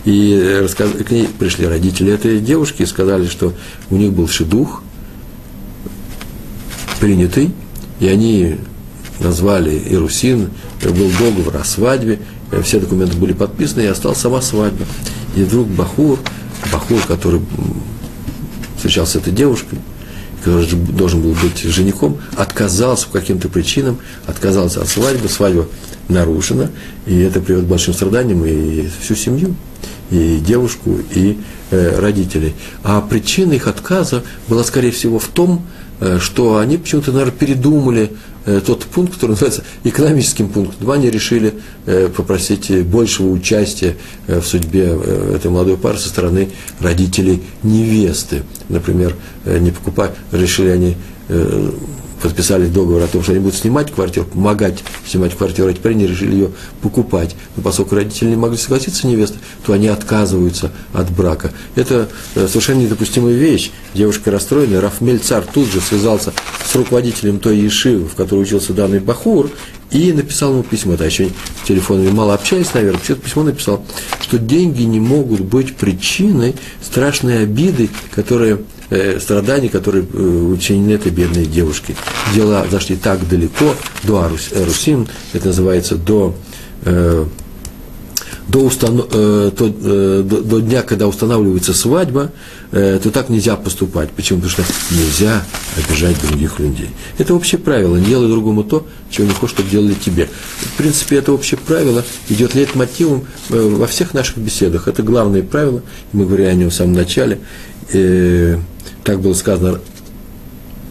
И 0.03 0.59
рассказ... 0.61 0.91
к 0.91 1.11
ней 1.11 1.29
пришли 1.39 1.65
родители 1.65 2.11
этой 2.11 2.41
девушки 2.41 2.81
и 2.81 2.85
сказали, 2.85 3.25
что 3.25 3.53
у 3.89 3.95
них 3.95 4.11
был 4.11 4.27
шедух, 4.27 4.83
принятый, 6.99 7.51
и 8.01 8.07
они 8.07 8.57
назвали 9.21 9.81
Ирусин, 9.89 10.49
был 10.83 11.09
договор 11.19 11.55
о 11.55 11.63
свадьбе, 11.63 12.19
все 12.63 12.81
документы 12.81 13.17
были 13.17 13.31
подписаны, 13.31 13.81
и 13.81 13.85
осталась 13.85 14.19
сама 14.19 14.41
свадьба. 14.41 14.85
И 15.35 15.43
вдруг 15.43 15.67
Бахур, 15.67 16.19
Бахур, 16.71 17.01
который 17.07 17.41
встречался 18.75 19.13
с 19.13 19.15
этой 19.17 19.33
девушкой, 19.33 19.79
который 20.43 20.67
должен 20.71 21.21
был 21.21 21.33
быть 21.33 21.61
женихом, 21.61 22.17
отказался 22.35 23.07
по 23.07 23.19
каким-то 23.19 23.49
причинам, 23.49 23.97
отказался 24.25 24.81
от 24.81 24.87
свадьбы, 24.87 25.29
свадьба 25.29 25.67
нарушена, 26.07 26.71
и 27.05 27.19
это 27.19 27.41
приводит 27.41 27.67
к 27.67 27.69
большим 27.69 27.93
страданиям 27.93 28.45
и 28.45 28.87
всю 29.01 29.15
семью, 29.15 29.55
и 30.09 30.37
девушку, 30.37 30.99
и 31.13 31.37
родителей. 31.72 32.53
А 32.84 33.01
причина 33.01 33.53
их 33.53 33.68
отказа 33.68 34.24
была, 34.47 34.63
скорее 34.63 34.91
всего, 34.91 35.20
в 35.20 35.28
том, 35.28 35.65
Э, 35.99 36.20
что 36.20 36.57
они 36.57 36.78
почему-то, 36.78 37.11
наверное, 37.11 37.34
передумали 37.34 38.11
э, 38.45 38.61
тот 38.63 38.84
пункт, 38.84 39.15
который 39.15 39.32
называется 39.32 39.63
экономическим 39.84 40.49
пунктом. 40.49 40.91
Они 40.91 41.09
решили 41.09 41.55
э, 41.86 42.09
попросить 42.15 42.86
большего 42.86 43.30
участия 43.30 43.97
в 44.28 44.43
судьбе 44.43 44.95
этой 45.34 45.49
молодой 45.49 45.78
пары 45.78 45.97
со 45.97 46.09
стороны 46.09 46.49
родителей 46.80 47.41
невесты. 47.63 48.43
Например, 48.70 49.15
не 49.45 49.72
покупать, 49.72 50.11
решили 50.32 50.70
они 50.70 50.97
подписали 52.22 52.68
договор 52.68 53.03
о 53.03 53.07
том, 53.07 53.24
что 53.24 53.32
они 53.32 53.41
будут 53.41 53.57
снимать 53.57 53.91
квартиру, 53.91 54.26
помогать 54.26 54.84
снимать 55.07 55.36
квартиру, 55.36 55.70
а 55.70 55.74
теперь 55.74 55.93
они 55.93 56.07
решили 56.07 56.34
ее 56.34 56.51
покупать. 56.82 57.36
Но 57.55 57.63
поскольку 57.63 57.95
родители 57.95 58.30
не 58.30 58.36
могли 58.36 58.57
согласиться 58.57 59.01
с 59.01 59.03
невестой, 59.03 59.39
то 59.65 59.74
они 59.74 59.88
отказываются 59.88 60.72
от 60.93 61.11
брака. 61.11 61.51
Это 61.76 62.09
э, 62.36 62.47
совершенно 62.47 62.82
недопустимая 62.82 63.34
вещь. 63.34 63.72
Девушка 63.93 64.32
расстроена, 64.32 64.82
Рафмель 64.82 65.20
Цар 65.20 65.43
тут 65.51 65.72
же 65.72 65.82
связался 65.82 66.34
с 66.65 66.76
руководителем 66.76 67.39
той 67.39 67.57
ешивы, 67.57 68.07
в 68.07 68.15
которой 68.15 68.41
учился 68.41 68.74
данный 68.74 68.99
Бахур, 68.99 69.49
и 69.91 70.11
написал 70.11 70.51
ему 70.51 70.63
письмо. 70.63 70.95
Да, 70.97 71.05
еще 71.05 71.30
телефонами 71.65 72.11
мало 72.11 72.34
общались, 72.34 72.74
наверное, 72.74 72.99
все 73.01 73.13
это 73.13 73.22
письмо 73.22 73.43
написал, 73.43 73.86
что 74.22 74.38
деньги 74.38 74.84
не 74.84 74.99
могут 74.99 75.41
быть 75.41 75.76
причиной 75.76 76.55
страшной 76.82 77.43
обиды, 77.43 77.89
которая 78.13 78.59
э, 78.89 79.19
страданий, 79.19 79.69
которые 79.69 80.05
э, 80.05 80.17
учинены 80.17 80.93
этой 80.93 81.11
бедной 81.11 81.45
девушке. 81.45 81.95
Дела 82.33 82.65
зашли 82.69 82.95
так 82.95 83.27
далеко, 83.27 83.75
до 84.03 84.21
Арус, 84.21 84.51
Арусим, 84.53 85.07
это 85.33 85.47
называется 85.47 85.95
до, 85.95 86.35
э, 86.85 87.25
до, 88.47 88.59
установ, 88.59 89.07
э, 89.11 89.51
то, 89.55 89.65
э, 89.67 90.23
до, 90.23 90.41
до 90.41 90.61
дня, 90.61 90.81
когда 90.81 91.07
устанавливается 91.07 91.73
свадьба, 91.73 92.31
э, 92.71 92.99
то 93.01 93.11
так 93.11 93.29
нельзя 93.29 93.55
поступать. 93.57 94.11
Почему? 94.11 94.39
Потому 94.39 94.63
что 94.63 94.73
нельзя 94.93 95.43
обижать 95.75 96.19
других 96.21 96.59
людей. 96.59 96.89
Это 97.17 97.33
общее 97.35 97.59
правило. 97.59 97.97
Не 97.97 98.05
делай 98.05 98.29
другому 98.29 98.63
то, 98.63 98.88
чего 99.09 99.27
не 99.27 99.33
хочешь, 99.33 99.55
чтобы 99.55 99.69
делали 99.69 99.93
тебе. 99.93 100.29
В 100.59 100.77
принципе, 100.77 101.17
это 101.17 101.33
общее 101.33 101.59
правило 101.59 102.05
идет 102.29 102.55
лейтмотивом 102.55 103.25
э, 103.49 103.59
во 103.59 103.85
всех 103.85 104.13
наших 104.13 104.38
беседах. 104.38 104.88
Это 104.88 105.03
главное 105.03 105.43
правило. 105.43 105.81
Мы 106.13 106.25
говорили 106.25 106.47
о 106.47 106.53
нем 106.53 106.69
в 106.69 106.73
самом 106.73 106.93
начале. 106.93 107.39
Э, 107.91 108.57
так 109.03 109.21
было 109.21 109.33
сказано 109.33 109.79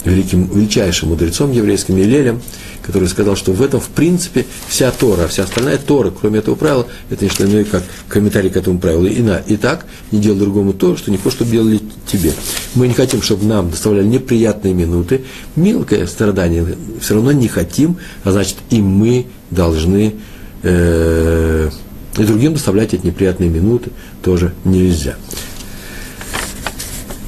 великим, 0.04 0.46
величайшим 0.46 1.10
мудрецом 1.10 1.52
еврейским 1.52 1.96
Елелем, 1.96 2.40
который 2.82 3.08
сказал, 3.08 3.36
что 3.36 3.52
в 3.52 3.60
этом, 3.60 3.80
в 3.80 3.88
принципе, 3.88 4.46
вся 4.68 4.90
Тора, 4.92 5.26
вся 5.26 5.42
остальная 5.42 5.76
Тора, 5.76 6.12
кроме 6.18 6.38
этого 6.38 6.54
правила, 6.54 6.86
это 7.10 7.24
не 7.24 7.30
что 7.30 7.44
иное, 7.44 7.64
как 7.64 7.82
комментарий 8.08 8.50
к 8.50 8.56
этому 8.56 8.78
правилу. 8.78 9.06
И, 9.06 9.20
на, 9.20 9.38
и 9.38 9.56
так, 9.56 9.86
не 10.12 10.20
делай 10.20 10.38
другому 10.38 10.72
то, 10.72 10.96
что 10.96 11.10
не 11.10 11.16
хочешь, 11.16 11.38
чтобы 11.38 11.50
делали 11.50 11.80
тебе. 12.06 12.32
Мы 12.74 12.86
не 12.86 12.94
хотим, 12.94 13.22
чтобы 13.22 13.44
нам 13.44 13.70
доставляли 13.70 14.06
неприятные 14.06 14.72
минуты, 14.72 15.24
мелкое 15.56 16.06
страдание 16.06 16.64
все 17.00 17.14
равно 17.14 17.32
не 17.32 17.48
хотим, 17.48 17.96
а 18.22 18.30
значит, 18.30 18.56
и 18.70 18.80
мы 18.80 19.26
должны 19.50 20.14
э, 20.62 21.70
и 22.18 22.24
другим 22.24 22.54
доставлять 22.54 22.94
эти 22.94 23.04
неприятные 23.04 23.50
минуты 23.50 23.90
тоже 24.22 24.54
нельзя. 24.64 25.16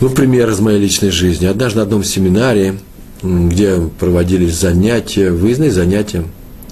Ну, 0.01 0.11
пример 0.11 0.49
из 0.51 0.61
моей 0.61 0.79
личной 0.79 1.11
жизни. 1.11 1.47
Однажды 1.47 1.79
на 1.79 1.83
одном 1.83 2.05
семинаре, 2.05 2.79
где 3.21 3.81
проводились 3.99 4.55
занятия, 4.55 5.33
выездные 5.33 5.73
занятия 5.73 6.23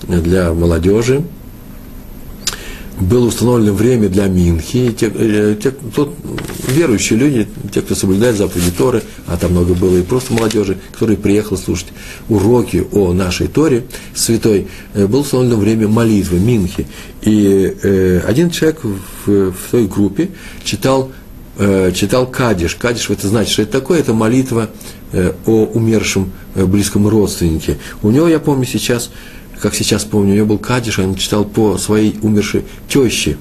для 0.06 0.52
молодежи, 0.52 1.24
было 3.00 3.26
установлено 3.26 3.72
время 3.72 4.08
для 4.08 4.28
Минхи. 4.28 4.92
Те, 4.92 5.10
э, 5.12 5.56
те, 5.60 5.72
тот, 5.72 6.14
верующие 6.68 7.18
люди, 7.18 7.48
те, 7.72 7.82
кто 7.82 7.96
соблюдает 7.96 8.36
заповеди 8.36 8.70
Торы, 8.70 9.02
а 9.26 9.36
там 9.36 9.50
много 9.50 9.74
было 9.74 9.96
и 9.98 10.02
просто 10.02 10.32
молодежи, 10.32 10.78
которые 10.92 11.16
приехали 11.16 11.58
слушать 11.58 11.88
уроки 12.28 12.86
о 12.92 13.12
нашей 13.12 13.48
Торе 13.48 13.86
святой, 14.14 14.68
э, 14.94 15.06
было 15.08 15.22
установлено 15.22 15.56
время 15.56 15.88
молитвы, 15.88 16.38
Минхи. 16.38 16.86
И 17.22 17.76
э, 17.82 18.20
один 18.24 18.50
человек 18.50 18.78
в, 18.84 19.50
в 19.50 19.70
той 19.72 19.86
группе 19.88 20.30
читал 20.64 21.10
Э, 21.58 21.90
читал 21.94 22.26
Кадиш. 22.26 22.74
Кадиш, 22.74 23.08
это 23.08 23.28
значит, 23.28 23.52
что 23.52 23.62
это 23.62 23.72
такое? 23.72 24.00
Это 24.00 24.12
молитва 24.12 24.68
э, 25.12 25.32
о 25.46 25.64
умершем 25.64 26.32
э, 26.54 26.66
близком 26.66 27.08
родственнике. 27.08 27.78
У 28.02 28.10
него, 28.10 28.28
я 28.28 28.38
помню 28.38 28.66
сейчас, 28.66 29.10
как 29.60 29.74
сейчас 29.74 30.04
помню, 30.04 30.32
у 30.32 30.36
него 30.36 30.46
был 30.46 30.58
Кадиш, 30.58 30.98
он 30.98 31.14
читал 31.14 31.46
по 31.46 31.78
своей 31.78 32.18
умершей 32.20 32.64
теще. 32.88 33.38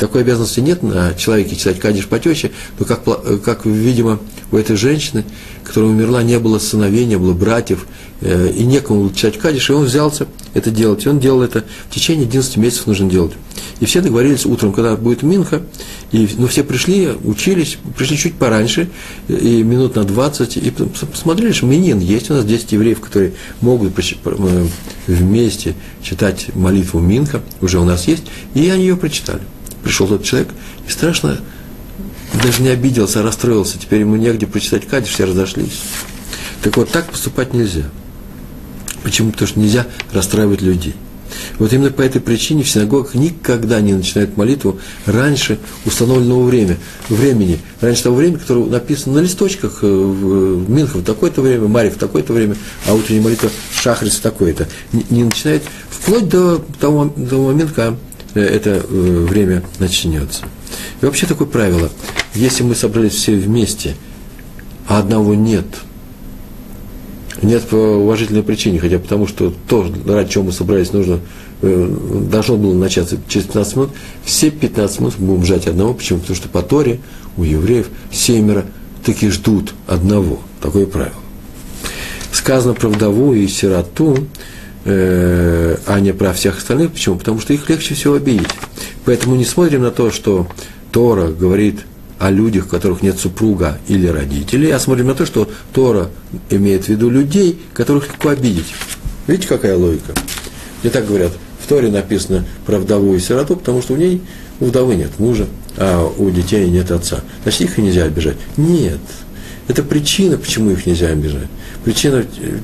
Такой 0.00 0.22
обязанности 0.22 0.60
нет 0.60 0.82
на 0.82 1.12
человеке 1.12 1.54
читать 1.54 1.78
Кадиш 1.78 2.06
по 2.06 2.18
теще, 2.18 2.52
но 2.78 2.86
как, 2.86 3.02
как, 3.42 3.66
видимо, 3.66 4.18
у 4.50 4.56
этой 4.56 4.76
женщины, 4.76 5.24
которая 5.68 5.90
умерла, 5.90 6.22
не 6.22 6.38
было 6.38 6.58
сыновей, 6.58 7.04
не 7.04 7.16
было 7.16 7.34
братьев, 7.34 7.86
и 8.20 8.64
некому 8.64 9.10
читать 9.10 9.38
Кадиш, 9.38 9.70
и 9.70 9.72
он 9.72 9.84
взялся 9.84 10.26
это 10.54 10.70
делать. 10.70 11.06
И 11.06 11.08
он 11.08 11.20
делал 11.20 11.42
это 11.42 11.64
в 11.88 11.94
течение 11.94 12.26
11 12.26 12.56
месяцев 12.56 12.86
нужно 12.86 13.08
делать. 13.08 13.32
И 13.80 13.84
все 13.84 14.00
договорились 14.00 14.44
утром, 14.44 14.72
когда 14.72 14.96
будет 14.96 15.22
Минха, 15.22 15.62
и, 16.10 16.28
ну, 16.36 16.46
все 16.48 16.64
пришли, 16.64 17.10
учились, 17.24 17.78
пришли 17.96 18.16
чуть 18.16 18.34
пораньше, 18.34 18.88
и 19.28 19.62
минут 19.62 19.94
на 19.94 20.04
20, 20.04 20.56
и 20.56 20.70
посмотрели, 20.70 21.52
что 21.52 21.66
Минин 21.66 22.00
есть 22.00 22.30
у 22.30 22.34
нас 22.34 22.44
10 22.44 22.72
евреев, 22.72 23.00
которые 23.00 23.34
могут 23.60 23.92
э, 23.96 24.66
вместе 25.06 25.74
читать 26.02 26.48
молитву 26.54 26.98
Минха, 26.98 27.42
уже 27.60 27.78
у 27.78 27.84
нас 27.84 28.08
есть, 28.08 28.24
и 28.54 28.68
они 28.68 28.84
ее 28.84 28.96
прочитали. 28.96 29.42
Пришел 29.84 30.08
тот 30.08 30.24
человек, 30.24 30.48
и 30.88 30.90
страшно 30.90 31.40
даже 32.42 32.62
не 32.62 32.68
обиделся, 32.68 33.20
а 33.20 33.22
расстроился, 33.22 33.78
теперь 33.78 34.00
ему 34.00 34.16
негде 34.16 34.46
прочитать 34.46 34.86
Кадиш, 34.86 35.10
все 35.10 35.24
разошлись. 35.24 35.80
Так 36.62 36.76
вот, 36.76 36.90
так 36.90 37.10
поступать 37.10 37.54
нельзя. 37.54 37.84
Почему? 39.02 39.32
Потому 39.32 39.48
что 39.48 39.60
нельзя 39.60 39.86
расстраивать 40.12 40.60
людей. 40.60 40.94
Вот 41.58 41.72
именно 41.72 41.90
по 41.90 42.02
этой 42.02 42.20
причине 42.20 42.62
в 42.62 42.70
синагогах 42.70 43.14
никогда 43.14 43.80
не 43.80 43.92
начинают 43.92 44.36
молитву 44.36 44.80
раньше 45.06 45.58
установленного 45.84 46.44
время, 46.44 46.78
времени, 47.08 47.58
раньше 47.80 48.04
того 48.04 48.16
времени, 48.16 48.38
которое 48.38 48.66
написано 48.66 49.16
на 49.16 49.18
листочках 49.20 49.80
э, 49.82 49.86
в 49.86 50.70
Минхов 50.70 51.02
в 51.02 51.04
такое-то 51.04 51.42
время, 51.42 51.68
Марьев 51.68 51.96
в 51.96 51.98
такое-то 51.98 52.32
время, 52.32 52.56
а 52.86 52.94
утренняя 52.94 53.22
молитва 53.22 53.50
Шахрис 53.72 54.16
в 54.16 54.20
такое-то. 54.20 54.68
Не, 54.92 55.04
не 55.10 55.24
начинает 55.24 55.62
вплоть 55.90 56.28
до 56.28 56.64
того, 56.80 57.12
до 57.16 57.46
момента, 57.46 57.74
когда 57.74 57.96
э, 58.34 58.40
это 58.40 58.70
э, 58.70 59.26
время 59.28 59.62
начнется. 59.78 60.44
И 61.00 61.06
вообще 61.06 61.26
такое 61.26 61.46
правило, 61.46 61.90
если 62.34 62.62
мы 62.62 62.74
собрались 62.74 63.12
все 63.12 63.34
вместе, 63.36 63.96
а 64.86 64.98
одного 64.98 65.34
нет– 65.34 65.66
Нет 67.42 67.62
по 67.68 67.76
уважительной 67.76 68.42
причине, 68.42 68.80
хотя 68.80 68.98
потому 68.98 69.26
что 69.26 69.52
то, 69.68 69.86
ради 70.06 70.30
чего 70.30 70.44
мы 70.44 70.52
собрались, 70.52 70.92
нужно, 70.92 71.20
э, 71.62 71.96
должно 72.30 72.56
было 72.56 72.74
начаться 72.74 73.16
через 73.28 73.46
15 73.46 73.76
минут. 73.76 73.90
Все 74.24 74.50
15 74.50 75.00
минут 75.00 75.14
будем 75.18 75.44
ждать 75.44 75.66
одного. 75.68 75.94
Почему? 75.94 76.18
Потому 76.18 76.36
что 76.36 76.48
по 76.48 76.62
Торе 76.62 76.98
у 77.36 77.44
евреев 77.44 77.88
семеро 78.10 78.64
таки 79.04 79.28
ждут 79.28 79.74
одного. 79.86 80.40
Такое 80.60 80.86
правило. 80.86 81.14
Сказано 82.32 82.74
про 82.74 82.88
вдову 82.88 83.34
и 83.34 83.46
сироту, 83.46 84.18
э, 84.84 85.76
а 85.86 86.00
не 86.00 86.12
про 86.12 86.32
всех 86.32 86.58
остальных. 86.58 86.90
Почему? 86.92 87.18
Потому 87.18 87.40
что 87.40 87.52
их 87.52 87.68
легче 87.68 87.94
всего 87.94 88.14
обидеть. 88.14 88.48
Поэтому 89.04 89.36
не 89.36 89.44
смотрим 89.44 89.82
на 89.82 89.92
то, 89.92 90.10
что 90.10 90.48
Тора 90.92 91.28
говорит 91.28 91.80
о 92.18 92.30
людях, 92.30 92.66
у 92.66 92.68
которых 92.68 93.02
нет 93.02 93.18
супруга 93.18 93.78
или 93.86 94.06
родителей, 94.06 94.70
а 94.70 94.78
смотрим 94.78 95.06
на 95.06 95.14
то, 95.14 95.24
что 95.24 95.48
Тора 95.72 96.10
имеет 96.50 96.84
в 96.84 96.88
виду 96.88 97.10
людей, 97.10 97.60
которых 97.74 98.08
легко 98.08 98.30
обидеть. 98.30 98.74
Видите, 99.26 99.48
какая 99.48 99.76
логика? 99.76 100.14
Мне 100.82 100.90
так 100.90 101.06
говорят, 101.06 101.32
в 101.62 101.68
Торе 101.68 101.90
написано 101.90 102.44
про 102.66 102.78
вдову 102.78 103.14
и 103.14 103.20
сироту, 103.20 103.56
потому 103.56 103.82
что 103.82 103.94
у 103.94 103.96
ней, 103.96 104.22
у 104.60 104.66
вдовы 104.66 104.96
нет 104.96 105.18
мужа, 105.18 105.46
а 105.76 106.10
у 106.16 106.30
детей 106.30 106.68
нет 106.70 106.90
отца. 106.90 107.20
Значит, 107.42 107.60
их 107.62 107.78
нельзя 107.78 108.04
обижать. 108.04 108.36
Нет. 108.56 109.00
Это 109.68 109.82
причина, 109.82 110.38
почему 110.38 110.70
их 110.70 110.86
нельзя 110.86 111.08
обижать. 111.08 111.48
Причина 111.84 112.24
э, 112.40 112.58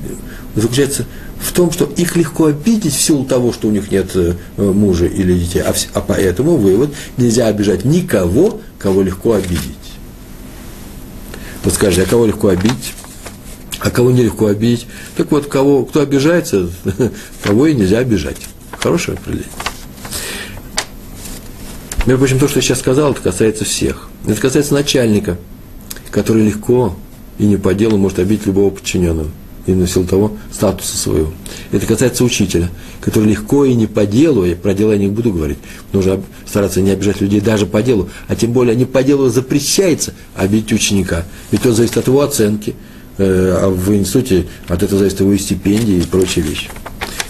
заключается 0.55 1.05
в 1.39 1.51
том, 1.51 1.71
что 1.71 1.85
их 1.85 2.15
легко 2.15 2.45
обидеть 2.45 2.93
в 2.93 3.01
силу 3.01 3.25
того, 3.25 3.51
что 3.53 3.67
у 3.67 3.71
них 3.71 3.91
нет 3.91 4.11
э, 4.15 4.33
мужа 4.57 5.05
или 5.05 5.37
детей. 5.37 5.61
А, 5.61 5.73
а 5.93 6.01
поэтому 6.01 6.55
вывод, 6.57 6.93
нельзя 7.17 7.47
обижать 7.47 7.85
никого, 7.85 8.61
кого 8.79 9.01
легко 9.01 9.33
обидеть. 9.33 9.75
Вот 11.63 11.73
скажите, 11.73 12.03
а 12.03 12.05
кого 12.05 12.25
легко 12.25 12.49
обидеть? 12.49 12.93
А 13.79 13.89
кого 13.89 14.11
нелегко 14.11 14.47
обидеть? 14.47 14.87
Так 15.17 15.31
вот, 15.31 15.47
кого, 15.47 15.85
кто 15.85 16.01
обижается, 16.01 16.69
того 17.43 17.67
и 17.67 17.75
нельзя 17.75 17.99
обижать. 17.99 18.37
Хорошее 18.79 19.17
определение. 19.17 19.51
Между 22.05 22.19
прочим, 22.19 22.39
то, 22.39 22.47
что 22.47 22.59
я 22.59 22.61
сейчас 22.61 22.79
сказал, 22.79 23.11
это 23.11 23.21
касается 23.21 23.65
всех. 23.65 24.09
Это 24.27 24.39
касается 24.39 24.73
начальника, 24.73 25.37
который 26.11 26.45
легко 26.45 26.95
и 27.37 27.45
не 27.45 27.57
по 27.57 27.73
делу 27.73 27.97
может 27.97 28.19
обидеть 28.19 28.45
любого 28.45 28.69
подчиненного 28.69 29.29
именно 29.65 29.85
в 29.85 29.91
силу 29.91 30.05
того 30.05 30.31
статуса 30.51 30.97
своего. 30.97 31.31
Это 31.71 31.85
касается 31.85 32.23
учителя, 32.23 32.69
который 33.01 33.29
легко 33.29 33.65
и 33.65 33.73
не 33.73 33.87
по 33.87 34.05
делу, 34.05 34.45
я 34.45 34.55
про 34.55 34.73
дело 34.73 34.91
я 34.91 34.97
не 34.97 35.07
буду 35.07 35.31
говорить, 35.31 35.57
нужно 35.91 36.21
стараться 36.45 36.81
не 36.81 36.91
обижать 36.91 37.21
людей 37.21 37.41
даже 37.41 37.65
по 37.65 37.81
делу, 37.81 38.09
а 38.27 38.35
тем 38.35 38.51
более 38.51 38.75
не 38.75 38.85
по 38.85 39.03
делу 39.03 39.29
запрещается 39.29 40.13
обидеть 40.35 40.73
ученика, 40.73 41.25
ведь 41.51 41.61
то 41.61 41.73
зависит 41.73 41.97
от 41.97 42.07
его 42.07 42.21
оценки, 42.21 42.75
э, 43.17 43.57
а 43.61 43.69
в 43.69 43.93
институте 43.93 44.45
от 44.67 44.83
этого 44.83 44.99
зависит 44.99 45.19
его 45.19 45.33
и 45.33 45.37
стипендии 45.37 45.97
и 45.97 46.01
прочие 46.01 46.45
вещи. 46.45 46.69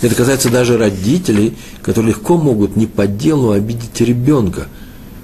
Это 0.02 0.14
касается 0.14 0.50
даже 0.50 0.78
родителей, 0.78 1.54
которые 1.82 2.12
легко 2.12 2.38
могут 2.38 2.76
не 2.76 2.86
по 2.86 3.08
делу 3.08 3.52
обидеть 3.52 4.00
ребенка. 4.02 4.68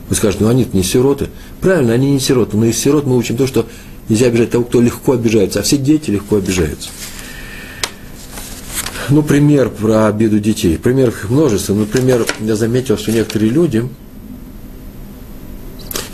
Вы 0.09 0.15
скажете, 0.15 0.43
ну 0.43 0.49
они 0.49 0.67
не 0.73 0.83
сироты. 0.83 1.27
Правильно, 1.59 1.93
они 1.93 2.11
не 2.11 2.19
сироты, 2.19 2.57
но 2.57 2.65
из 2.65 2.77
сирот 2.77 3.05
мы 3.05 3.17
учим 3.17 3.37
то, 3.37 3.47
что 3.47 3.67
Нельзя 4.09 4.27
обижать 4.27 4.51
того, 4.51 4.65
кто 4.65 4.81
легко 4.81 5.13
обижается, 5.13 5.59
а 5.59 5.63
все 5.63 5.77
дети 5.77 6.11
легко 6.11 6.37
обижаются. 6.37 6.89
Ну, 9.09 9.23
пример 9.23 9.69
про 9.69 10.07
обиду 10.07 10.39
детей. 10.39 10.77
Примеров 10.77 11.29
множество. 11.29 11.73
Например, 11.73 12.25
я 12.39 12.55
заметил, 12.55 12.97
что 12.97 13.11
некоторые 13.11 13.51
люди, 13.51 13.87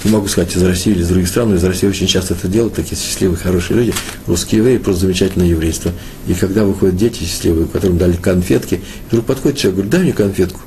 не 0.04 0.12
могу 0.12 0.28
сказать 0.28 0.56
из 0.56 0.64
России 0.64 0.92
или 0.92 1.02
из 1.02 1.10
других 1.10 1.28
стран, 1.28 1.50
но 1.50 1.56
из 1.56 1.64
России 1.64 1.88
очень 1.88 2.08
часто 2.08 2.34
это 2.34 2.48
делают, 2.48 2.74
такие 2.74 2.96
счастливые, 3.00 3.38
хорошие 3.38 3.78
люди, 3.78 3.94
русские 4.26 4.60
евреи, 4.60 4.78
просто 4.78 5.02
замечательное 5.02 5.48
еврейство. 5.48 5.92
И 6.28 6.34
когда 6.34 6.64
выходят 6.64 6.96
дети 6.96 7.24
счастливые, 7.24 7.68
которым 7.68 7.98
дали 7.98 8.16
конфетки, 8.16 8.82
вдруг 9.10 9.26
подходит 9.26 9.60
человек, 9.60 9.76
говорит, 9.76 9.92
дай 9.92 10.02
мне 10.04 10.14
конфетку. 10.14 10.62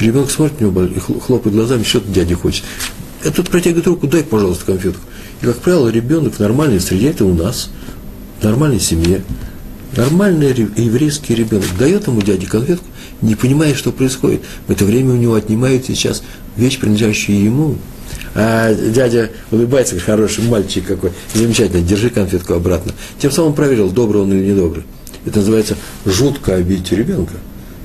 Ребенок 0.00 0.30
смотрит 0.30 0.60
на 0.60 0.66
него 0.66 1.20
хлопает 1.20 1.56
глазами, 1.56 1.82
что 1.82 2.00
ты 2.00 2.10
дядя 2.10 2.34
хочет. 2.36 2.64
Я 3.24 3.30
тут 3.30 3.48
протягивает 3.48 3.86
руку, 3.86 4.06
дай, 4.06 4.22
пожалуйста, 4.22 4.66
конфетку. 4.66 5.02
И, 5.42 5.46
как 5.46 5.56
правило, 5.58 5.88
ребенок 5.88 6.34
в 6.34 6.40
нормальной 6.40 6.80
среде, 6.80 7.10
это 7.10 7.24
у 7.24 7.34
нас, 7.34 7.70
в 8.40 8.44
нормальной 8.44 8.80
семье, 8.80 9.22
нормальный 9.96 10.48
еврейский 10.76 11.34
ребенок 11.34 11.66
дает 11.78 12.06
ему 12.06 12.22
дяде 12.22 12.46
конфетку, 12.46 12.86
не 13.22 13.34
понимая, 13.34 13.74
что 13.74 13.92
происходит. 13.92 14.42
В 14.66 14.72
это 14.72 14.84
время 14.84 15.12
у 15.12 15.16
него 15.16 15.34
отнимают 15.34 15.86
сейчас 15.86 16.22
вещь, 16.56 16.78
принадлежащую 16.78 17.42
ему. 17.42 17.76
А 18.34 18.74
дядя 18.74 19.30
улыбается, 19.50 19.94
говорит, 19.94 20.06
хороший 20.06 20.44
мальчик 20.44 20.86
какой, 20.86 21.12
замечательно, 21.34 21.82
держи 21.82 22.10
конфетку 22.10 22.54
обратно. 22.54 22.92
Тем 23.18 23.30
самым 23.30 23.54
проверил, 23.54 23.90
добрый 23.90 24.22
он 24.22 24.32
или 24.32 24.52
недобрый. 24.52 24.84
Это 25.24 25.38
называется 25.40 25.76
жутко 26.04 26.54
обидеть 26.54 26.92
ребенка. 26.92 27.34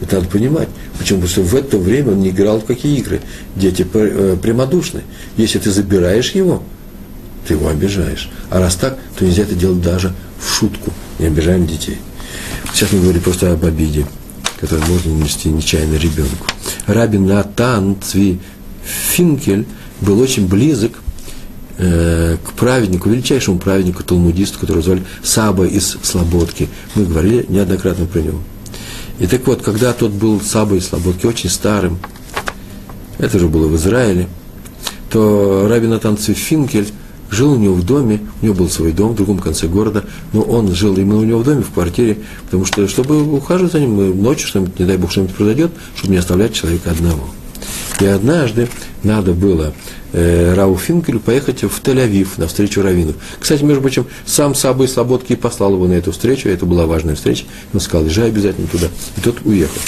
Это 0.01 0.17
надо 0.17 0.27
понимать. 0.27 0.67
Почему? 0.99 1.21
Потому 1.21 1.29
что 1.29 1.41
в 1.41 1.55
это 1.55 1.77
время 1.77 2.11
он 2.11 2.21
не 2.21 2.29
играл 2.29 2.59
в 2.59 2.65
какие 2.65 2.97
игры. 2.97 3.21
Дети 3.55 3.87
э, 3.93 4.37
прямодушны. 4.41 5.03
Если 5.37 5.59
ты 5.59 5.71
забираешь 5.71 6.31
его, 6.31 6.63
ты 7.47 7.53
его 7.53 7.67
обижаешь. 7.67 8.29
А 8.49 8.59
раз 8.59 8.75
так, 8.75 8.97
то 9.17 9.25
нельзя 9.25 9.43
это 9.43 9.55
делать 9.55 9.81
даже 9.81 10.13
в 10.39 10.49
шутку. 10.49 10.91
Не 11.19 11.27
обижаем 11.27 11.67
детей. 11.67 11.97
Сейчас 12.73 12.91
мы 12.91 13.01
говорим 13.01 13.21
просто 13.21 13.51
об 13.51 13.63
обиде, 13.65 14.05
которую 14.59 14.87
можно 14.87 15.13
нанести 15.13 15.49
нечаянно 15.49 15.95
ребенку. 15.95 16.47
Рабин 16.87 17.27
Натан 17.27 17.97
Цви 18.01 18.39
Финкель 18.83 19.65
был 20.01 20.19
очень 20.19 20.47
близок 20.47 20.93
э, 21.77 22.37
к 22.43 22.53
праведнику, 22.53 23.09
величайшему 23.09 23.59
праведнику, 23.59 24.03
талмудисту, 24.03 24.59
которого 24.59 24.81
звали 24.81 25.03
Саба 25.21 25.65
из 25.65 25.97
Слободки. 26.01 26.69
Мы 26.95 27.05
говорили 27.05 27.45
неоднократно 27.47 28.05
про 28.05 28.19
него. 28.21 28.39
И 29.19 29.27
так 29.27 29.45
вот, 29.47 29.61
когда 29.61 29.93
тот 29.93 30.11
был 30.11 30.41
Саба 30.41 30.75
из 30.75 30.87
Слободки, 30.87 31.25
очень 31.25 31.49
старым, 31.49 31.99
это 33.19 33.37
уже 33.37 33.47
было 33.47 33.67
в 33.67 33.75
Израиле, 33.75 34.27
то 35.09 35.67
Раби 35.69 35.87
Натан 35.87 36.17
Финкель 36.17 36.91
жил 37.29 37.53
у 37.53 37.57
него 37.57 37.73
в 37.73 37.85
доме, 37.85 38.21
у 38.41 38.45
него 38.45 38.55
был 38.55 38.69
свой 38.69 38.91
дом 38.91 39.13
в 39.13 39.15
другом 39.15 39.39
конце 39.39 39.67
города, 39.67 40.03
но 40.33 40.41
он 40.41 40.73
жил 40.73 40.95
именно 40.95 41.17
у 41.17 41.23
него 41.23 41.39
в 41.39 41.43
доме, 41.43 41.61
в 41.63 41.71
квартире, 41.71 42.19
потому 42.45 42.65
что, 42.65 42.87
чтобы 42.87 43.21
ухаживать 43.35 43.73
за 43.73 43.79
ним, 43.79 44.21
ночью 44.21 44.47
что-нибудь, 44.47 44.79
не 44.79 44.85
дай 44.85 44.97
бог, 44.97 45.11
что-нибудь 45.11 45.35
произойдет, 45.35 45.71
чтобы 45.95 46.13
не 46.13 46.19
оставлять 46.19 46.53
человека 46.53 46.91
одного. 46.91 47.23
И 47.99 48.05
однажды 48.05 48.67
надо 49.03 49.33
было 49.33 49.73
э, 50.11 50.53
Рау 50.55 50.77
Финкелю 50.77 51.19
поехать 51.19 51.63
в 51.63 51.81
Тель-Авив 51.81 52.29
на 52.37 52.47
встречу 52.47 52.81
раввинов. 52.81 53.15
Кстати, 53.39 53.63
между 53.63 53.81
прочим, 53.81 54.05
сам 54.25 54.55
Сабы 54.55 54.87
Слободки 54.87 55.35
послал 55.35 55.73
его 55.73 55.87
на 55.87 55.93
эту 55.93 56.11
встречу, 56.11 56.49
это 56.49 56.65
была 56.65 56.85
важная 56.85 57.15
встреча, 57.15 57.45
он 57.73 57.79
сказал, 57.79 58.05
езжай 58.05 58.27
обязательно 58.27 58.67
туда. 58.67 58.87
И 59.17 59.21
тот 59.21 59.37
уехал. 59.45 59.81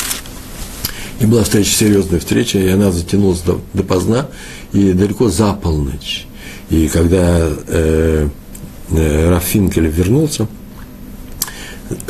И 1.19 1.25
была 1.25 1.43
встреча, 1.43 1.69
серьезная 1.69 2.19
встреча, 2.19 2.59
и 2.59 2.67
она 2.67 2.91
затянулась 2.91 3.41
до, 3.41 3.61
допоздна, 3.73 4.27
и 4.73 4.91
далеко 4.93 5.29
за 5.29 5.53
полночь. 5.53 6.27
И 6.70 6.88
когда 6.88 7.49
э, 7.68 8.28
э, 8.91 9.30
Раф 9.30 9.53
вернулся 9.53 10.47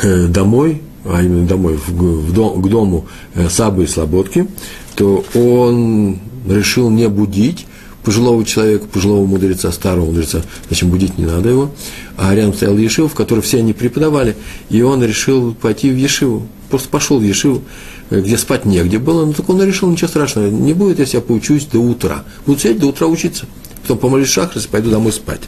э, 0.00 0.26
домой, 0.28 0.82
а 1.04 1.22
именно 1.22 1.46
домой, 1.46 1.76
в, 1.76 1.90
в 1.90 2.32
дом, 2.32 2.62
к 2.62 2.68
дому 2.68 3.06
э, 3.34 3.48
Сабы 3.48 3.84
и 3.84 3.86
Слободки, 3.86 4.48
то 4.96 5.24
он 5.34 6.18
решил 6.48 6.90
не 6.90 7.08
будить 7.08 7.66
пожилого 8.02 8.44
человека, 8.44 8.86
пожилого 8.86 9.26
мудреца, 9.26 9.72
старого 9.72 10.06
мудреца, 10.06 10.42
зачем 10.70 10.90
будить 10.90 11.18
не 11.18 11.26
надо 11.26 11.48
его, 11.48 11.70
а 12.16 12.34
рядом 12.34 12.54
стоял 12.54 12.78
Ешив, 12.78 13.12
в 13.12 13.14
котором 13.14 13.42
все 13.42 13.58
они 13.58 13.72
преподавали, 13.72 14.36
и 14.70 14.80
он 14.80 15.02
решил 15.02 15.54
пойти 15.54 15.90
в 15.90 15.96
Ешиву, 15.96 16.46
просто 16.70 16.88
пошел 16.88 17.18
в 17.18 17.22
Ешиву, 17.22 17.62
э, 18.10 18.20
где 18.20 18.38
спать 18.38 18.64
негде 18.64 18.98
было, 18.98 19.26
но 19.26 19.32
так 19.32 19.48
он 19.50 19.62
решил, 19.62 19.90
ничего 19.90 20.08
страшного, 20.08 20.48
не 20.48 20.72
будет, 20.72 21.00
я 21.12 21.20
поучусь 21.20 21.66
до 21.66 21.80
утра. 21.80 22.24
Буду 22.46 22.58
сидеть 22.58 22.78
до 22.78 22.86
утра 22.86 23.06
учиться 23.06 23.46
потом 23.86 23.98
помолюсь 23.98 24.28
шахрис 24.28 24.66
пойду 24.66 24.90
домой 24.90 25.12
спать. 25.12 25.42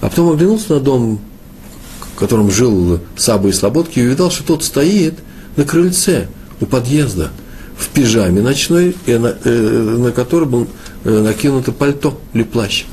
А 0.00 0.08
потом 0.08 0.32
оглянулся 0.32 0.74
на 0.74 0.80
дом, 0.80 1.20
в 2.14 2.18
котором 2.18 2.50
жил 2.50 3.00
Саба 3.16 3.48
и 3.48 3.52
Слободки, 3.52 4.00
и 4.00 4.06
увидал, 4.06 4.30
что 4.30 4.42
тот 4.42 4.64
стоит 4.64 5.14
на 5.56 5.64
крыльце 5.64 6.26
у 6.60 6.66
подъезда 6.66 7.30
в 7.76 7.88
пижаме 7.90 8.42
ночной, 8.42 8.96
на, 9.06 9.36
э, 9.44 9.96
на 9.98 10.10
который 10.10 10.48
был 10.48 10.66
э, 11.04 11.10
накинуто 11.10 11.70
пальто 11.70 12.20
или 12.34 12.42
плащ. 12.42 12.84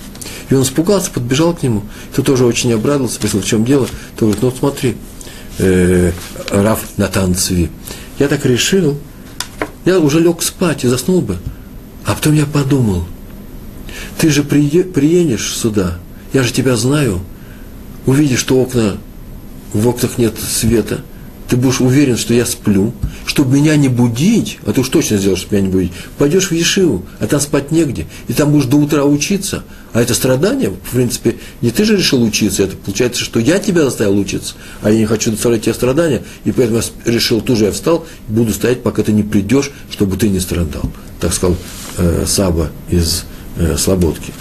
И 0.50 0.54
он 0.54 0.62
испугался, 0.62 1.10
подбежал 1.10 1.56
к 1.56 1.64
нему. 1.64 1.82
Тот 2.16 2.28
тоже 2.28 2.46
очень 2.46 2.72
обрадовался, 2.72 3.16
спросил, 3.16 3.42
в 3.42 3.46
чем 3.46 3.66
дело. 3.66 3.88
Тот 4.16 4.30
говорит, 4.30 4.44
ну 4.44 4.54
смотри, 4.56 4.96
э, 5.58 6.12
Раф 6.52 6.82
Натан 6.98 7.34
Цви, 7.34 7.72
я 8.20 8.28
так 8.28 8.46
решил, 8.46 8.96
я 9.86 10.00
уже 10.00 10.20
лег 10.20 10.44
спать 10.44 10.84
и 10.84 10.88
заснул 10.88 11.22
бы. 11.22 11.38
А 12.06 12.14
потом 12.14 12.34
я 12.34 12.46
подумал– 12.46 13.06
ты 14.18 14.30
же 14.30 14.44
приедешь 14.44 15.56
сюда, 15.56 15.98
я 16.34 16.44
же 16.44 16.52
тебя 16.52 16.76
знаю, 16.76 17.22
увидишь, 18.06 18.40
что 18.40 18.62
окна, 18.62 18.98
в 19.74 19.88
окнах 19.88 20.18
нет 20.18 20.36
света, 20.40 21.02
ты 21.50 21.58
будешь 21.58 21.80
уверен, 21.80 22.18
что 22.18 22.34
я 22.34 22.46
сплю, 22.46 22.94
чтобы 23.26 23.58
меня 23.58 23.76
не 23.76 23.88
будить, 23.88 24.60
а 24.66 24.74
ты 24.74 24.82
уж 24.82 24.90
точно 24.90 25.18
сделаешь, 25.18 25.42
чтобы 25.42 25.58
меня 25.58 25.68
не 25.68 25.72
будить, 25.72 25.92
пойдешь 26.18 26.50
в 26.50 26.54
Ешиву, 26.54 27.06
а 27.20 27.28
там 27.28 27.40
спать 27.40 27.72
негде, 27.72 28.08
и 28.28 28.34
там 28.34 28.52
будешь 28.52 28.66
до 28.66 28.78
утра 28.78 29.04
учиться, 29.04 29.64
а 29.94 30.02
это 30.02 30.14
страдание, 30.14 30.72
в 30.72 30.92
принципе, 30.92 31.36
не 31.62 31.72
ты 31.72 31.86
же 31.86 31.98
решил 31.98 32.24
учиться, 32.24 32.64
это 32.64 32.76
получается, 32.76 33.24
что 33.24 33.40
я 33.40 33.60
тебя 33.60 33.84
заставил 33.84 34.18
учиться, 34.18 34.56
а 34.82 34.90
я 34.90 34.98
не 34.98 35.06
хочу 35.06 35.32
доставлять 35.32 35.64
тебе 35.64 35.74
страдания, 35.74 36.24
и 36.46 36.52
поэтому 36.52 36.80
я 36.80 37.12
решил, 37.12 37.42
тоже 37.42 37.66
я 37.66 37.72
встал, 37.72 38.06
буду 38.28 38.52
стоять, 38.52 38.82
пока 38.82 39.04
ты 39.04 39.12
не 39.12 39.24
придешь, 39.24 39.72
чтобы 39.92 40.18
ты 40.18 40.30
не 40.30 40.40
страдал. 40.40 40.92
Так 41.20 41.34
сказал 41.34 41.56
э, 41.98 42.26
Саба 42.28 42.72
из 42.90 43.26
э, 43.58 43.78
Слободки. 43.78 44.34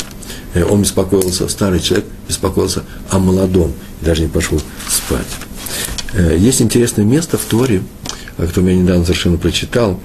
Э, 0.54 0.64
он 0.64 0.82
беспокоился, 0.82 1.48
старый 1.48 1.80
человек 1.80 2.06
беспокоился 2.26 2.84
о 3.10 3.18
молодом, 3.18 3.72
и 4.00 4.04
даже 4.04 4.22
не 4.22 4.28
пошел 4.28 4.60
спать. 4.88 5.26
Э, 6.14 6.36
есть 6.38 6.62
интересное 6.62 7.04
место 7.04 7.36
в 7.36 7.44
Торе, 7.44 7.82
о 8.38 8.44
я 8.44 8.74
недавно 8.74 9.04
совершенно 9.04 9.36
прочитал, 9.36 10.00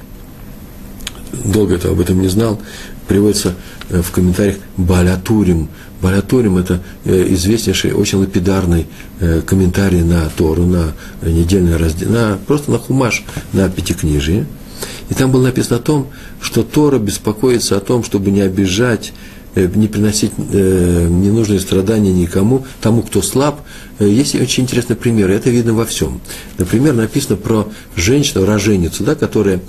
долго 1.45 1.75
этого 1.75 1.93
об 1.93 1.99
этом 1.99 2.19
не 2.21 2.27
знал, 2.27 2.59
приводится 3.07 3.55
э, 3.89 4.01
в 4.01 4.11
комментариях 4.11 4.57
Балятурим. 4.75 5.69
Балятурим– 6.01 6.57
это 6.59 6.81
известнейший, 7.03 7.91
очень 7.91 8.19
лапидарный 8.19 8.87
комментарий 9.45 10.01
на 10.01 10.29
Тору, 10.29 10.63
на 10.65 10.93
недельный 11.21 11.75
раздел, 11.75 12.09
на, 12.09 12.39
просто 12.47 12.71
на 12.71 12.77
хумаш, 12.77 13.25
на 13.51 13.67
пятикнижие. 13.67 14.45
И 15.09 15.13
там 15.13 15.31
было 15.31 15.43
написано 15.43 15.77
о 15.77 15.81
том, 15.81 16.07
что 16.41 16.63
Тора 16.63 16.99
беспокоится 16.99 17.77
о 17.77 17.79
том, 17.79 18.03
чтобы 18.03 18.31
не 18.31 18.41
обижать 18.41 19.11
Э, 19.55 19.67
не 19.73 19.87
приносить 19.87 20.31
э, 20.37 21.07
ненужные 21.09 21.59
страдания 21.59 22.13
никому, 22.13 22.67
тому, 22.81 23.01
кто 23.01 23.23
слаб. 23.23 23.61
Э, 23.97 24.07
есть 24.07 24.35
очень 24.35 24.63
интересный 24.63 24.95
пример, 24.95 25.31
это 25.31 25.49
видно 25.49 25.73
во 25.73 25.85
всем. 25.85 26.21
Например, 26.59 26.93
написано 26.93 27.35
про 27.35 27.67
женщину, 27.95 28.45
роженицу, 28.45 29.03
да, 29.03 29.15
которая 29.15 29.59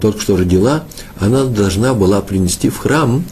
только 0.00 0.20
что 0.20 0.36
родила, 0.36 0.84
она 1.18 1.44
должна 1.44 1.92
была 1.92 2.20
принести 2.20 2.68
в 2.68 2.76
храм 2.78 3.24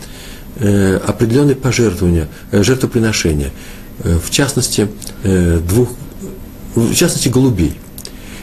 определенные 0.56 1.54
пожертвования, 1.54 2.28
жертвоприношения, 2.50 3.52
в 4.00 4.28
частности, 4.30 4.88
двух, 5.22 5.90
в 6.74 6.92
частности, 6.92 7.28
голубей. 7.28 7.74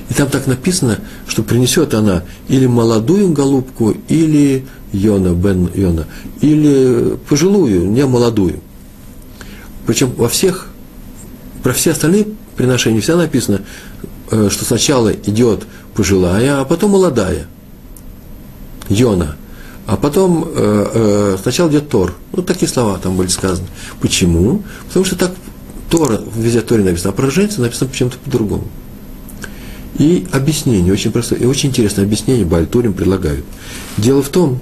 И 0.09 0.13
там 0.13 0.27
так 0.29 0.47
написано, 0.47 0.99
что 1.27 1.43
принесет 1.43 1.93
она 1.93 2.23
или 2.47 2.65
молодую 2.65 3.31
голубку, 3.31 3.95
или 4.07 4.65
Йона, 4.91 5.33
Бен 5.33 5.69
Йона, 5.73 6.07
или 6.41 7.17
пожилую, 7.29 7.89
не 7.91 8.05
молодую. 8.05 8.59
Причем 9.85 10.11
во 10.17 10.27
всех, 10.27 10.67
про 11.63 11.73
все 11.73 11.91
остальные 11.91 12.27
приношения 12.55 13.01
всегда 13.01 13.19
написано, 13.19 13.61
э, 14.31 14.49
что 14.51 14.65
сначала 14.65 15.11
идет 15.13 15.63
пожилая, 15.93 16.61
а 16.61 16.65
потом 16.65 16.91
молодая. 16.91 17.47
Йона. 18.89 19.35
А 19.85 19.95
потом 19.95 20.47
э, 20.47 20.87
э, 20.93 21.37
сначала 21.41 21.69
идет 21.69 21.89
Тор. 21.89 22.15
Ну, 22.33 22.43
такие 22.43 22.67
слова 22.67 22.97
там 22.97 23.15
были 23.15 23.27
сказаны. 23.27 23.67
Почему? 24.01 24.63
Потому 24.87 25.05
что 25.05 25.15
так 25.15 25.31
Тора, 25.89 26.21
везде 26.35 26.61
Торе 26.61 26.83
написано, 26.83 27.11
а 27.11 27.13
про 27.13 27.29
женщину 27.31 27.63
написано 27.63 27.89
почему-то 27.89 28.17
по-другому. 28.19 28.67
И 29.99 30.25
объяснение, 30.31 30.91
очень 30.91 31.11
простое, 31.11 31.39
и 31.39 31.45
очень 31.45 31.69
интересное 31.69 32.05
объяснение 32.05 32.45
Бальтурим 32.45 32.93
предлагают. 32.93 33.45
Дело 33.97 34.23
в 34.23 34.29
том, 34.29 34.59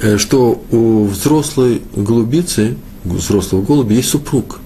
Э, 0.00 0.16
что 0.16 0.62
у 0.70 1.06
взрослой 1.06 1.82
голубицы, 1.94 2.76
взрослого 3.04 3.62
голубя, 3.62 3.96
есть 3.96 4.08
супруг. 4.08 4.60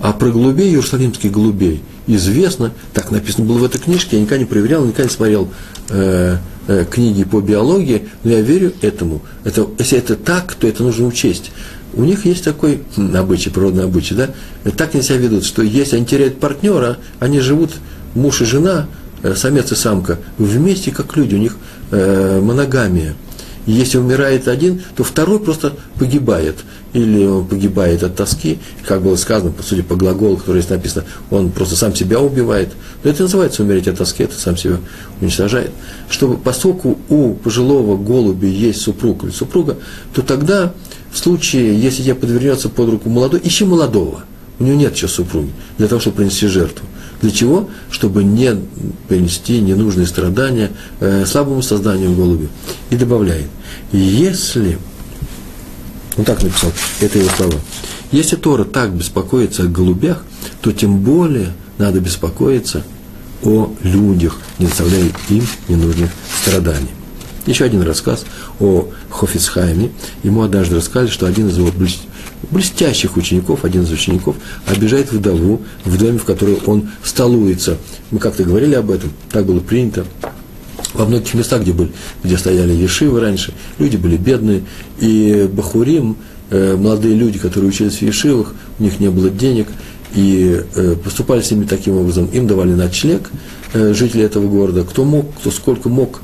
А 0.00 0.12
про 0.12 0.30
голубей, 0.30 0.70
иерусалимских 0.70 1.30
голубей, 1.30 1.82
известно, 2.06 2.72
так 2.94 3.10
написано 3.10 3.46
было 3.46 3.58
в 3.58 3.64
этой 3.64 3.78
книжке, 3.78 4.16
я 4.16 4.22
никогда 4.22 4.38
не 4.38 4.44
проверял, 4.46 4.84
никогда 4.84 5.04
не 5.04 5.10
смотрел 5.10 5.48
э, 5.90 6.38
э, 6.68 6.84
книги 6.88 7.24
по 7.24 7.40
биологии, 7.40 8.08
но 8.22 8.30
я 8.30 8.40
верю 8.40 8.72
этому. 8.80 9.22
Это, 9.44 9.66
если 9.78 9.98
это 9.98 10.14
так, 10.14 10.54
то 10.54 10.66
это 10.66 10.84
нужно 10.84 11.06
учесть. 11.06 11.50
У 11.92 12.04
них 12.04 12.24
есть 12.24 12.44
такой 12.44 12.82
обычай, 12.96 13.50
природный 13.50 13.84
обычай, 13.84 14.14
да? 14.14 14.30
Так 14.76 14.94
они 14.94 15.02
себя 15.02 15.16
ведут, 15.16 15.44
что 15.44 15.62
если 15.62 15.96
они 15.96 16.06
теряют 16.06 16.38
партнера, 16.38 16.98
они 17.18 17.40
живут, 17.40 17.72
муж 18.14 18.42
и 18.42 18.44
жена, 18.44 18.86
э, 19.22 19.34
самец 19.34 19.72
и 19.72 19.74
самка, 19.74 20.18
вместе 20.38 20.90
как 20.90 21.16
люди, 21.16 21.34
у 21.34 21.38
них 21.38 21.56
э, 21.90 22.40
моногамия– 22.40 23.14
и 23.66 23.72
если 23.72 23.98
умирает 23.98 24.48
один, 24.48 24.82
то 24.96 25.04
второй 25.04 25.38
просто 25.38 25.74
погибает. 25.98 26.56
Или 26.92 27.24
он 27.24 27.46
погибает 27.46 28.02
от 28.02 28.16
тоски, 28.16 28.58
как 28.84 29.02
было 29.02 29.16
сказано, 29.16 29.52
по 29.52 29.62
сути, 29.62 29.82
по 29.82 29.96
глаголу, 29.96 30.38
который 30.38 30.62
здесь 30.62 30.70
написано, 30.70 31.04
он 31.30 31.50
просто 31.50 31.76
сам 31.76 31.94
себя 31.94 32.20
убивает. 32.20 32.70
Но 33.04 33.10
это 33.10 33.24
называется 33.24 33.62
умереть 33.62 33.86
от 33.86 33.98
тоски, 33.98 34.24
это 34.24 34.34
сам 34.34 34.56
себя 34.56 34.78
уничтожает. 35.20 35.70
Чтобы, 36.08 36.36
поскольку 36.36 36.98
у 37.08 37.34
пожилого 37.34 37.96
голуби 37.96 38.46
есть 38.46 38.80
супруг 38.80 39.24
или 39.24 39.30
супруга, 39.30 39.76
то 40.14 40.22
тогда, 40.22 40.72
в 41.12 41.18
случае, 41.18 41.80
если 41.80 42.02
тебе 42.02 42.14
подвернется 42.14 42.70
под 42.70 42.88
руку 42.88 43.08
молодой, 43.08 43.40
ищи 43.44 43.64
молодого. 43.64 44.24
У 44.60 44.64
него 44.64 44.76
нет 44.76 44.94
еще 44.94 45.08
супруги, 45.08 45.50
для 45.78 45.88
того, 45.88 46.00
чтобы 46.00 46.18
принести 46.18 46.46
жертву. 46.46 46.86
Для 47.22 47.30
чего? 47.30 47.68
Чтобы 47.90 48.24
не 48.24 48.54
принести 49.08 49.60
ненужные 49.60 50.06
страдания 50.06 50.70
э, 51.00 51.24
слабому 51.26 51.62
созданию 51.62 52.14
голуби. 52.14 52.48
И 52.90 52.96
добавляет, 52.96 53.46
если, 53.92 54.78
он 56.16 56.24
так 56.24 56.42
написал, 56.42 56.72
это 57.00 57.18
его 57.18 57.30
слова, 57.30 57.54
если 58.12 58.36
Тора 58.36 58.64
так 58.64 58.92
беспокоится 58.92 59.62
о 59.62 59.66
голубях, 59.66 60.24
то 60.60 60.72
тем 60.72 61.00
более 61.00 61.52
надо 61.78 62.00
беспокоиться 62.00 62.82
о 63.42 63.72
людях, 63.82 64.38
не 64.58 64.66
доставляя 64.66 65.04
им 65.30 65.44
ненужных 65.68 66.10
страданий. 66.42 66.90
Еще 67.46 67.64
один 67.64 67.82
рассказ 67.82 68.24
о 68.58 68.88
Хофицхайме. 69.08 69.90
Ему 70.22 70.42
однажды 70.42 70.76
рассказали, 70.76 71.08
что 71.08 71.26
один 71.26 71.48
из 71.48 71.56
его 71.56 71.70
блестящих 72.50 73.16
учеников, 73.16 73.64
один 73.64 73.82
из 73.82 73.90
учеников, 73.90 74.36
обижает 74.66 75.12
вдову 75.12 75.62
в 75.84 75.98
доме, 75.98 76.18
в 76.18 76.24
которой 76.24 76.58
он 76.66 76.90
столуется. 77.02 77.76
Мы 78.10 78.18
как-то 78.18 78.44
говорили 78.44 78.74
об 78.74 78.90
этом, 78.90 79.10
так 79.30 79.44
было 79.44 79.60
принято. 79.60 80.04
Во 80.94 81.04
многих 81.04 81.34
местах, 81.34 81.62
где, 81.62 81.72
были, 81.72 81.92
где 82.24 82.36
стояли 82.36 82.72
ешивы 82.72 83.20
раньше, 83.20 83.52
люди 83.78 83.96
были 83.96 84.16
бедные, 84.16 84.62
и 84.98 85.48
бахурим, 85.52 86.16
э, 86.50 86.76
молодые 86.76 87.14
люди, 87.14 87.38
которые 87.38 87.68
учились 87.68 87.98
в 87.98 88.02
ешивах, 88.02 88.54
у 88.78 88.82
них 88.82 88.98
не 88.98 89.08
было 89.08 89.30
денег, 89.30 89.68
и 90.14 90.60
э, 90.74 90.96
поступали 90.96 91.42
с 91.42 91.50
ними 91.50 91.64
таким 91.64 91.96
образом, 91.96 92.26
им 92.26 92.48
давали 92.48 92.74
ночлег 92.74 93.30
э, 93.72 93.94
жители 93.94 94.24
этого 94.24 94.48
города, 94.48 94.82
кто 94.82 95.04
мог, 95.04 95.32
кто 95.36 95.50
сколько 95.50 95.88
мог, 95.88 96.22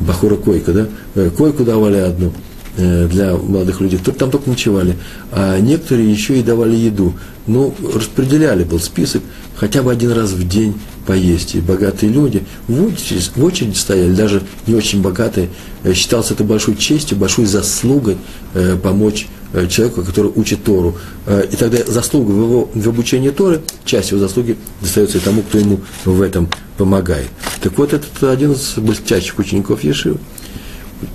бахура 0.00 0.36
койка, 0.36 0.72
да, 0.72 1.30
койку 1.30 1.64
давали 1.64 1.96
одну, 1.96 2.32
для 2.76 3.36
молодых 3.36 3.80
людей, 3.80 3.98
там 3.98 4.30
только 4.30 4.48
ночевали, 4.48 4.96
а 5.30 5.58
некоторые 5.60 6.10
еще 6.10 6.38
и 6.38 6.42
давали 6.42 6.74
еду. 6.74 7.14
Ну, 7.46 7.74
распределяли, 7.94 8.64
был 8.64 8.78
список, 8.78 9.22
хотя 9.56 9.82
бы 9.82 9.92
один 9.92 10.12
раз 10.12 10.30
в 10.30 10.48
день 10.48 10.74
поесть. 11.06 11.54
И 11.54 11.60
богатые 11.60 12.12
люди 12.12 12.44
в 12.68 12.84
очередь, 12.84 13.30
в 13.34 13.44
очередь 13.44 13.76
стояли, 13.76 14.14
даже 14.14 14.42
не 14.66 14.74
очень 14.74 15.02
богатые. 15.02 15.50
Э, 15.82 15.92
считалось 15.94 16.30
это 16.30 16.44
большой 16.44 16.76
честью, 16.76 17.18
большой 17.18 17.46
заслугой 17.46 18.16
э, 18.54 18.76
помочь 18.76 19.26
э, 19.52 19.66
человеку, 19.66 20.02
который 20.02 20.30
учит 20.34 20.64
Тору. 20.64 20.96
Э, 21.26 21.44
и 21.50 21.56
тогда 21.56 21.78
заслуга 21.86 22.30
в, 22.30 22.42
его, 22.42 22.70
в 22.72 22.88
обучении 22.88 23.30
Торы, 23.30 23.62
часть 23.84 24.10
его 24.10 24.20
заслуги 24.20 24.56
достается 24.80 25.18
и 25.18 25.20
тому, 25.20 25.42
кто 25.42 25.58
ему 25.58 25.80
в 26.04 26.20
этом 26.22 26.48
помогает. 26.76 27.28
Так 27.60 27.76
вот, 27.78 27.92
этот 27.92 28.22
один 28.22 28.52
из 28.52 28.74
блестящих 28.76 29.38
учеников 29.38 29.84
Ешивы 29.84 30.18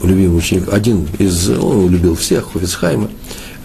любимый 0.04 0.38
ученик, 0.38 0.72
один 0.72 1.08
из, 1.20 1.50
он 1.50 1.90
любил 1.90 2.16
всех, 2.16 2.52
Хофицхайма, 2.54 3.10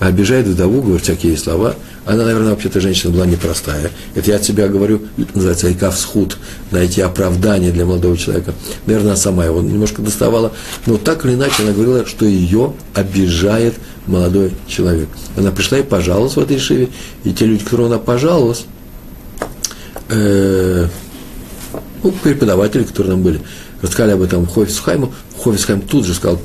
обижает 0.06 0.46
вдову, 0.46 0.82
говорит 0.82 1.02
всякие 1.02 1.36
слова. 1.36 1.74
Она, 2.04 2.24
наверное, 2.24 2.50
вообще-то 2.50 2.80
женщина 2.80 3.12
была 3.12 3.26
непростая. 3.26 3.90
Это 4.14 4.30
я 4.30 4.36
от 4.36 4.44
себя 4.44 4.66
говорю, 4.66 5.02
называется 5.34 5.68
айкавсхуд, 5.68 6.36
найти 6.72 7.00
оправдание 7.00 7.70
для 7.70 7.84
молодого 7.84 8.16
человека. 8.16 8.54
Наверное, 8.86 9.12
она 9.12 9.16
сама 9.16 9.44
его 9.44 9.60
немножко 9.60 10.02
доставала. 10.02 10.52
Но 10.86 10.96
так 10.96 11.24
или 11.24 11.34
иначе 11.34 11.62
она 11.62 11.72
говорила, 11.72 12.04
что 12.06 12.26
ее 12.26 12.72
обижает 12.94 13.74
молодой 14.06 14.52
человек. 14.66 15.08
Она 15.36 15.52
пришла 15.52 15.78
и 15.78 15.82
пожаловалась 15.82 16.34
в 16.34 16.40
этой 16.40 16.58
шиве, 16.58 16.88
и 17.22 17.32
те 17.32 17.46
люди, 17.46 17.62
которым 17.62 17.86
она 17.86 17.98
пожаловалась, 17.98 18.64
э, 20.08 20.88
ну, 22.02 22.10
преподаватели, 22.10 22.82
которые 22.82 23.12
там 23.12 23.22
были, 23.22 23.40
рассказали 23.82 24.12
об 24.12 24.22
этом 24.22 24.46
Хофисхайму, 24.46 25.12
Хофисхайм 25.42 25.82
тут 25.82 26.06
же 26.06 26.14
сказал, 26.14 26.40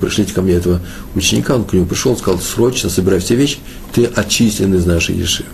пришлите 0.00 0.32
ко 0.32 0.42
мне 0.42 0.54
этого 0.54 0.80
ученика, 1.14 1.56
он 1.56 1.64
к 1.64 1.72
нему 1.72 1.86
пришел, 1.86 2.16
сказал, 2.16 2.40
срочно 2.40 2.90
собирай 2.90 3.18
все 3.18 3.34
вещи, 3.34 3.58
ты 3.92 4.04
отчислен 4.04 4.74
из 4.74 4.86
нашей 4.86 5.16
Ешивы. 5.16 5.48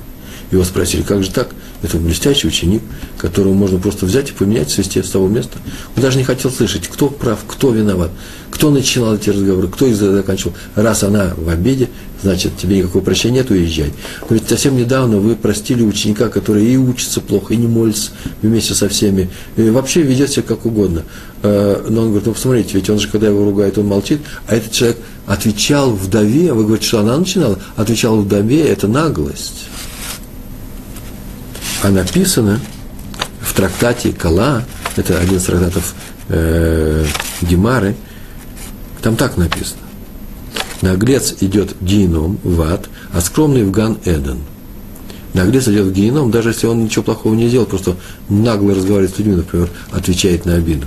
Его 0.51 0.65
спросили, 0.65 1.03
как 1.03 1.23
же 1.23 1.31
так? 1.31 1.51
Это 1.83 1.97
блестящий 1.97 2.47
ученик, 2.47 2.83
которого 3.17 3.55
можно 3.55 3.79
просто 3.79 4.05
взять 4.05 4.31
и 4.31 4.33
поменять, 4.33 4.71
свести 4.71 5.03
с 5.03 5.11
того 5.11 5.29
места. 5.29 5.59
Он 5.97 6.03
даже 6.03 6.19
не 6.19 6.25
хотел 6.25 6.51
слышать, 6.51 6.89
кто 6.89 7.09
прав, 7.09 7.39
кто 7.47 7.71
виноват, 7.71 8.11
кто 8.51 8.71
начинал 8.71 9.15
эти 9.17 9.31
разговоры, 9.31 9.69
кто 9.69 9.87
их 9.87 9.97
заканчивал. 9.97 10.53
Раз 10.75 11.03
она 11.05 11.33
в 11.37 11.49
обиде, 11.49 11.89
значит, 12.23 12.57
тебе 12.59 12.79
никакого 12.79 13.03
прощения 13.03 13.37
нет, 13.37 13.51
уезжай. 13.51 13.93
Но 14.29 14.37
ведь 14.37 14.49
совсем 14.49 14.77
недавно 14.77 15.19
вы 15.19 15.37
простили 15.37 15.83
ученика, 15.83 16.29
который 16.29 16.67
и 16.67 16.77
учится 16.77 17.23
плохо, 17.23 17.55
и 17.55 17.57
не 17.57 17.67
молится 17.67 18.11
вместе 18.43 18.75
со 18.75 18.89
всеми, 18.89 19.31
и 19.57 19.71
вообще 19.71 20.03
ведет 20.03 20.31
себя 20.31 20.43
как 20.43 20.67
угодно. 20.67 21.05
Э, 21.43 21.87
но 21.89 22.03
он 22.03 22.09
говорит, 22.09 22.27
ну 22.27 22.35
посмотрите, 22.35 22.71
ведь 22.75 22.91
он 22.91 22.99
же, 22.99 23.09
когда 23.09 23.29
его 23.29 23.45
ругает, 23.45 23.79
он 23.79 23.87
молчит, 23.87 24.21
а 24.47 24.55
этот 24.55 24.73
человек 24.73 24.99
отвечал 25.27 25.93
вдове, 25.93 26.53
вы 26.53 26.65
говорите, 26.65 26.87
что 26.87 27.01
она 27.01 27.17
начинала, 27.17 27.59
отвечал 27.77 28.21
вдове, 28.21 28.69
это 28.69 28.87
наглость. 28.89 29.65
А 31.83 31.89
написано 31.89 32.61
в 33.41 33.55
трактате 33.55 34.13
Кала, 34.13 34.65
это 34.97 35.19
один 35.19 35.39
из 35.39 35.45
трактатов 35.45 35.95
э, 36.29 37.07
Гемары, 37.41 37.97
там 39.03 39.17
так 39.17 39.39
написано. 39.39 39.81
Наглец 40.83 41.37
идет 41.41 41.75
геном, 41.81 42.39
в 42.43 42.61
ад, 42.63 42.89
а 43.13 43.21
скромный 43.21 43.65
в 43.65 43.71
Ган 43.71 43.99
Эден. 44.05 44.41
Наглец 45.33 45.69
идет 45.69 45.87
в 45.87 45.93
геном, 45.93 46.31
даже 46.31 46.51
если 46.51 46.67
он 46.67 46.85
ничего 46.85 47.03
плохого 47.03 47.35
не 47.35 47.49
сделал, 47.49 47.67
просто 47.67 47.97
нагло 48.29 48.75
разговаривает 48.75 49.15
с 49.15 49.19
людьми, 49.19 49.37
например, 49.37 49.71
отвечает 49.91 50.45
на 50.45 50.55
обиду. 50.55 50.87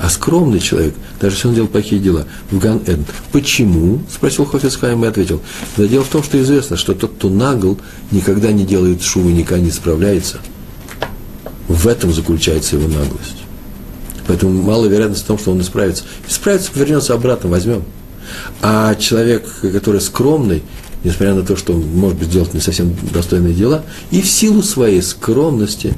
А 0.00 0.08
скромный 0.08 0.60
человек, 0.60 0.94
даже 1.20 1.36
если 1.36 1.48
он 1.48 1.54
делает 1.54 1.72
плохие 1.72 2.00
дела, 2.00 2.24
в 2.50 2.58
Ган 2.58 2.78
Эден. 2.86 3.04
Почему? 3.32 4.00
Спросил 4.10 4.46
Хофицхайм 4.46 5.04
и 5.04 5.08
ответил. 5.08 5.42
Да 5.76 5.86
дело 5.86 6.04
в 6.04 6.08
том, 6.08 6.22
что 6.22 6.40
известно, 6.40 6.78
что 6.78 6.94
тот, 6.94 7.12
кто 7.12 7.28
нагл, 7.28 7.78
никогда 8.10 8.50
не 8.50 8.64
делает 8.64 9.02
шувы, 9.02 9.32
никогда 9.32 9.62
не 9.62 9.70
справляется. 9.70 10.38
В 11.68 11.86
этом 11.86 12.14
заключается 12.14 12.76
его 12.76 12.88
наглость. 12.88 13.36
Поэтому 14.26 14.62
мало 14.62 14.86
вероятность 14.86 15.24
в 15.24 15.26
том, 15.26 15.38
что 15.38 15.50
он 15.50 15.60
исправится. 15.60 16.04
Исправится, 16.26 16.70
вернется 16.74 17.12
обратно, 17.12 17.50
возьмем. 17.50 17.82
А 18.62 18.94
человек, 18.94 19.44
который 19.60 20.00
скромный, 20.00 20.62
несмотря 21.04 21.34
на 21.34 21.42
то, 21.42 21.56
что 21.56 21.74
он 21.74 21.86
может 21.94 22.18
быть 22.18 22.30
делать 22.30 22.54
не 22.54 22.60
совсем 22.60 22.96
достойные 23.12 23.52
дела, 23.52 23.84
и 24.10 24.22
в 24.22 24.26
силу 24.26 24.62
своей 24.62 25.02
скромности 25.02 25.92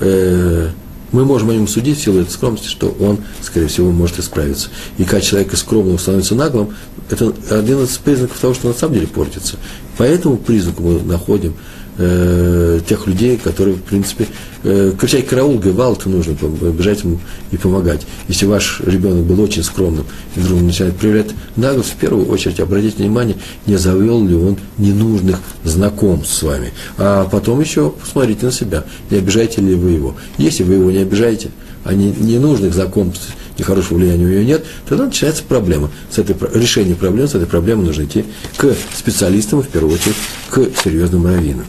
э, 0.00 0.70
мы 1.14 1.24
можем 1.24 1.50
о 1.50 1.54
нем 1.54 1.68
судить 1.68 1.98
в 1.98 2.02
силу 2.02 2.20
этой 2.20 2.30
скромности, 2.30 2.66
что 2.66 2.88
он, 2.98 3.18
скорее 3.40 3.68
всего, 3.68 3.92
может 3.92 4.18
исправиться. 4.18 4.68
И 4.98 5.04
когда 5.04 5.20
человек 5.20 5.54
из 5.54 5.60
скромного 5.60 5.96
становится 5.96 6.34
наглым, 6.34 6.74
это 7.08 7.32
один 7.50 7.84
из 7.84 7.96
признаков 7.98 8.38
того, 8.40 8.52
что 8.52 8.66
на 8.66 8.74
самом 8.74 8.94
деле 8.94 9.06
портится. 9.06 9.56
По 9.96 10.02
этому 10.02 10.36
признаку 10.36 10.82
мы 10.82 11.00
находим 11.02 11.54
э, 11.98 12.80
тех 12.88 13.06
людей, 13.06 13.36
которые, 13.36 13.76
в 13.76 13.82
принципе, 13.82 14.26
э, 14.62 14.92
кричать 14.98 15.26
караул, 15.26 15.58
гавалт 15.58 16.06
нужно 16.06 16.32
бежать 16.32 17.02
ему 17.04 17.18
и 17.50 17.56
помогать. 17.56 18.06
Если 18.28 18.46
ваш 18.46 18.80
ребенок 18.84 19.24
был 19.24 19.40
очень 19.40 19.62
скромным 19.62 20.04
и 20.36 20.40
вдруг 20.40 20.62
начинает 20.62 20.96
проявлять 20.96 21.30
наглость, 21.56 21.92
в 21.92 21.96
первую 21.96 22.26
очередь 22.28 22.60
обратите 22.60 23.02
внимание, 23.02 23.36
не 23.66 23.76
завел 23.76 24.26
ли 24.26 24.34
он 24.34 24.56
ненужных 24.78 25.40
знакомств 25.64 26.34
с 26.34 26.42
вами. 26.42 26.72
А 26.98 27.28
потом 27.30 27.60
еще 27.60 27.90
посмотрите 27.90 28.46
на 28.46 28.52
себя, 28.52 28.84
не 29.10 29.18
обижаете 29.18 29.60
ли 29.60 29.74
вы 29.74 29.90
его. 29.90 30.14
Если 30.38 30.62
вы 30.62 30.74
его 30.74 30.90
не 30.90 30.98
обижаете, 30.98 31.50
а 31.84 31.92
не, 31.92 32.10
ненужных 32.10 32.74
знакомств, 32.74 33.34
нехорошего 33.58 33.98
влияния 33.98 34.24
у 34.24 34.28
нее 34.28 34.44
нет, 34.44 34.64
тогда 34.88 35.06
начинается 35.06 35.42
проблема. 35.44 35.90
С 36.10 36.18
этой, 36.18 36.36
решение 36.54 36.94
проблемы, 36.94 37.28
с 37.28 37.34
этой 37.34 37.46
проблемой 37.46 37.86
нужно 37.86 38.04
идти 38.04 38.24
к 38.56 38.74
специалистам, 38.96 39.60
и 39.60 39.62
в 39.62 39.68
первую 39.68 39.94
очередь 39.94 40.16
к 40.50 40.66
серьезным 40.82 41.26
раввинам. 41.26 41.66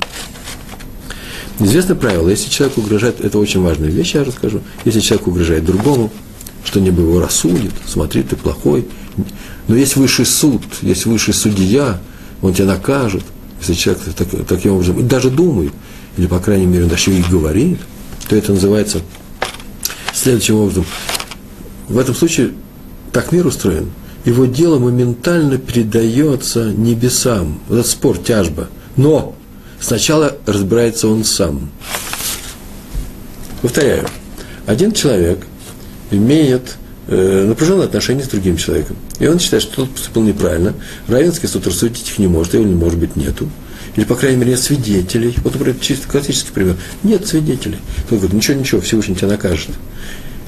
Известное 1.60 1.96
правило, 1.96 2.28
если 2.28 2.50
человек 2.50 2.78
угрожает, 2.78 3.22
это 3.22 3.40
очень 3.40 3.62
важная 3.62 3.90
вещь, 3.90 4.16
я 4.16 4.24
расскажу, 4.24 4.62
если 4.84 5.00
человек 5.00 5.28
угрожает 5.28 5.64
другому, 5.64 6.12
что-нибудь 6.66 7.06
его 7.06 7.20
рассудит, 7.22 7.72
смотри, 7.88 8.24
ты 8.24 8.36
плохой. 8.36 8.88
Но 9.68 9.76
есть 9.76 9.96
высший 9.96 10.26
суд, 10.26 10.62
есть 10.82 11.06
высший 11.06 11.34
судья, 11.34 12.02
он 12.42 12.54
тебя 12.54 12.66
накажет, 12.66 13.24
если 13.62 13.74
человек 13.74 14.04
так, 14.16 14.28
таким 14.48 14.74
образом, 14.74 15.08
даже 15.08 15.30
думает, 15.30 15.72
или, 16.18 16.28
по 16.28 16.40
крайней 16.40 16.66
мере, 16.66 16.86
даже 16.86 17.12
и 17.12 17.22
говорит, 17.22 17.80
то 18.28 18.36
это 18.36 18.52
называется 18.52 19.02
следующим 20.14 20.56
образом. 20.56 20.86
В 21.88 21.98
этом 21.98 22.16
случае 22.16 22.52
так 23.12 23.32
мир 23.32 23.46
устроен. 23.48 23.92
Его 24.26 24.46
дело 24.46 24.80
моментально 24.80 25.58
передается 25.58 26.72
небесам. 26.72 27.60
Этот 27.70 27.88
спор, 27.88 28.18
тяжба. 28.18 28.68
Но 28.98 29.36
Сначала 29.80 30.36
разбирается 30.46 31.08
он 31.08 31.24
сам. 31.24 31.70
Повторяю, 33.62 34.08
один 34.66 34.92
человек 34.94 35.46
имеет 36.12 36.78
э, 37.08 37.46
напряженные 37.48 37.86
отношения 37.86 38.24
с 38.24 38.28
другим 38.28 38.58
человеком. 38.58 38.96
И 39.20 39.28
он 39.28 39.40
считает, 39.40 39.64
что 39.64 39.76
тот 39.78 39.92
поступил 39.92 40.24
неправильно. 40.24 40.74
Равенский 41.08 41.48
суд 41.48 41.68
рассудить 41.68 42.10
их 42.10 42.18
не 42.20 42.28
может, 42.28 42.54
его, 42.54 42.64
не 42.64 42.74
может 42.74 43.00
быть, 43.00 43.16
нету. 43.16 43.50
Или, 43.96 44.06
по 44.06 44.16
крайней 44.16 44.38
мере, 44.38 44.52
нет 44.52 44.60
свидетелей. 44.60 45.36
Вот, 45.44 45.54
например, 45.54 45.80
чисто 45.80 46.08
классический 46.08 46.52
пример. 46.52 46.78
Нет 47.04 47.28
свидетелей. 47.28 47.78
Тот 48.10 48.20
говорит, 48.20 48.34
ничего, 48.34 48.60
ничего, 48.60 48.82
Всевышний 48.82 49.16
тебя 49.16 49.30
накажет. 49.30 49.70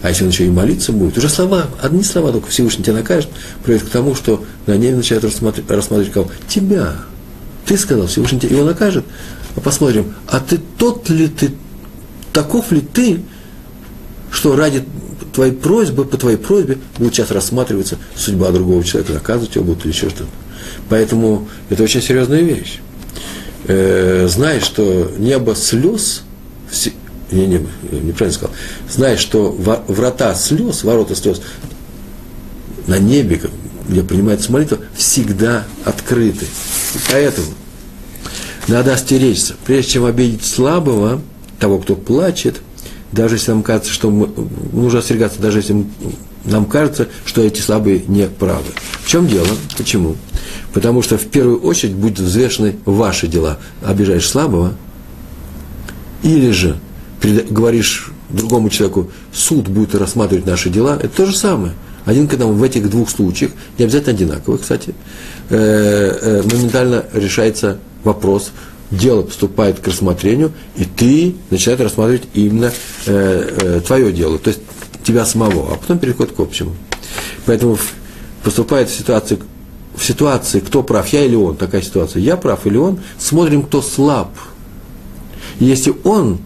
А 0.02 0.10
если 0.10 0.24
он 0.24 0.30
еще 0.30 0.46
и 0.46 0.50
молиться 0.50 0.92
будет, 0.92 1.18
уже 1.18 1.28
слова, 1.28 1.66
одни 1.82 2.04
слова 2.04 2.32
только 2.32 2.50
Всевышний 2.50 2.84
тебя 2.84 2.98
накажет, 2.98 3.30
приводит 3.64 3.88
к 3.88 3.92
тому, 3.92 4.14
что 4.14 4.44
на 4.68 4.78
ней 4.78 4.92
начинают 4.92 5.26
рассматривать, 5.26 5.70
рассматривать 5.72 6.14
кого? 6.14 6.32
Тебя. 6.48 6.96
Ты 7.66 7.78
сказал, 7.78 8.08
Всевышний 8.08 8.40
тебя 8.40 8.58
его 8.58 8.66
накажет. 8.66 9.06
А 9.56 9.60
посмотрим, 9.60 10.14
а 10.28 10.40
ты 10.40 10.60
тот 10.78 11.10
ли 11.10 11.28
ты, 11.28 11.52
таков 12.32 12.72
ли 12.72 12.82
ты, 12.82 13.22
что 14.32 14.56
ради 14.56 14.84
твоей 15.34 15.52
просьбы, 15.52 16.06
по 16.06 16.18
твоей 16.18 16.38
просьбе 16.38 16.78
будет 16.98 17.16
сейчас 17.16 17.32
рассматриваться 17.32 17.98
судьба 18.16 18.52
другого 18.52 18.84
человека, 18.84 19.14
наказывать 19.14 19.56
его 19.56 19.66
будут 19.66 19.86
или 19.86 19.94
еще 19.94 20.10
что-то. 20.10 20.30
Поэтому 20.90 21.48
это 21.70 21.84
очень 21.84 22.02
серьезная 22.02 22.42
вещь. 22.42 22.80
Э, 23.66 24.28
знаешь, 24.30 24.64
что 24.64 25.12
небо 25.18 25.56
слез, 25.56 26.24
не, 27.32 27.46
не, 27.46 27.58
неправильно 27.92 28.32
сказал, 28.32 28.56
знаешь, 28.90 29.20
что 29.20 29.52
врата 29.88 30.34
слез, 30.36 30.84
ворота 30.84 31.16
слез 31.16 31.42
на 32.88 33.00
небе, 33.00 33.42
где 33.88 34.04
принимается 34.04 34.52
молитва, 34.52 34.80
всегда 34.96 35.66
открыты. 35.84 36.46
Поэтому 37.12 37.48
надо 38.68 38.94
остеречься. 38.94 39.56
Прежде 39.66 39.94
чем 39.94 40.06
обидеть 40.06 40.46
слабого, 40.46 41.22
того, 41.60 41.80
кто 41.80 41.96
плачет, 41.96 42.62
даже 43.12 43.36
если 43.36 43.52
нам 43.52 43.64
кажется, 43.64 43.92
что 43.92 44.10
мы, 44.10 44.30
нужно 44.74 45.00
остерегаться, 45.00 45.42
даже 45.42 45.60
если 45.60 45.86
нам 46.46 46.66
кажется, 46.66 47.08
что 47.26 47.42
эти 47.42 47.62
слабые 47.62 48.04
не 48.08 48.28
правы. 48.28 48.72
В 49.04 49.08
чем 49.08 49.28
дело? 49.28 49.48
Почему? 49.78 50.16
Потому 50.74 51.02
что 51.02 51.18
в 51.18 51.26
первую 51.28 51.62
очередь 51.62 51.96
будут 51.96 52.20
взвешены 52.20 52.78
ваши 52.86 53.28
дела. 53.28 53.58
Обижаешь 53.84 54.28
слабого, 54.28 54.74
или 56.24 56.52
же 56.52 56.78
говоришь 57.22 58.12
другому 58.30 58.70
человеку, 58.70 59.12
суд 59.34 59.68
будет 59.68 59.96
рассматривать 59.96 60.46
наши 60.46 60.70
дела, 60.70 60.98
это 61.02 61.10
то 61.10 61.26
же 61.26 61.36
самое. 61.36 61.74
Один 62.06 62.28
к 62.28 62.34
одному 62.34 62.54
в 62.54 62.64
этих 62.64 62.90
двух 62.90 63.10
случаях, 63.10 63.52
не 63.78 63.86
обязательно 63.86 64.14
одинаковых, 64.14 64.62
кстати, 64.62 64.96
э, 65.50 65.58
э, 65.58 66.42
моментально 66.44 67.06
решается 67.14 67.80
вопрос, 68.04 68.52
дело 68.92 69.24
поступает 69.24 69.80
к 69.80 69.88
рассмотрению, 69.88 70.54
и 70.78 70.86
ты 70.86 71.36
начинаешь 71.50 71.82
рассматривать 71.82 72.24
именно 72.34 72.72
э, 73.06 73.82
твое 73.86 74.14
дело, 74.14 74.40
то 74.40 74.50
есть 74.50 74.62
тебя 75.04 75.26
самого, 75.26 75.74
а 75.74 75.76
потом 75.76 76.00
переходит 76.00 76.34
к 76.34 76.40
общему. 76.40 76.76
Поэтому 77.46 77.78
поступает 78.44 78.90
в 78.90 78.96
ситуации, 78.96 79.40
в 79.96 80.06
ситуации, 80.06 80.60
кто 80.60 80.84
прав, 80.84 81.08
я 81.10 81.26
или 81.26 81.36
он, 81.36 81.58
такая 81.58 81.82
ситуация, 81.82 82.22
я 82.22 82.38
прав 82.38 82.66
или 82.66 82.78
он, 82.78 83.00
смотрим, 83.18 83.64
кто 83.64 83.82
слаб. 83.82 84.32
И 85.60 85.66
если 85.66 85.94
он, 86.04 86.40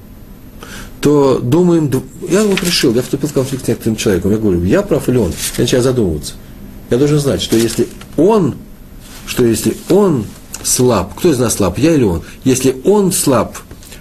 то 1.01 1.39
думаем, 1.39 1.91
я 2.29 2.43
вот 2.43 2.63
решил, 2.63 2.93
я 2.93 3.01
вступил 3.01 3.27
в 3.27 3.33
конфликт 3.33 3.65
с 3.65 3.67
некоторым 3.67 3.95
человеком, 3.95 4.31
я 4.31 4.37
говорю, 4.37 4.63
я 4.63 4.83
прав 4.83 5.09
или 5.09 5.17
он, 5.17 5.33
я 5.57 5.63
начинаю 5.63 5.83
задумываться. 5.83 6.33
Я 6.91 6.97
должен 6.97 7.19
знать, 7.19 7.41
что 7.41 7.57
если 7.57 7.87
он, 8.17 8.55
что 9.25 9.43
если 9.43 9.75
он 9.89 10.25
слаб. 10.63 11.15
Кто 11.15 11.31
из 11.31 11.39
нас 11.39 11.55
слаб, 11.55 11.79
я 11.79 11.95
или 11.95 12.03
он? 12.03 12.21
Если 12.43 12.75
он 12.83 13.11
слаб, 13.11 13.57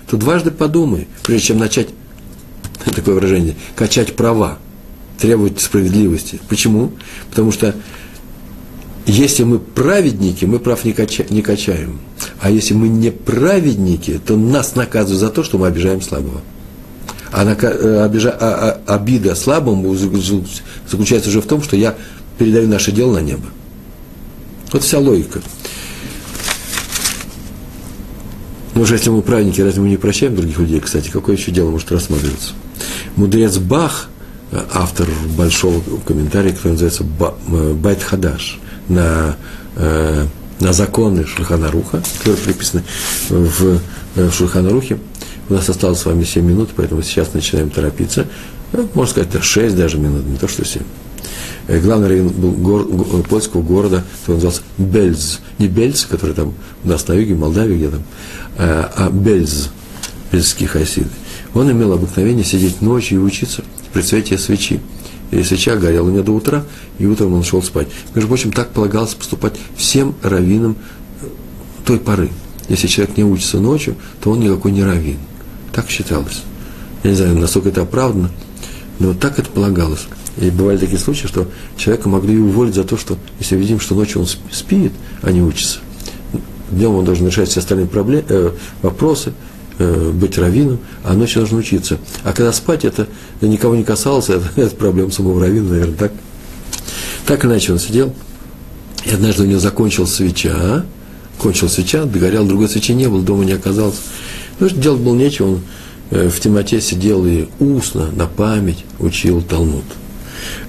то 0.08 0.18
дважды 0.18 0.50
подумай, 0.50 1.08
прежде 1.22 1.48
чем 1.48 1.58
начать, 1.58 1.88
такое 2.84 3.14
выражение, 3.14 3.56
качать 3.76 4.14
права, 4.14 4.58
требовать 5.18 5.60
справедливости. 5.60 6.38
Почему? 6.48 6.92
Потому 7.30 7.50
что 7.50 7.74
если 9.06 9.44
мы 9.44 9.58
праведники, 9.58 10.44
мы 10.44 10.58
прав 10.58 10.84
не, 10.84 10.92
кача, 10.92 11.24
не 11.30 11.40
качаем. 11.40 11.98
А 12.40 12.50
если 12.50 12.74
мы 12.74 12.88
не 12.88 13.10
праведники, 13.10 14.20
то 14.24 14.36
нас 14.36 14.74
наказывают 14.74 15.20
за 15.20 15.30
то, 15.30 15.42
что 15.42 15.56
мы 15.56 15.66
обижаем 15.66 16.02
слабого. 16.02 16.42
А, 17.32 17.44
э, 17.44 18.04
обижа, 18.04 18.30
а, 18.30 18.80
а, 18.86 18.94
обида 18.94 19.34
слабому 19.34 19.94
заключается 19.94 21.28
уже 21.28 21.40
в 21.40 21.46
том, 21.46 21.62
что 21.62 21.76
я 21.76 21.94
передаю 22.38 22.68
наше 22.68 22.92
дело 22.92 23.14
на 23.14 23.20
небо. 23.20 23.46
Вот 24.72 24.82
вся 24.82 24.98
логика. 24.98 25.40
Ну 28.74 28.82
уже 28.82 28.94
если 28.94 29.10
мы 29.10 29.22
праведники, 29.22 29.60
разве 29.60 29.82
мы 29.82 29.88
не 29.88 29.96
прощаем 29.96 30.34
других 30.34 30.58
людей, 30.58 30.80
кстати, 30.80 31.10
какое 31.10 31.36
еще 31.36 31.50
дело 31.50 31.70
может 31.70 31.92
рассматриваться? 31.92 32.52
Мудрец 33.16 33.58
Бах, 33.58 34.08
автор 34.72 35.08
большого 35.36 35.82
комментария, 36.06 36.52
который 36.52 36.72
называется 36.72 37.04
э, 37.48 37.72
Байт 37.74 38.02
Хадаш, 38.02 38.58
на, 38.88 39.36
э, 39.76 40.26
на 40.60 40.72
законы 40.72 41.24
Шульхана 41.26 41.70
Руха, 41.70 42.02
которые 42.18 42.42
приписаны 42.42 42.82
в, 43.28 43.80
э, 44.16 44.28
в. 44.28 44.98
У 45.50 45.54
нас 45.54 45.68
осталось 45.68 45.98
с 45.98 46.06
вами 46.06 46.22
7 46.22 46.44
минут, 46.44 46.70
поэтому 46.76 47.02
сейчас 47.02 47.34
начинаем 47.34 47.70
торопиться. 47.70 48.26
Можно 48.94 49.10
сказать, 49.10 49.42
6 49.42 49.76
даже 49.76 49.98
минут, 49.98 50.24
не 50.24 50.38
то 50.38 50.46
что 50.46 50.64
7. 50.64 50.80
Главный 51.82 52.08
район 52.08 52.28
был 52.28 52.52
гор, 52.52 52.86
польского 53.28 53.60
города, 53.60 54.04
который 54.20 54.36
назывался 54.36 54.62
Бельз. 54.78 55.40
Не 55.58 55.66
Бельз, 55.66 56.06
который 56.06 56.36
там 56.36 56.54
у 56.84 56.88
нас 56.88 57.06
на 57.08 57.14
юге, 57.14 57.34
в 57.34 57.40
Молдавии 57.40 57.76
где 57.76 57.90
там, 57.90 58.02
а 58.56 59.10
Бельз, 59.10 59.70
бельзские 60.30 60.68
хасиды. 60.68 61.10
Он 61.52 61.70
имел 61.70 61.92
обыкновение 61.92 62.44
сидеть 62.44 62.80
ночью 62.80 63.20
и 63.20 63.22
учиться 63.24 63.64
при 63.92 64.02
свете 64.02 64.38
свечи. 64.38 64.80
И 65.32 65.42
свеча 65.42 65.74
горела 65.74 66.06
у 66.06 66.10
него 66.10 66.22
до 66.22 66.32
утра, 66.32 66.64
и 66.98 67.06
утром 67.06 67.34
он 67.34 67.42
шел 67.42 67.62
спать. 67.62 67.88
Между 68.14 68.28
прочим, 68.28 68.52
так 68.52 68.70
полагалось 68.70 69.14
поступать 69.14 69.54
всем 69.76 70.14
раввинам 70.22 70.76
э, 71.22 71.26
той 71.84 71.98
поры. 71.98 72.30
Если 72.68 72.86
человек 72.86 73.16
не 73.16 73.24
учится 73.24 73.58
ночью, 73.58 73.96
то 74.20 74.30
он 74.30 74.40
никакой 74.40 74.72
не 74.72 74.82
раввин. 74.82 75.18
Так 75.72 75.88
считалось. 75.88 76.42
Я 77.02 77.10
не 77.10 77.16
знаю, 77.16 77.38
насколько 77.38 77.68
это 77.68 77.82
оправдано, 77.82 78.30
но 78.98 79.14
так 79.14 79.38
это 79.38 79.50
полагалось. 79.50 80.06
И 80.36 80.50
бывали 80.50 80.78
такие 80.78 80.98
случаи, 80.98 81.26
что 81.26 81.48
человека 81.76 82.08
могли 82.08 82.38
уволить 82.38 82.74
за 82.74 82.84
то, 82.84 82.96
что 82.96 83.16
если 83.38 83.56
видим, 83.56 83.80
что 83.80 83.94
ночью 83.94 84.20
он 84.20 84.26
спит, 84.26 84.92
а 85.22 85.32
не 85.32 85.42
учится. 85.42 85.80
Днем 86.70 86.94
он 86.94 87.04
должен 87.04 87.26
решать 87.26 87.48
все 87.48 87.60
остальные 87.60 87.88
проблемы, 87.88 88.24
э, 88.28 88.50
вопросы, 88.82 89.32
э, 89.78 90.10
быть 90.12 90.38
раввином, 90.38 90.78
а 91.02 91.14
ночью 91.14 91.40
должен 91.40 91.58
учиться. 91.58 91.98
А 92.22 92.32
когда 92.32 92.52
спать, 92.52 92.84
это 92.84 93.08
никого 93.40 93.74
не 93.74 93.82
касалось, 93.82 94.28
это, 94.28 94.48
это 94.56 94.76
проблема 94.76 95.10
самого 95.10 95.40
раввина, 95.40 95.70
наверное, 95.70 95.96
так. 95.96 96.12
Так 97.26 97.44
иначе 97.44 97.72
он 97.72 97.78
сидел, 97.78 98.14
и 99.04 99.10
однажды 99.10 99.44
у 99.44 99.46
него 99.46 99.60
закончилась 99.60 100.14
свеча, 100.14 100.84
кончилась 101.38 101.74
свеча, 101.74 102.04
догорел, 102.04 102.46
другой 102.46 102.68
свечи 102.68 102.92
не 102.92 103.08
было, 103.08 103.22
дома 103.22 103.44
не 103.44 103.52
оказалось. 103.52 103.96
Ну, 104.60 104.68
делать 104.68 105.00
было 105.00 105.14
нечего, 105.14 105.46
он 105.48 105.60
э, 106.10 106.28
в 106.28 106.38
темноте 106.40 106.80
сидел 106.80 107.26
и 107.26 107.48
устно, 107.58 108.10
на 108.12 108.26
память 108.26 108.84
учил 108.98 109.42
Талмуд. 109.42 109.84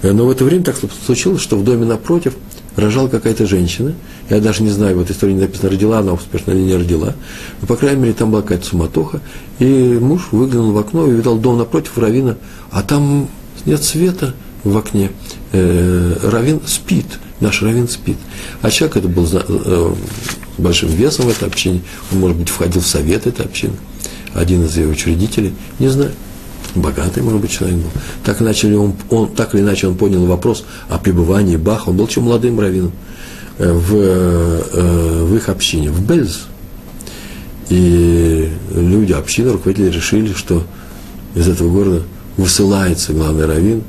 Э, 0.02 0.12
но 0.12 0.26
в 0.26 0.32
это 0.32 0.44
время 0.44 0.64
так 0.64 0.76
случилось, 1.06 1.42
что 1.42 1.58
в 1.58 1.64
доме 1.64 1.86
напротив– 1.86 2.34
рожала 2.76 3.08
какая-то 3.08 3.46
женщина, 3.46 3.94
я 4.30 4.40
даже 4.40 4.64
не 4.64 4.70
знаю, 4.70 4.98
в 4.98 5.02
этой 5.02 5.34
не 5.34 5.42
написано, 5.42 5.70
родила 5.70 6.00
она 6.00 6.14
успешно 6.14 6.52
или 6.52 6.62
не 6.62 6.76
родила, 6.76 7.14
но, 7.60 7.68
по 7.68 7.76
крайней 7.76 8.02
мере, 8.02 8.14
там 8.14 8.32
была 8.32 8.42
какая-то 8.42 8.66
суматоха, 8.66 9.22
и 9.60 9.98
муж 10.00 10.30
выглянул 10.32 10.72
в 10.72 10.78
окно 10.78 11.08
и 11.08 11.12
видал 11.12 11.38
дом 11.38 11.58
напротив 11.58 11.98
Равина, 11.98 12.38
а 12.72 12.82
там 12.82 13.28
нет 13.66 13.84
света 13.84 14.34
в 14.64 14.78
окне, 14.78 15.12
э, 15.52 16.16
Равин 16.24 16.62
спит, 16.66 17.20
наш 17.40 17.62
Равин 17.62 17.88
спит. 17.88 18.18
А 18.62 18.72
человек 18.72 18.98
это 18.98 19.08
был 19.08 19.28
большим 20.62 20.90
весом 20.90 21.26
в 21.26 21.30
этой 21.30 21.48
общине, 21.48 21.82
он, 22.12 22.20
может 22.20 22.38
быть, 22.38 22.50
входил 22.50 22.82
в 22.82 22.88
совет 22.88 23.28
этой 23.28 23.46
общины, 23.46 23.74
один 24.34 24.66
из 24.66 24.78
ее 24.78 24.88
учредителей, 24.88 25.54
не 25.80 25.90
знаю 25.90 26.12
богатый, 26.76 27.22
может 27.24 27.42
быть, 27.42 27.52
человек 27.52 27.80
был. 27.80 27.90
Так, 28.24 28.42
иначе 28.42 28.76
он, 28.78 28.94
он, 29.10 29.30
так 29.30 29.54
или 29.54 29.62
иначе 29.62 29.88
он 29.88 29.96
понял 29.96 30.26
вопрос 30.26 30.66
о 30.90 30.98
пребывании 30.98 31.58
Баха. 31.58 31.90
Он 31.90 31.98
был 31.98 32.08
еще 32.08 32.22
молодым 32.22 32.60
раввином 32.60 32.92
э, 33.58 33.72
в, 33.72 33.96
э, 33.96 35.24
в 35.26 35.36
их 35.36 35.50
общине, 35.50 35.92
в 35.92 36.02
Бельз. 36.02 36.44
И 37.70 38.50
люди, 38.76 39.14
общины, 39.14 39.52
руководители 39.52 39.92
решили, 39.92 40.34
что 40.34 40.64
из 41.36 41.48
этого 41.48 41.70
города 41.70 42.04
высылается 42.38 43.14
главный 43.14 43.46
раввин, 43.46 43.84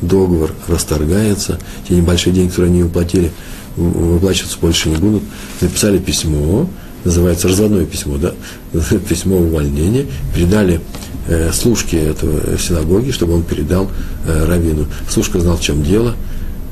договор 0.00 0.52
расторгается, 0.66 1.58
те 1.86 1.94
небольшие 1.94 2.32
деньги, 2.32 2.48
которые 2.48 2.70
они 2.70 2.84
уплатили, 2.84 3.30
выплачиваться 3.78 4.58
больше 4.60 4.88
не 4.88 4.96
будут. 4.96 5.22
Написали 5.60 5.98
письмо, 5.98 6.68
называется 7.04 7.48
разводное 7.48 7.86
письмо, 7.86 8.18
да, 8.18 8.34
письмо 9.08 9.38
увольнения, 9.38 10.06
передали 10.34 10.80
э, 11.28 11.52
служке 11.52 11.98
этого 11.98 12.58
синагоги, 12.58 13.10
чтобы 13.10 13.34
он 13.34 13.42
передал 13.42 13.90
э, 14.26 14.46
раввину. 14.46 14.86
Служка 15.08 15.40
знал, 15.40 15.56
в 15.56 15.62
чем 15.62 15.82
дело, 15.82 16.14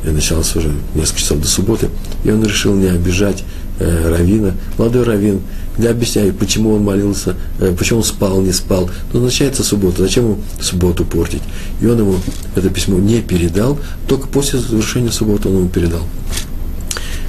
и 0.05 0.11
началось 0.11 0.55
уже 0.57 0.73
несколько 0.95 1.21
часов 1.21 1.41
до 1.41 1.49
субботы, 1.49 1.89
и 2.25 2.31
он 2.31 2.45
решил 2.45 2.75
не 2.75 2.89
обижать 2.89 3.45
э, 3.79 4.09
раввина, 4.11 4.55
молодой 4.79 5.05
раввин, 5.05 5.41
не 5.79 5.87
объясняет, 5.87 6.39
почему 6.39 6.73
он 6.75 6.83
молился, 6.83 7.35
э, 7.61 7.75
почему 7.77 7.99
он 7.99 8.05
спал, 8.05 8.41
не 8.41 8.53
спал. 8.53 8.91
Но 9.13 9.21
начинается 9.21 9.63
суббота, 9.63 10.03
зачем 10.03 10.25
ему 10.25 10.39
субботу 10.61 11.05
портить? 11.05 11.43
И 11.81 11.87
он 11.87 11.99
ему 11.99 12.15
это 12.55 12.71
письмо 12.71 12.99
не 12.99 13.21
передал, 13.21 13.79
только 14.09 14.29
после 14.29 14.59
завершения 14.59 15.11
субботы 15.11 15.49
он 15.49 15.57
ему 15.57 15.69
передал 15.69 16.03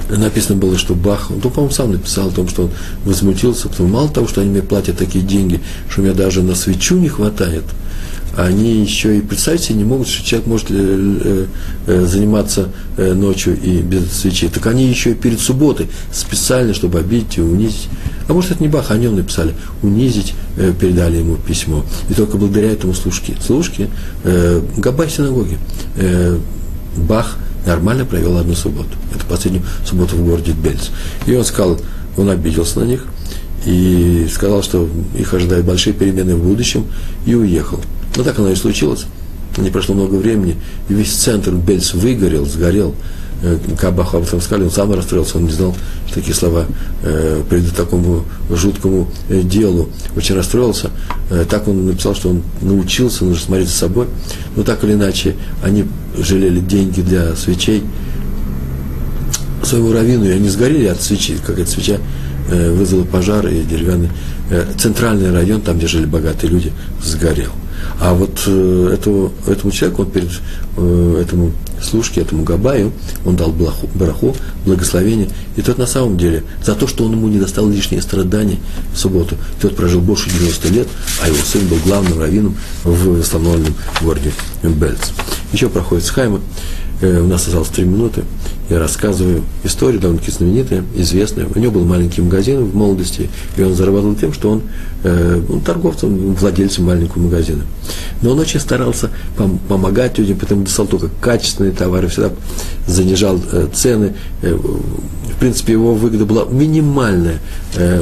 написано 0.08 0.58
было, 0.58 0.78
что 0.78 0.94
Бах, 0.94 1.30
он, 1.30 1.40
по-моему, 1.40 1.70
сам 1.70 1.92
написал 1.92 2.28
о 2.28 2.32
том, 2.32 2.48
что 2.48 2.64
он 2.64 2.70
возмутился, 3.04 3.68
потому 3.68 3.88
мало 3.88 4.08
того, 4.08 4.26
что 4.26 4.40
они 4.40 4.50
мне 4.50 4.62
платят 4.62 4.98
такие 4.98 5.24
деньги, 5.24 5.60
что 5.88 6.00
у 6.00 6.04
меня 6.04 6.14
даже 6.14 6.42
на 6.42 6.54
свечу 6.54 6.96
не 6.96 7.08
хватает, 7.08 7.64
они 8.36 8.80
еще 8.80 9.18
и 9.18 9.20
представить 9.20 9.62
себе 9.62 9.78
не 9.78 9.84
могут, 9.84 10.06
что 10.06 10.24
человек 10.24 10.46
может 10.46 10.70
э, 10.70 10.74
э, 10.74 11.46
э, 11.86 12.06
заниматься 12.06 12.68
ночью 12.96 13.58
и 13.60 13.80
без 13.80 14.12
свечи. 14.12 14.48
Так 14.48 14.66
они 14.66 14.86
еще 14.86 15.10
и 15.10 15.14
перед 15.14 15.40
субботой 15.40 15.88
специально, 16.12 16.72
чтобы 16.72 17.00
обидеть 17.00 17.38
и 17.38 17.40
унизить. 17.40 17.88
А 18.28 18.32
может, 18.32 18.52
это 18.52 18.62
не 18.62 18.68
Бах, 18.68 18.90
они 18.90 19.08
написали. 19.08 19.54
Унизить, 19.82 20.34
передали 20.80 21.16
ему 21.16 21.36
письмо. 21.36 21.84
И 22.10 22.14
только 22.14 22.36
благодаря 22.36 22.70
этому 22.70 22.94
служке, 22.94 23.34
служке, 23.44 23.88
Габай 24.76 25.08
синагоги, 25.10 25.58
Бах– 26.96 27.38
нормально 27.68 28.04
провел 28.04 28.38
одну 28.38 28.54
субботу. 28.54 28.88
Это 29.14 29.24
последнюю 29.26 29.64
субботу 29.84 30.16
в 30.16 30.24
городе 30.24 30.52
Бельц. 30.52 30.88
И 31.26 31.34
он 31.34 31.44
сказал, 31.44 31.78
он 32.16 32.30
обиделся 32.30 32.80
на 32.80 32.84
них 32.84 33.04
и 33.66 34.26
сказал, 34.32 34.62
что 34.62 34.88
их 35.16 35.34
ожидают 35.34 35.66
большие 35.66 35.92
перемены 35.92 36.34
в 36.34 36.42
будущем, 36.42 36.86
и 37.26 37.34
уехал. 37.34 37.80
Но 38.16 38.24
так 38.24 38.38
оно 38.38 38.50
и 38.50 38.56
случилось. 38.56 39.04
Не 39.58 39.70
прошло 39.70 39.94
много 39.94 40.14
времени, 40.14 40.56
и 40.88 40.94
весь 40.94 41.12
центр 41.12 41.52
Бельц 41.52 41.92
выгорел, 41.92 42.46
сгорел. 42.46 42.94
Кабах 43.78 44.14
об 44.14 44.24
этом 44.24 44.40
сказали, 44.40 44.64
он 44.64 44.70
сам 44.70 44.92
расстроился, 44.92 45.38
он 45.38 45.44
не 45.44 45.52
знал, 45.52 45.74
такие 46.12 46.34
слова 46.34 46.66
э, 47.02 47.42
придут 47.48 47.76
такому 47.76 48.24
жуткому 48.50 49.08
э, 49.28 49.42
делу. 49.42 49.88
Очень 50.16 50.34
расстроился. 50.34 50.90
Э, 51.30 51.44
так 51.48 51.68
он 51.68 51.86
написал, 51.86 52.16
что 52.16 52.30
он 52.30 52.42
научился, 52.60 53.24
нужно 53.24 53.44
смотреть 53.44 53.68
за 53.68 53.74
собой. 53.74 54.06
Но 54.56 54.64
так 54.64 54.82
или 54.82 54.94
иначе, 54.94 55.36
они 55.62 55.84
жалели 56.18 56.58
деньги 56.58 57.00
для 57.00 57.36
свечей 57.36 57.84
своему 59.62 59.92
раввину, 59.92 60.24
и 60.24 60.30
они 60.30 60.48
сгорели 60.48 60.86
от 60.86 61.00
свечи, 61.00 61.36
какая-то 61.44 61.70
свеча 61.70 61.98
э, 62.50 62.72
вызвала 62.72 63.04
пожар, 63.04 63.46
и 63.46 63.62
деревянный 63.62 64.10
э, 64.50 64.64
центральный 64.78 65.32
район, 65.32 65.60
там, 65.60 65.78
где 65.78 65.86
жили 65.86 66.06
богатые 66.06 66.50
люди, 66.50 66.72
сгорел. 67.02 67.50
А 68.00 68.14
вот 68.14 68.42
э, 68.46 68.90
этому, 68.94 69.32
этому 69.46 69.70
человеку, 69.72 70.02
он 70.02 70.10
перед 70.10 70.30
э, 70.76 71.22
этому 71.22 71.52
служке, 71.84 72.20
этому 72.20 72.44
Габаю, 72.44 72.92
он 73.24 73.36
дал 73.36 73.50
бараху, 73.50 74.36
благословение. 74.64 75.28
И 75.56 75.62
тот 75.62 75.78
на 75.78 75.86
самом 75.86 76.16
деле, 76.16 76.44
за 76.64 76.74
то, 76.74 76.86
что 76.86 77.04
он 77.04 77.12
ему 77.12 77.28
не 77.28 77.38
достал 77.38 77.68
лишние 77.68 78.02
страдания 78.02 78.58
в 78.92 78.98
субботу, 78.98 79.36
тот 79.60 79.76
прожил 79.76 80.00
больше 80.00 80.30
90 80.30 80.68
лет, 80.68 80.88
а 81.22 81.28
его 81.28 81.38
сын 81.38 81.66
был 81.66 81.78
главным 81.84 82.18
раввином 82.18 82.56
в 82.84 83.18
восстановленном 83.18 83.74
городе 84.00 84.32
Бельц. 84.62 85.10
Еще 85.52 85.68
проходит 85.68 86.04
Схайма. 86.04 86.40
Э, 87.00 87.20
у 87.20 87.26
нас 87.26 87.46
осталось 87.46 87.68
три 87.68 87.84
минуты. 87.84 88.24
Я 88.68 88.78
рассказываю 88.78 89.42
историю 89.62 90.00
довольно-таки 90.00 90.32
знаменитая, 90.32 90.84
известная. 90.96 91.46
У 91.54 91.58
него 91.58 91.72
был 91.72 91.84
маленький 91.84 92.22
магазин 92.22 92.64
в 92.64 92.74
молодости, 92.74 93.30
и 93.56 93.62
он 93.62 93.74
зарабатывал 93.74 94.16
тем, 94.16 94.32
что 94.32 94.50
он 94.50 94.62
э, 95.04 95.40
ну, 95.48 95.60
торговцем, 95.60 96.34
владельцем 96.34 96.86
маленького 96.86 97.22
магазина. 97.22 97.62
Но 98.20 98.32
он 98.32 98.40
очень 98.40 98.58
старался 98.58 99.10
пом- 99.36 99.58
помогать 99.68 100.18
людям, 100.18 100.38
поэтому 100.38 100.64
достал 100.64 100.86
только 100.86 101.08
качественные 101.20 101.72
товары, 101.72 102.08
всегда 102.08 102.32
занижал 102.86 103.40
э, 103.52 103.68
цены. 103.72 104.14
В 104.42 105.40
принципе, 105.40 105.74
его 105.74 105.94
выгода 105.94 106.24
была 106.24 106.46
минимальная, 106.46 107.38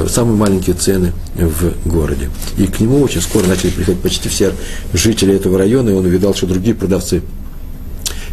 самые 0.09 0.37
маленькие 0.37 0.75
цены 0.75 1.13
в 1.35 1.87
городе. 1.87 2.29
И 2.57 2.65
к 2.65 2.79
нему 2.79 2.99
очень 2.99 3.21
скоро 3.21 3.45
начали 3.45 3.69
приходить 3.69 4.01
почти 4.01 4.27
все 4.27 4.53
жители 4.91 5.35
этого 5.35 5.59
района, 5.59 5.89
и 5.89 5.93
он 5.93 6.05
увидал, 6.05 6.33
что 6.33 6.47
другие 6.47 6.73
продавцы 6.73 7.21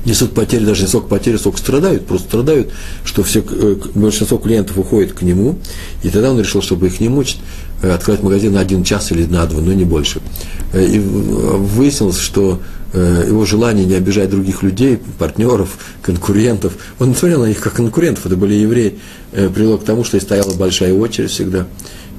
несут 0.04 0.34
потери, 0.34 0.64
даже 0.64 0.82
не 0.82 0.88
сколько 0.88 1.08
потери, 1.08 1.36
сколько 1.36 1.58
страдают, 1.58 2.06
просто 2.06 2.28
страдают, 2.28 2.72
что 3.04 3.22
все, 3.22 3.44
э, 3.48 3.76
большинство 3.94 4.38
клиентов 4.38 4.78
уходит 4.78 5.12
к 5.12 5.22
нему, 5.22 5.58
и 6.02 6.10
тогда 6.10 6.30
он 6.30 6.38
решил, 6.38 6.62
чтобы 6.62 6.86
их 6.86 7.00
не 7.00 7.08
мучить, 7.08 7.38
э, 7.82 7.90
открыть 7.90 8.22
магазин 8.22 8.52
на 8.52 8.60
один 8.60 8.84
час 8.84 9.12
или 9.12 9.24
на 9.24 9.46
два, 9.46 9.60
но 9.60 9.72
не 9.72 9.84
больше. 9.84 10.20
Э, 10.72 10.84
и 10.84 10.98
выяснилось, 10.98 12.18
что 12.18 12.60
его 12.92 13.44
желание 13.44 13.84
не 13.84 13.94
обижать 13.94 14.30
других 14.30 14.62
людей, 14.62 15.00
партнеров, 15.18 15.78
конкурентов, 16.00 16.74
он 17.00 17.08
не 17.08 17.16
смотрел 17.16 17.40
на 17.40 17.46
них 17.46 17.58
как 17.58 17.72
конкурентов, 17.72 18.24
это 18.24 18.36
были 18.36 18.54
евреи, 18.54 19.00
привело 19.32 19.78
к 19.78 19.84
тому, 19.84 20.04
что 20.04 20.16
и 20.16 20.20
стояла 20.20 20.54
большая 20.54 20.94
очередь 20.94 21.30
всегда. 21.30 21.66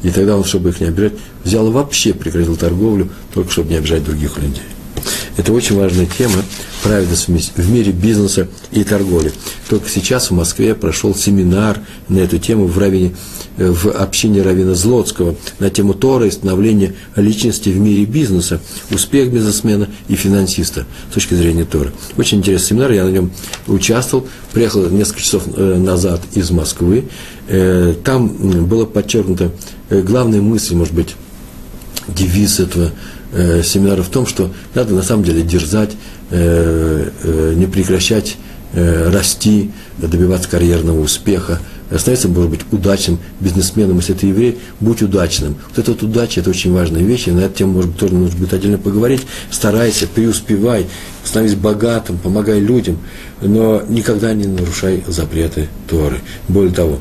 И 0.03 0.09
тогда 0.09 0.35
он, 0.35 0.43
чтобы 0.43 0.71
их 0.71 0.81
не 0.81 0.87
обижать, 0.87 1.13
взял 1.45 1.65
и 1.67 1.71
вообще 1.71 2.13
прекратил 2.13 2.57
торговлю, 2.57 3.07
только 3.33 3.49
чтобы 3.51 3.69
не 3.69 3.77
обижать 3.77 4.03
других 4.03 4.37
людей. 4.37 4.63
Это 5.37 5.51
очень 5.51 5.75
важная 5.75 6.05
тема, 6.05 6.43
праведность 6.81 7.27
в 7.27 7.71
мире 7.71 7.91
бизнеса 7.91 8.47
и 8.71 8.83
торговли. 8.85 9.33
Только 9.69 9.89
сейчас 9.89 10.29
в 10.29 10.33
Москве 10.33 10.75
прошел 10.75 11.13
семинар 11.13 11.79
на 12.07 12.19
эту 12.19 12.37
тему 12.37 12.67
в, 12.67 12.77
равине, 12.77 13.15
э, 13.57 13.69
в 13.69 13.87
общине 13.87 14.43
Равина 14.43 14.75
Злотского 14.75 15.35
на 15.59 15.69
тему 15.69 15.93
Тора 15.93 16.27
и 16.27 16.31
становления 16.31 16.93
личности 17.17 17.67
в 17.69 17.77
мире 17.77 18.05
бизнеса, 18.05 18.61
успех 18.91 19.31
бизнесмена 19.31 19.89
и 20.07 20.15
финансиста 20.15 20.85
с 21.11 21.13
точки 21.13 21.33
зрения 21.33 21.65
Тора. 21.65 21.91
Очень 22.17 22.37
интересный 22.37 22.67
семинар, 22.67 22.91
я 22.91 23.03
на 23.03 23.09
нем 23.09 23.31
участвовал, 23.67 24.27
приехал 24.53 24.89
несколько 24.89 25.21
часов 25.21 25.43
э, 25.53 25.75
назад 25.77 26.21
из 26.33 26.49
Москвы. 26.51 27.09
Э, 27.49 27.93
там 28.05 28.29
было 28.29 28.85
подчеркнуто 28.85 29.51
главная 29.89 30.41
мысль, 30.41 30.75
может 30.75 30.93
быть, 30.93 31.15
девиз 32.07 32.59
этого 32.59 32.91
э, 33.35 33.61
семинара 33.63 34.01
в 34.01 34.09
том, 34.09 34.25
что 34.25 34.51
надо 34.73 34.95
на 34.95 35.03
самом 35.03 35.23
деле 35.23 35.43
дерзать, 35.43 35.91
э, 36.31 37.09
э, 37.23 37.53
не 37.55 37.67
прекращать 37.67 38.37
э, 38.73 39.09
расти, 39.11 39.71
добиваться 39.99 40.49
карьерного 40.49 40.99
успеха, 41.01 41.59
становиться, 41.95 42.27
может 42.29 42.49
быть, 42.49 42.61
удачным 42.71 43.19
бизнесменом, 43.39 43.97
если 43.97 44.13
ты 44.13 44.27
еврей, 44.27 44.57
будь 44.79 45.01
удачным. 45.01 45.55
Вот 45.69 45.79
эта 45.79 45.91
вот 45.91 46.03
удача– 46.03 46.39
это 46.41 46.49
очень 46.49 46.73
важная 46.73 47.01
вещь, 47.01 47.27
и 47.27 47.31
на 47.31 47.41
эту 47.41 47.59
тему, 47.59 47.73
может 47.73 47.91
быть, 47.91 47.99
тоже 47.99 48.15
нужно 48.15 48.39
будет 48.39 48.53
отдельно 48.53 48.77
поговорить. 48.77 49.21
Старайся, 49.51 50.07
преуспевай, 50.07 50.87
становись 51.23 51.55
богатым, 51.55 52.17
помогай 52.17 52.59
людям, 52.59 52.97
но 53.41 53.83
никогда 53.87 54.33
не 54.33 54.47
нарушай 54.47 55.03
запреты 55.07 55.69
Торы. 55.87 56.17
Более 56.47 56.73
того, 56.73 56.99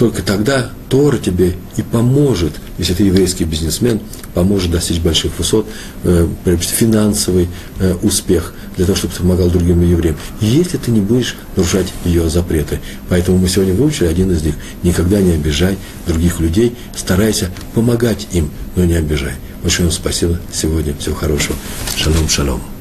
только 0.00 0.22
тогда 0.22 0.70
Тора 0.88 1.18
тебе 1.18 1.56
и 1.76 1.82
поможет, 1.82 2.54
если 2.78 2.94
ты 2.94 3.02
еврейский 3.02 3.44
бизнесмен, 3.44 4.00
поможет 4.32 4.70
достичь 4.70 4.98
больших 4.98 5.32
высот, 5.36 5.66
э, 6.04 6.26
финансовый 6.58 7.48
э, 7.78 7.94
успех 8.00 8.54
для 8.78 8.86
того, 8.86 8.96
чтобы 8.96 9.12
ты 9.12 9.20
помогал 9.20 9.50
другим 9.50 9.82
евреям, 9.82 10.16
если 10.40 10.78
ты 10.78 10.90
не 10.90 11.02
будешь 11.02 11.36
нарушать 11.54 11.92
ее 12.06 12.30
запреты. 12.30 12.80
Поэтому 13.10 13.36
мы 13.36 13.46
сегодня 13.50 13.74
выучили 13.74 14.06
один 14.06 14.32
из 14.32 14.42
них. 14.42 14.54
Никогда 14.82 15.20
не 15.20 15.32
обижай 15.32 15.76
других 16.06 16.40
людей, 16.40 16.74
старайся 16.96 17.50
помогать 17.74 18.26
им, 18.32 18.50
но 18.76 18.86
не 18.86 18.94
обижай. 18.94 19.34
Большое 19.62 19.88
вам 19.88 19.94
спасибо 19.94 20.40
сегодня. 20.50 20.94
Всего 20.96 21.14
хорошего. 21.14 21.56
Шалом, 21.94 22.26
шалом. 22.26 22.79